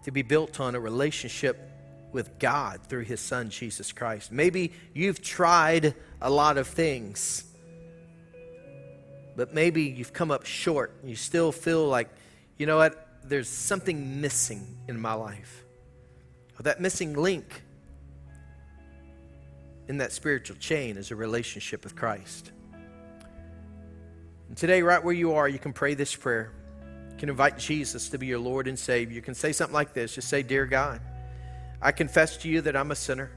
to 0.03 0.11
be 0.11 0.21
built 0.21 0.59
on 0.59 0.75
a 0.75 0.79
relationship 0.79 1.57
with 2.11 2.39
God 2.39 2.81
through 2.87 3.03
His 3.03 3.19
Son, 3.19 3.49
Jesus 3.49 3.91
Christ. 3.91 4.31
Maybe 4.31 4.71
you've 4.93 5.21
tried 5.21 5.95
a 6.21 6.29
lot 6.29 6.57
of 6.57 6.67
things, 6.67 7.43
but 9.35 9.53
maybe 9.53 9.83
you've 9.83 10.13
come 10.13 10.31
up 10.31 10.45
short 10.45 10.93
and 11.01 11.09
you 11.09 11.15
still 11.15 11.51
feel 11.51 11.87
like, 11.87 12.09
you 12.57 12.65
know 12.65 12.77
what, 12.77 13.05
there's 13.23 13.49
something 13.49 14.21
missing 14.21 14.77
in 14.87 14.99
my 14.99 15.13
life. 15.13 15.63
Well, 16.53 16.63
that 16.63 16.79
missing 16.79 17.15
link 17.15 17.63
in 19.87 19.97
that 19.97 20.11
spiritual 20.11 20.57
chain 20.57 20.97
is 20.97 21.11
a 21.11 21.15
relationship 21.15 21.83
with 21.83 21.95
Christ. 21.95 22.51
And 24.47 24.55
today, 24.55 24.83
right 24.83 25.03
where 25.03 25.13
you 25.13 25.33
are, 25.33 25.49
you 25.49 25.59
can 25.59 25.73
pray 25.73 25.95
this 25.95 26.15
prayer. 26.15 26.51
You 27.15 27.19
can 27.19 27.29
invite 27.29 27.57
Jesus 27.57 28.09
to 28.09 28.17
be 28.17 28.25
your 28.25 28.39
Lord 28.39 28.67
and 28.67 28.77
Savior. 28.77 29.15
You 29.15 29.21
can 29.21 29.35
say 29.35 29.53
something 29.53 29.73
like 29.73 29.93
this 29.93 30.15
just 30.15 30.27
say, 30.27 30.43
Dear 30.43 30.65
God, 30.65 30.99
I 31.81 31.93
confess 31.93 32.35
to 32.37 32.49
you 32.49 32.59
that 32.59 32.75
I'm 32.75 32.91
a 32.91 32.95
sinner. 32.95 33.31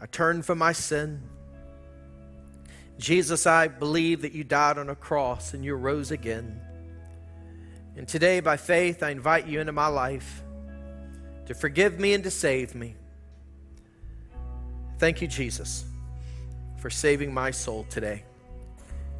I 0.00 0.06
turn 0.06 0.40
from 0.40 0.56
my 0.56 0.72
sin. 0.72 1.20
Jesus, 2.98 3.46
I 3.46 3.68
believe 3.68 4.22
that 4.22 4.32
you 4.32 4.42
died 4.42 4.78
on 4.78 4.88
a 4.88 4.94
cross 4.94 5.52
and 5.52 5.62
you 5.62 5.74
rose 5.74 6.10
again. 6.10 6.62
And 7.94 8.08
today, 8.08 8.40
by 8.40 8.56
faith, 8.56 9.02
I 9.02 9.10
invite 9.10 9.46
you 9.46 9.60
into 9.60 9.72
my 9.72 9.88
life 9.88 10.42
to 11.44 11.54
forgive 11.54 12.00
me 12.00 12.14
and 12.14 12.24
to 12.24 12.30
save 12.30 12.74
me. 12.74 12.96
Thank 14.98 15.20
you, 15.20 15.28
Jesus, 15.28 15.84
for 16.78 16.88
saving 16.88 17.34
my 17.34 17.50
soul 17.50 17.84
today. 17.90 18.24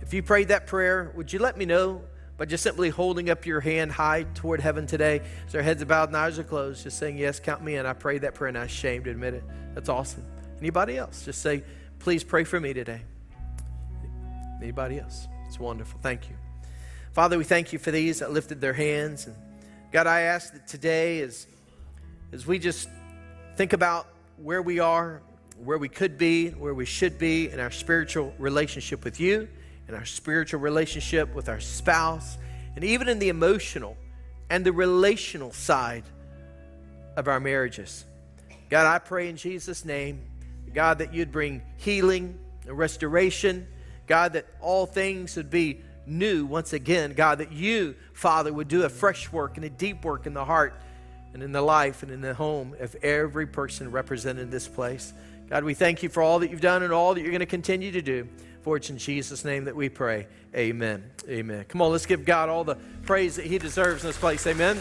If 0.00 0.14
you 0.14 0.22
prayed 0.22 0.48
that 0.48 0.66
prayer, 0.66 1.12
would 1.14 1.30
you 1.30 1.38
let 1.38 1.58
me 1.58 1.66
know 1.66 2.00
by 2.39 2.45
just 2.45 2.62
simply 2.62 2.89
holding 2.89 3.28
up 3.28 3.45
your 3.45 3.61
hand 3.61 3.93
high 3.93 4.22
toward 4.34 4.61
heaven 4.61 4.86
today? 4.86 5.20
As 5.47 5.55
our 5.55 5.61
heads 5.61 5.82
are 5.82 5.86
bowed 5.86 6.09
and 6.09 6.16
eyes 6.16 6.39
are 6.39 6.45
closed, 6.45 6.84
just 6.84 6.99
saying, 6.99 7.18
Yes, 7.18 7.41
count 7.41 7.62
me 7.62 7.74
in. 7.74 7.84
I 7.84 7.93
prayed 7.93 8.22
that 8.22 8.34
prayer 8.34 8.49
and 8.49 8.57
I'm 8.57 8.64
ashamed 8.64 9.05
to 9.05 9.11
admit 9.11 9.34
it. 9.34 9.45
That's 9.74 9.89
awesome. 9.89 10.24
Anybody 10.61 10.97
else? 10.97 11.24
Just 11.24 11.43
say, 11.43 11.64
Please 11.99 12.24
pray 12.24 12.45
for 12.45 12.59
me 12.59 12.72
today. 12.72 13.03
Anybody 14.62 15.01
else? 15.01 15.26
It's 15.47 15.59
wonderful. 15.59 15.99
Thank 16.03 16.30
you. 16.30 16.36
Father, 17.12 17.36
we 17.36 17.45
thank 17.45 17.72
you 17.72 17.78
for 17.78 17.91
these 17.91 18.20
that 18.20 18.32
lifted 18.32 18.61
their 18.61 18.72
hands. 18.72 19.26
And 19.26 19.34
God, 19.91 20.07
I 20.07 20.20
ask 20.20 20.53
that 20.53 20.68
today, 20.68 21.20
as, 21.20 21.47
as 22.32 22.47
we 22.47 22.59
just 22.59 22.89
think 23.57 23.72
about 23.72 24.07
where 24.36 24.62
we 24.62 24.78
are, 24.78 25.22
where 25.64 25.78
we 25.78 25.89
could 25.89 26.16
be, 26.16 26.51
where 26.51 26.74
we 26.74 26.84
should 26.84 27.18
be 27.18 27.51
in 27.51 27.59
our 27.59 27.72
spiritual 27.72 28.32
relationship 28.39 29.05
with 29.05 29.18
you, 29.18 29.49
in 29.89 29.95
our 29.95 30.05
spiritual 30.05 30.61
relationship 30.61 31.34
with 31.34 31.49
our 31.49 31.61
spouse, 31.61 32.36
and 32.76 32.84
even 32.84 33.09
in 33.09 33.18
the 33.18 33.30
emotional 33.30 33.97
and 34.51 34.64
the 34.64 34.72
relational 34.72 35.53
side 35.53 36.05
of 37.16 37.26
our 37.26 37.41
marriages. 37.41 38.05
God, 38.68 38.86
I 38.86 38.99
pray 38.99 39.28
in 39.28 39.36
Jesus' 39.36 39.84
name, 39.84 40.20
God, 40.74 40.99
that 40.99 41.14
you'd 41.14 41.32
bring 41.32 41.62
healing 41.78 42.39
and 42.66 42.76
restoration. 42.76 43.66
God, 44.07 44.34
that 44.34 44.47
all 44.61 44.86
things 44.86 45.36
would 45.36 45.51
be 45.51 45.80
new 46.07 46.47
once 46.47 46.72
again. 46.72 47.14
God, 47.14 47.39
that 47.39 47.53
you, 47.53 47.95
Father, 48.12 48.53
would 48.53 48.68
do 48.68 48.82
a 48.84 48.89
fresh 48.89 49.32
work 49.32 49.57
and 49.57 49.64
a 49.64 49.70
deep 49.70 50.05
work 50.05 50.26
in 50.26 50.34
the 50.34 50.45
heart 50.45 50.74
and 51.35 51.43
in 51.43 51.53
the 51.53 51.62
life 51.62 52.03
and 52.03 52.11
in 52.11 52.20
the 52.20 52.35
home 52.35 52.74
of 52.81 52.95
every 52.97 53.47
person 53.47 53.91
represented 53.91 54.43
in 54.43 54.51
this 54.51 54.68
place. 54.68 55.12
God, 55.49 55.64
we 55.64 55.74
thank 55.74 56.03
you 56.03 56.09
for 56.09 56.22
all 56.22 56.41
that 56.41 56.51
you've 56.51 56.61
done 56.61 56.83
and 56.83 56.93
all 56.93 57.14
that 57.14 57.20
you're 57.20 57.31
going 57.31 57.41
to 57.41 57.47
continue 57.47 57.93
to 57.93 58.03
do. 58.03 58.29
For 58.62 58.76
it's 58.76 58.91
in 58.91 58.99
Jesus' 58.99 59.45
name 59.45 59.64
that 59.64 59.76
we 59.76 59.89
pray. 59.89 60.26
Amen. 60.55 61.03
Amen. 61.29 61.64
Come 61.68 61.81
on, 61.81 61.93
let's 61.93 62.07
give 62.07 62.24
God 62.24 62.49
all 62.49 62.64
the 62.64 62.76
praise 63.03 63.37
that 63.37 63.47
He 63.47 63.59
deserves 63.59 64.03
in 64.03 64.09
this 64.09 64.18
place. 64.18 64.47
Amen. 64.47 64.79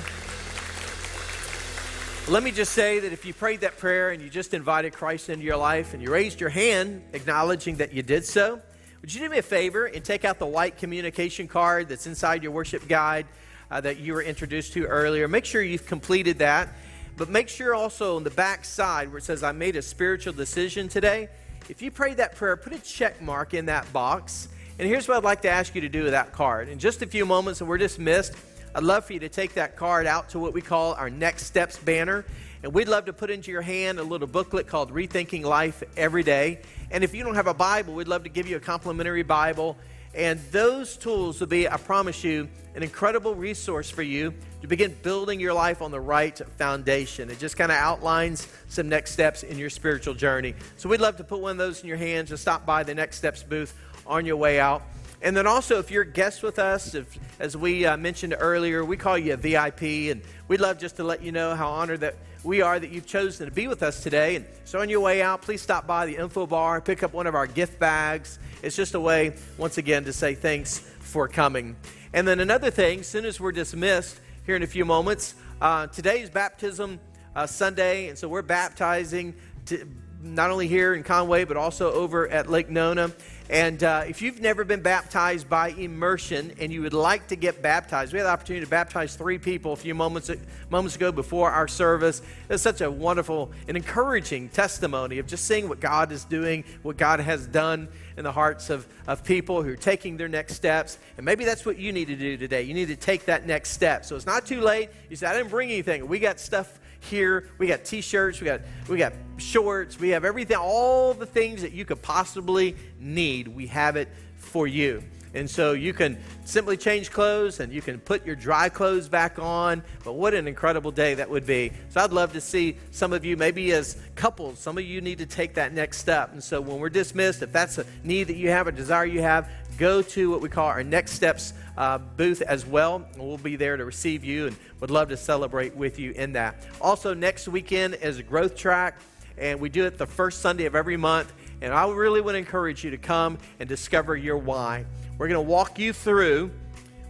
Let 2.30 2.44
me 2.44 2.52
just 2.52 2.74
say 2.74 3.00
that 3.00 3.14
if 3.14 3.26
you 3.26 3.34
prayed 3.34 3.62
that 3.62 3.78
prayer 3.78 4.10
and 4.10 4.22
you 4.22 4.30
just 4.30 4.54
invited 4.54 4.92
Christ 4.92 5.30
into 5.30 5.46
your 5.46 5.56
life 5.56 5.94
and 5.94 6.04
you 6.04 6.12
raised 6.12 6.42
your 6.42 6.50
hand 6.50 7.02
acknowledging 7.14 7.78
that 7.78 7.94
you 7.94 8.04
did 8.04 8.26
so, 8.26 8.60
would 9.02 9.14
you 9.14 9.22
do 9.22 9.30
me 9.30 9.38
a 9.38 9.42
favor 9.42 9.86
and 9.86 10.04
take 10.04 10.26
out 10.26 10.38
the 10.38 10.46
white 10.46 10.78
communication 10.78 11.48
card 11.48 11.88
that's 11.88 12.08
inside 12.08 12.44
your 12.44 12.52
worship 12.52 12.86
guide 12.90 13.28
uh, 13.70 13.82
that 13.82 14.00
you 14.00 14.14
were 14.14 14.22
introduced 14.22 14.74
to 14.74 14.86
earlier? 14.86 15.28
Make 15.28 15.46
sure 15.46 15.62
you've 15.62 15.86
completed 15.86 16.40
that. 16.40 16.70
But 17.18 17.30
make 17.30 17.50
sure 17.50 17.74
also 17.74 18.16
on 18.16 18.24
the 18.24 18.30
back 18.30 18.64
side 18.64 19.10
where 19.10 19.18
it 19.18 19.24
says, 19.24 19.44
I 19.44 19.52
made 19.52 19.76
a 19.76 19.82
spiritual 19.82 20.34
decision 20.34 20.88
today, 20.88 21.30
if 21.70 21.82
you 21.82 21.92
prayed 21.92 22.18
that 22.18 22.36
prayer, 22.36 22.56
put 22.56 22.74
a 22.74 22.80
check 22.80 23.22
mark 23.22 23.54
in 23.54 23.66
that 23.66 23.92
box. 23.92 24.48
And 24.80 24.88
here's 24.88 25.08
what 25.08 25.18
I'd 25.18 25.24
like 25.24 25.42
to 25.42 25.50
ask 25.50 25.76
you 25.76 25.82
to 25.82 25.90
do 25.90 26.04
with 26.04 26.12
that 26.12 26.32
card. 26.32 26.70
In 26.70 26.80
just 26.80 27.02
a 27.02 27.08
few 27.08 27.26
moments, 27.26 27.60
and 27.60 27.70
we're 27.70 27.78
dismissed, 27.78 28.34
I'd 28.74 28.84
love 28.84 29.06
for 29.06 29.14
you 29.14 29.20
to 29.22 29.30
take 29.30 29.56
that 29.56 29.76
card 29.76 30.06
out 30.06 30.30
to 30.30 30.40
what 30.40 30.54
we 30.54 30.62
call 30.62 30.94
our 30.94 31.10
Next 31.10 31.46
Steps 31.46 31.78
banner. 31.78 32.24
And 32.64 32.74
we'd 32.74 32.88
love 32.88 33.06
to 33.06 33.14
put 33.14 33.30
into 33.30 33.52
your 33.52 33.62
hand 33.62 34.00
a 34.00 34.04
little 34.04 34.28
booklet 34.28 34.68
called 34.68 34.94
Rethinking 34.94 35.44
Life 35.44 35.84
Every 35.98 36.24
Day. 36.24 36.60
And 36.90 37.04
if 37.04 37.14
you 37.14 37.24
don't 37.24 37.36
have 37.36 37.48
a 37.48 37.54
Bible, 37.54 37.96
we'd 37.96 38.08
love 38.08 38.24
to 38.24 38.30
give 38.30 38.48
you 38.48 38.56
a 38.56 38.62
complimentary 38.62 39.24
Bible. 39.24 39.76
And 40.14 40.40
those 40.52 40.98
tools 40.98 41.40
will 41.40 41.48
be, 41.48 41.68
I 41.70 41.78
promise 41.78 42.24
you, 42.24 42.50
an 42.76 42.84
incredible 42.84 43.36
resource 43.36 43.90
for 43.90 44.04
you 44.04 44.34
to 44.62 44.68
begin 44.68 44.96
building 45.02 45.40
your 45.40 45.54
life 45.54 45.82
on 45.82 45.92
the 45.92 46.00
right 46.00 46.40
foundation. 46.58 47.30
It 47.30 47.40
just 47.40 47.58
kind 47.58 47.72
of 47.72 47.78
outlines 47.78 48.48
some 48.70 48.90
next 48.90 49.12
steps 49.12 49.44
in 49.44 49.58
your 49.58 49.70
spiritual 49.70 50.14
journey. 50.14 50.56
So 50.78 50.90
we'd 50.90 51.02
love 51.02 51.18
to 51.18 51.24
put 51.24 51.40
one 51.40 51.52
of 51.52 51.58
those 51.58 51.82
in 51.82 51.88
your 51.88 51.98
hands 51.98 52.32
and 52.32 52.40
stop 52.40 52.66
by 52.66 52.84
the 52.84 52.96
Next 52.96 53.18
Steps 53.18 53.44
booth 53.44 53.76
on 54.06 54.26
your 54.26 54.38
way 54.38 54.60
out. 54.60 54.84
And 55.22 55.36
then 55.36 55.48
also, 55.48 55.80
if 55.80 55.90
you're 55.90 56.04
a 56.04 56.06
guest 56.06 56.44
with 56.44 56.60
us, 56.60 56.94
if, 56.94 57.18
as 57.40 57.58
we 57.58 57.86
uh, 57.86 57.98
mentioned 57.98 58.36
earlier, 58.38 58.86
we 58.86 58.98
call 58.98 59.18
you 59.18 59.34
a 59.34 59.38
VIP, 59.38 60.12
and 60.12 60.22
we'd 60.48 60.62
love 60.62 60.78
just 60.78 60.98
to 60.98 61.04
let 61.04 61.24
you 61.24 61.32
know 61.32 61.56
how 61.56 61.70
honored 61.70 62.02
that 62.02 62.16
we 62.44 62.62
are 62.62 62.80
that 62.80 62.92
you've 62.92 63.08
chosen 63.08 63.46
to 63.46 63.52
be 63.52 63.68
with 63.68 63.84
us 63.84 64.04
today. 64.04 64.36
And 64.36 64.46
so, 64.66 64.80
on 64.80 64.90
your 64.90 65.02
way 65.02 65.22
out, 65.22 65.42
please 65.42 65.62
stop 65.62 65.88
by 65.88 66.06
the 66.06 66.18
info 66.18 66.46
bar, 66.46 66.82
pick 66.82 67.04
up 67.04 67.14
one 67.14 67.28
of 67.28 67.36
our 67.36 67.48
gift 67.48 67.80
bags. 67.80 68.40
It's 68.62 68.76
just 68.76 68.96
a 68.96 69.00
way, 69.00 69.34
once 69.58 69.78
again, 69.78 70.06
to 70.06 70.14
say 70.14 70.36
thanks 70.36 70.80
for 70.80 71.28
coming. 71.28 71.76
And 72.14 72.28
then 72.28 72.40
another 72.40 72.72
thing, 72.72 73.02
as 73.02 73.08
soon 73.08 73.26
as 73.26 73.40
we're 73.40 73.52
dismissed, 73.52 74.20
here 74.48 74.56
in 74.56 74.64
a 74.64 74.68
few 74.68 74.86
moments. 74.86 75.36
Uh, 75.60 75.88
today 75.88 76.22
is 76.22 76.30
baptism 76.30 77.02
uh, 77.36 77.46
Sunday, 77.46 78.08
and 78.08 78.18
so 78.18 78.30
we're 78.30 78.42
baptizing 78.42 79.36
to, 79.66 79.86
not 80.22 80.52
only 80.52 80.70
here 80.70 80.94
in 80.94 81.04
Conway, 81.04 81.44
but 81.44 81.58
also 81.58 81.92
over 81.92 82.30
at 82.30 82.50
Lake 82.50 82.70
Nona. 82.70 83.12
And 83.50 83.82
uh, 83.82 84.04
if 84.06 84.22
you've 84.22 84.42
never 84.42 84.66
been 84.66 84.82
baptized 84.82 85.50
by 85.50 85.70
immersion 85.70 86.52
and 86.60 86.72
you 86.72 86.82
would 86.82 86.94
like 86.94 87.28
to 87.28 87.38
get 87.38 87.62
baptized, 87.62 88.12
we 88.12 88.20
had 88.20 88.26
the 88.26 88.32
opportunity 88.32 88.66
to 88.66 88.70
baptize 88.70 89.16
three 89.16 89.38
people 89.38 89.72
a 89.72 89.78
few 89.78 89.96
moments, 89.96 90.30
moments 90.70 90.98
ago 90.98 91.14
before 91.14 91.50
our 91.50 91.68
service. 91.68 92.22
It's 92.50 92.62
such 92.62 92.82
a 92.82 92.92
wonderful 92.92 93.52
and 93.70 93.78
encouraging 93.78 94.50
testimony 94.50 95.20
of 95.20 95.28
just 95.28 95.46
seeing 95.46 95.70
what 95.70 95.80
God 95.80 96.12
is 96.12 96.26
doing, 96.26 96.66
what 96.82 96.98
God 96.98 97.22
has 97.22 97.48
done 97.48 97.88
in 98.18 98.26
the 98.26 98.34
hearts 98.34 98.70
of, 98.70 98.86
of 99.08 99.24
people 99.24 99.64
who 99.64 99.72
are 99.72 99.78
taking 99.78 100.18
their 100.18 100.28
next 100.28 100.56
steps. 100.56 100.98
And 101.16 101.26
maybe 101.26 101.46
that's 101.46 101.66
what 101.66 101.78
you 101.78 101.94
need 101.94 102.08
to 102.08 102.18
do 102.18 102.36
today. 102.36 102.64
You 102.64 102.74
need 102.74 102.90
to 102.90 102.98
take 102.98 103.26
that 103.26 103.46
next 103.46 103.70
step. 103.72 104.04
So 104.04 104.18
it's 104.18 104.26
not 104.26 104.46
too 104.46 104.60
late. 104.60 104.90
You 105.10 105.16
say, 105.16 105.28
I 105.28 105.38
didn't 105.38 105.52
bring 105.52 105.70
anything. 105.70 106.08
We 106.10 106.20
got 106.20 106.42
stuff 106.42 106.80
here. 107.08 107.50
We 107.58 107.68
got 107.68 107.86
t-shirts, 107.86 108.40
we 108.40 108.46
got 108.46 108.62
we 108.88 108.98
got 108.98 109.14
shorts, 109.38 110.00
we 110.00 110.10
have 110.10 110.26
everything, 110.26 110.58
all 110.58 111.14
the 111.14 111.26
things 111.26 111.62
that 111.62 111.72
you 111.72 111.86
could 111.86 112.02
possibly 112.02 112.76
need. 113.00 113.48
We 113.48 113.68
have 113.68 113.96
it 113.96 114.10
for 114.38 114.68
you. 114.68 115.04
And 115.34 115.50
so 115.50 115.74
you 115.74 115.94
can 115.94 116.18
simply 116.46 116.78
change 116.78 117.12
clothes 117.12 117.60
and 117.60 117.72
you 117.72 117.82
can 117.82 118.00
put 118.00 118.26
your 118.26 118.36
dry 118.36 118.70
clothes 118.70 119.08
back 119.10 119.38
on. 119.38 119.84
But 120.04 120.14
what 120.14 120.34
an 120.34 120.48
incredible 120.48 120.92
day 120.92 121.16
that 121.16 121.30
would 121.30 121.46
be. 121.46 121.74
So 121.90 122.02
I'd 122.02 122.12
love 122.12 122.34
to 122.34 122.42
see 122.42 122.78
some 122.92 123.14
of 123.14 123.26
you, 123.26 123.38
maybe 123.38 123.72
as 123.74 123.98
couples, 124.16 124.58
some 124.58 124.78
of 124.78 124.84
you 124.86 125.02
need 125.02 125.20
to 125.20 125.26
take 125.26 125.54
that 125.56 125.74
next 125.74 125.98
step. 125.98 126.32
And 126.32 126.44
so 126.44 126.62
when 126.62 126.80
we're 126.80 126.90
dismissed, 126.90 127.42
if 127.44 127.52
that's 127.52 127.78
a 127.78 127.86
need 128.04 128.26
that 128.26 128.38
you 128.38 128.50
have, 128.50 128.68
a 128.68 128.72
desire 128.72 129.06
you 129.06 129.22
have, 129.22 129.50
go 129.78 130.02
to 130.02 130.32
what 130.32 130.42
we 130.42 130.50
call 130.50 130.66
our 130.68 130.84
Next 130.84 131.12
Steps 131.12 131.54
uh, 131.78 132.00
booth 132.00 132.42
as 132.42 132.66
well. 132.66 133.08
We'll 133.18 133.38
be 133.38 133.56
there 133.56 133.78
to 133.78 133.86
receive 133.86 134.24
you 134.24 134.48
and 134.48 134.58
would 134.80 134.92
love 134.92 135.10
to 135.10 135.18
celebrate 135.18 135.76
with 135.76 136.00
you 136.00 136.12
in 136.12 136.34
that. 136.34 136.66
Also, 136.82 137.14
next 137.14 137.48
weekend 137.48 137.96
is 137.96 138.18
a 138.18 138.24
growth 138.24 138.56
track, 138.56 138.98
and 139.38 139.60
we 139.60 139.70
do 139.70 139.86
it 139.86 139.98
the 139.98 140.08
first 140.08 140.42
Sunday 140.42 140.66
of 140.66 140.76
every 140.76 140.98
month. 140.98 141.32
And 141.62 141.74
I 141.74 141.88
really 141.90 142.22
would 142.22 142.36
encourage 142.36 142.84
you 142.84 142.92
to 142.92 142.98
come 142.98 143.38
and 143.60 143.68
discover 143.68 144.16
your 144.16 144.38
why. 144.38 144.86
We're 145.18 145.28
going 145.28 145.44
to 145.44 145.50
walk 145.50 145.80
you 145.80 145.94
through 145.94 146.52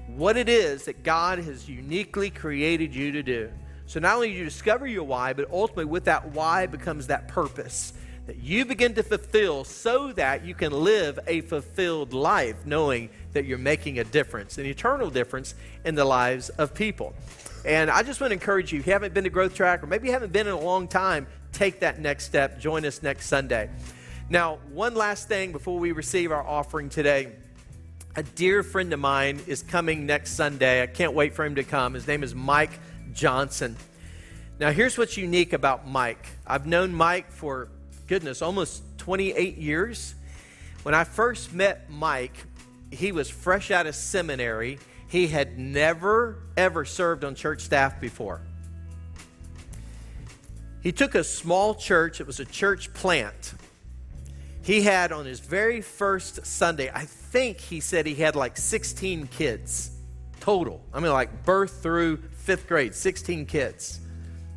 what 0.08 0.38
it 0.38 0.48
is 0.48 0.86
that 0.86 1.04
God 1.04 1.40
has 1.40 1.68
uniquely 1.68 2.30
created 2.30 2.96
you 2.96 3.12
to 3.12 3.24
do. 3.24 3.50
So 3.88 4.00
not 4.00 4.16
only 4.16 4.32
do 4.32 4.34
you 4.36 4.44
discover 4.46 4.88
your 4.88 5.04
why, 5.04 5.34
but 5.34 5.50
ultimately 5.52 5.86
with 5.86 6.06
that 6.06 6.32
why 6.32 6.66
becomes 6.66 7.08
that 7.08 7.28
purpose 7.28 7.94
that 8.28 8.38
you 8.44 8.66
begin 8.66 8.94
to 8.94 9.04
fulfill 9.04 9.64
so 9.64 10.12
that 10.12 10.46
you 10.46 10.54
can 10.54 10.72
live 10.72 11.18
a 11.28 11.42
fulfilled 11.42 12.14
life, 12.14 12.58
knowing 12.66 13.10
that 13.34 13.46
you're 13.46 13.58
making 13.58 14.00
a 14.00 14.04
difference, 14.04 14.58
an 14.58 14.66
eternal 14.66 15.10
difference 15.10 15.56
in 15.86 15.96
the 15.96 16.06
lives 16.06 16.50
of 16.50 16.74
people. 16.74 17.14
And 17.66 17.90
I 17.90 18.04
just 18.04 18.22
want 18.22 18.32
to 18.32 18.34
encourage 18.34 18.72
you, 18.72 18.80
if 18.80 18.88
you 18.88 18.94
haven't 18.94 19.14
been 19.14 19.24
to 19.24 19.30
Growth 19.30 19.56
Track, 19.56 19.82
or 19.82 19.88
maybe 19.88 20.08
you 20.08 20.14
haven't 20.14 20.34
been 20.34 20.46
in 20.46 20.54
a 20.54 20.60
long 20.60 20.88
time, 20.88 21.26
take 21.54 21.80
that 21.80 22.00
next 22.00 22.26
step. 22.26 22.60
Join 22.60 22.86
us 22.86 23.02
next 23.02 23.28
Sunday. 23.28 23.70
Now, 24.30 24.60
one 24.74 24.94
last 24.94 25.30
thing 25.30 25.54
before 25.54 25.80
we 25.80 25.94
receive 25.94 26.32
our 26.32 26.46
offering 26.46 26.90
today. 26.90 27.32
A 28.18 28.24
dear 28.24 28.62
friend 28.62 28.92
of 28.92 29.00
mine 29.00 29.40
is 29.48 29.64
coming 29.64 30.06
next 30.06 30.32
Sunday. 30.32 30.82
I 30.82 30.88
can't 30.88 31.14
wait 31.14 31.34
for 31.34 31.46
him 31.46 31.56
to 31.56 31.64
come. 31.64 31.94
His 31.94 32.08
name 32.08 32.24
is 32.24 32.36
Mike 32.36 32.72
Johnson. 33.14 33.78
Now, 34.60 34.72
here's 34.72 34.98
what's 34.98 35.18
unique 35.18 35.54
about 35.54 35.88
Mike. 35.88 36.26
I've 36.46 36.66
known 36.66 36.94
Mike 36.94 37.32
for, 37.32 37.70
goodness, 38.08 38.42
almost 38.42 38.84
28 39.00 39.58
years. 39.58 40.16
When 40.84 40.96
I 40.96 41.04
first 41.04 41.54
met 41.54 41.90
Mike, 41.90 42.36
he 42.92 43.12
was 43.12 43.30
fresh 43.30 43.72
out 43.72 43.86
of 43.86 43.96
seminary. 43.96 44.80
He 45.10 45.28
had 45.28 45.58
never, 45.58 46.44
ever 46.56 46.86
served 46.86 47.24
on 47.24 47.36
church 47.36 47.62
staff 47.62 48.00
before. 48.00 48.42
He 50.82 50.92
took 50.92 51.16
a 51.16 51.24
small 51.24 51.76
church, 51.76 52.22
it 52.22 52.28
was 52.28 52.40
a 52.40 52.46
church 52.46 52.94
plant. 52.94 53.54
He 54.62 54.82
had 54.82 55.12
on 55.12 55.26
his 55.26 55.40
very 55.40 55.82
first 55.82 56.46
Sunday, 56.46 56.90
I 56.94 57.06
think 57.06 57.60
he 57.60 57.80
said 57.80 58.06
he 58.06 58.16
had 58.16 58.36
like 58.36 58.58
16 58.58 59.28
kids 59.28 59.92
total. 60.40 60.82
I 60.94 61.00
mean, 61.00 61.12
like 61.12 61.44
birth 61.46 61.82
through 61.84 62.18
fifth 62.38 62.68
grade, 62.68 62.96
16 62.96 63.46
kids. 63.46 64.00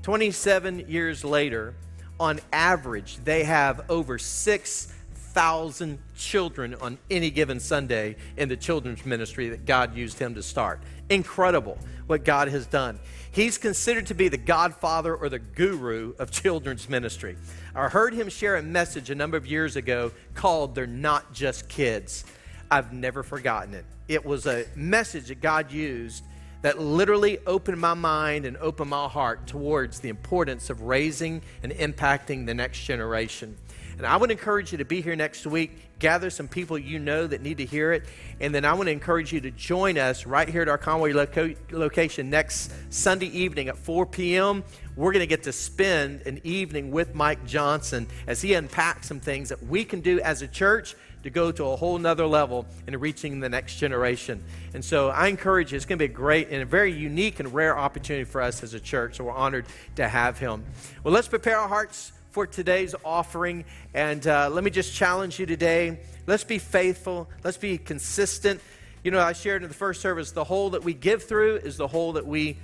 27 0.02 0.88
years 0.88 1.24
later, 1.24 1.74
on 2.20 2.38
average, 2.52 3.16
they 3.24 3.44
have 3.44 3.86
over 3.88 4.18
6,000 4.18 5.98
children 6.14 6.74
on 6.74 6.98
any 7.10 7.30
given 7.30 7.58
Sunday 7.58 8.16
in 8.36 8.50
the 8.50 8.56
children's 8.56 9.06
ministry 9.06 9.48
that 9.48 9.64
God 9.64 9.96
used 9.96 10.18
him 10.18 10.34
to 10.34 10.42
start. 10.42 10.80
Incredible 11.08 11.78
what 12.06 12.24
God 12.24 12.48
has 12.48 12.66
done. 12.66 13.00
He's 13.32 13.56
considered 13.56 14.06
to 14.08 14.14
be 14.14 14.28
the 14.28 14.36
godfather 14.36 15.16
or 15.16 15.30
the 15.30 15.38
guru 15.38 16.12
of 16.18 16.30
children's 16.42 16.88
ministry. 16.88 17.36
I 17.74 17.88
heard 17.88 18.12
him 18.12 18.28
share 18.28 18.56
a 18.56 18.62
message 18.62 19.08
a 19.08 19.14
number 19.14 19.38
of 19.38 19.46
years 19.46 19.76
ago 19.76 20.12
called 20.34 20.74
They're 20.74 20.86
Not 20.86 21.32
Just 21.32 21.68
Kids. 21.68 22.24
I've 22.70 22.92
never 22.92 23.22
forgotten 23.22 23.72
it. 23.74 23.84
It 24.08 24.26
was 24.26 24.46
a 24.46 24.66
message 24.76 25.28
that 25.28 25.40
God 25.40 25.72
used 25.72 26.22
that 26.62 26.78
literally 26.78 27.38
opened 27.46 27.80
my 27.80 27.94
mind 27.94 28.44
and 28.44 28.56
opened 28.58 28.90
my 28.90 29.08
heart 29.08 29.46
towards 29.46 30.00
the 30.00 30.08
importance 30.08 30.70
of 30.70 30.82
raising 30.82 31.42
and 31.62 31.72
impacting 31.72 32.46
the 32.46 32.54
next 32.54 32.84
generation. 32.84 33.56
And 33.96 34.06
I 34.06 34.16
would 34.16 34.30
encourage 34.30 34.72
you 34.72 34.78
to 34.78 34.84
be 34.86 35.02
here 35.02 35.14
next 35.14 35.46
week, 35.46 35.98
gather 35.98 36.30
some 36.30 36.48
people 36.48 36.78
you 36.78 36.98
know 36.98 37.26
that 37.26 37.42
need 37.42 37.58
to 37.58 37.66
hear 37.66 37.92
it, 37.92 38.04
and 38.40 38.54
then 38.54 38.64
I 38.64 38.72
want 38.72 38.86
to 38.86 38.92
encourage 38.92 39.30
you 39.30 39.42
to 39.42 39.50
join 39.50 39.98
us 39.98 40.24
right 40.24 40.48
here 40.48 40.62
at 40.62 40.68
our 40.68 40.78
Conway 40.78 41.12
loco- 41.12 41.54
location 41.70 42.30
next 42.30 42.72
Sunday 42.88 43.26
evening 43.26 43.68
at 43.68 43.76
4 43.76 44.06
p.m. 44.06 44.64
We're 44.96 45.12
going 45.12 45.20
to 45.20 45.26
get 45.26 45.42
to 45.42 45.52
spend 45.52 46.22
an 46.22 46.40
evening 46.44 46.90
with 46.90 47.14
Mike 47.14 47.44
Johnson 47.46 48.06
as 48.26 48.40
he 48.40 48.54
unpacks 48.54 49.06
some 49.06 49.20
things 49.20 49.50
that 49.50 49.62
we 49.64 49.84
can 49.84 50.00
do 50.00 50.18
as 50.20 50.40
a 50.40 50.48
church 50.48 50.96
to 51.22 51.30
go 51.30 51.52
to 51.52 51.64
a 51.66 51.76
whole 51.76 51.98
nother 51.98 52.26
level 52.26 52.66
in 52.86 52.98
reaching 52.98 53.40
the 53.40 53.48
next 53.48 53.76
generation. 53.76 54.42
And 54.74 54.84
so 54.84 55.10
I 55.10 55.28
encourage 55.28 55.72
you, 55.72 55.76
it's 55.76 55.86
going 55.86 55.98
to 55.98 56.08
be 56.08 56.12
a 56.12 56.14
great 56.14 56.48
and 56.50 56.62
a 56.62 56.64
very 56.64 56.92
unique 56.92 57.40
and 57.40 57.52
rare 57.52 57.78
opportunity 57.78 58.24
for 58.24 58.40
us 58.40 58.62
as 58.62 58.74
a 58.74 58.80
church. 58.80 59.16
So 59.16 59.24
we're 59.24 59.32
honored 59.32 59.66
to 59.96 60.08
have 60.08 60.38
him. 60.38 60.64
Well, 61.04 61.12
let's 61.12 61.28
prepare 61.28 61.58
our 61.58 61.68
hearts 61.68 62.12
for 62.30 62.46
today's 62.46 62.94
offering. 63.04 63.64
And 63.92 64.26
uh, 64.26 64.48
let 64.50 64.64
me 64.64 64.70
just 64.70 64.94
challenge 64.94 65.38
you 65.38 65.46
today. 65.46 65.98
Let's 66.26 66.44
be 66.44 66.58
faithful. 66.58 67.28
Let's 67.44 67.56
be 67.56 67.76
consistent. 67.76 68.60
You 69.02 69.10
know, 69.10 69.20
I 69.20 69.32
shared 69.32 69.62
in 69.62 69.68
the 69.68 69.74
first 69.74 70.00
service 70.00 70.32
the 70.32 70.44
hole 70.44 70.70
that 70.70 70.84
we 70.84 70.94
give 70.94 71.24
through 71.24 71.56
is 71.56 71.76
the 71.76 71.88
hole 71.88 72.12
that 72.12 72.26
we 72.26 72.56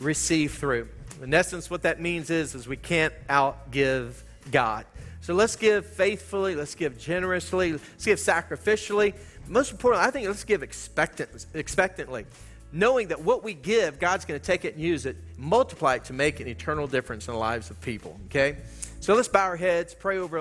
receive 0.00 0.54
through. 0.54 0.88
In 1.22 1.32
essence, 1.32 1.70
what 1.70 1.82
that 1.82 2.00
means 2.00 2.30
is, 2.30 2.54
is 2.54 2.66
we 2.66 2.76
can't 2.76 3.14
outgive 3.28 4.14
God. 4.50 4.86
So 5.22 5.34
let's 5.34 5.54
give 5.54 5.86
faithfully, 5.86 6.56
let's 6.56 6.74
give 6.74 6.98
generously, 6.98 7.72
let's 7.72 8.04
give 8.04 8.18
sacrificially. 8.18 9.14
Most 9.46 9.70
importantly, 9.70 10.08
I 10.08 10.10
think 10.10 10.26
let's 10.26 10.42
give 10.42 10.64
expectant, 10.64 11.46
expectantly, 11.54 12.26
knowing 12.72 13.06
that 13.08 13.22
what 13.22 13.44
we 13.44 13.54
give, 13.54 14.00
God's 14.00 14.24
going 14.24 14.40
to 14.40 14.44
take 14.44 14.64
it 14.64 14.74
and 14.74 14.82
use 14.82 15.06
it, 15.06 15.16
multiply 15.36 15.94
it 15.94 16.04
to 16.06 16.12
make 16.12 16.40
an 16.40 16.48
eternal 16.48 16.88
difference 16.88 17.28
in 17.28 17.34
the 17.34 17.38
lives 17.38 17.70
of 17.70 17.80
people. 17.80 18.18
Okay? 18.26 18.56
So 18.98 19.14
let's 19.14 19.28
bow 19.28 19.44
our 19.44 19.56
heads, 19.56 19.94
pray 19.94 20.18
over 20.18 20.38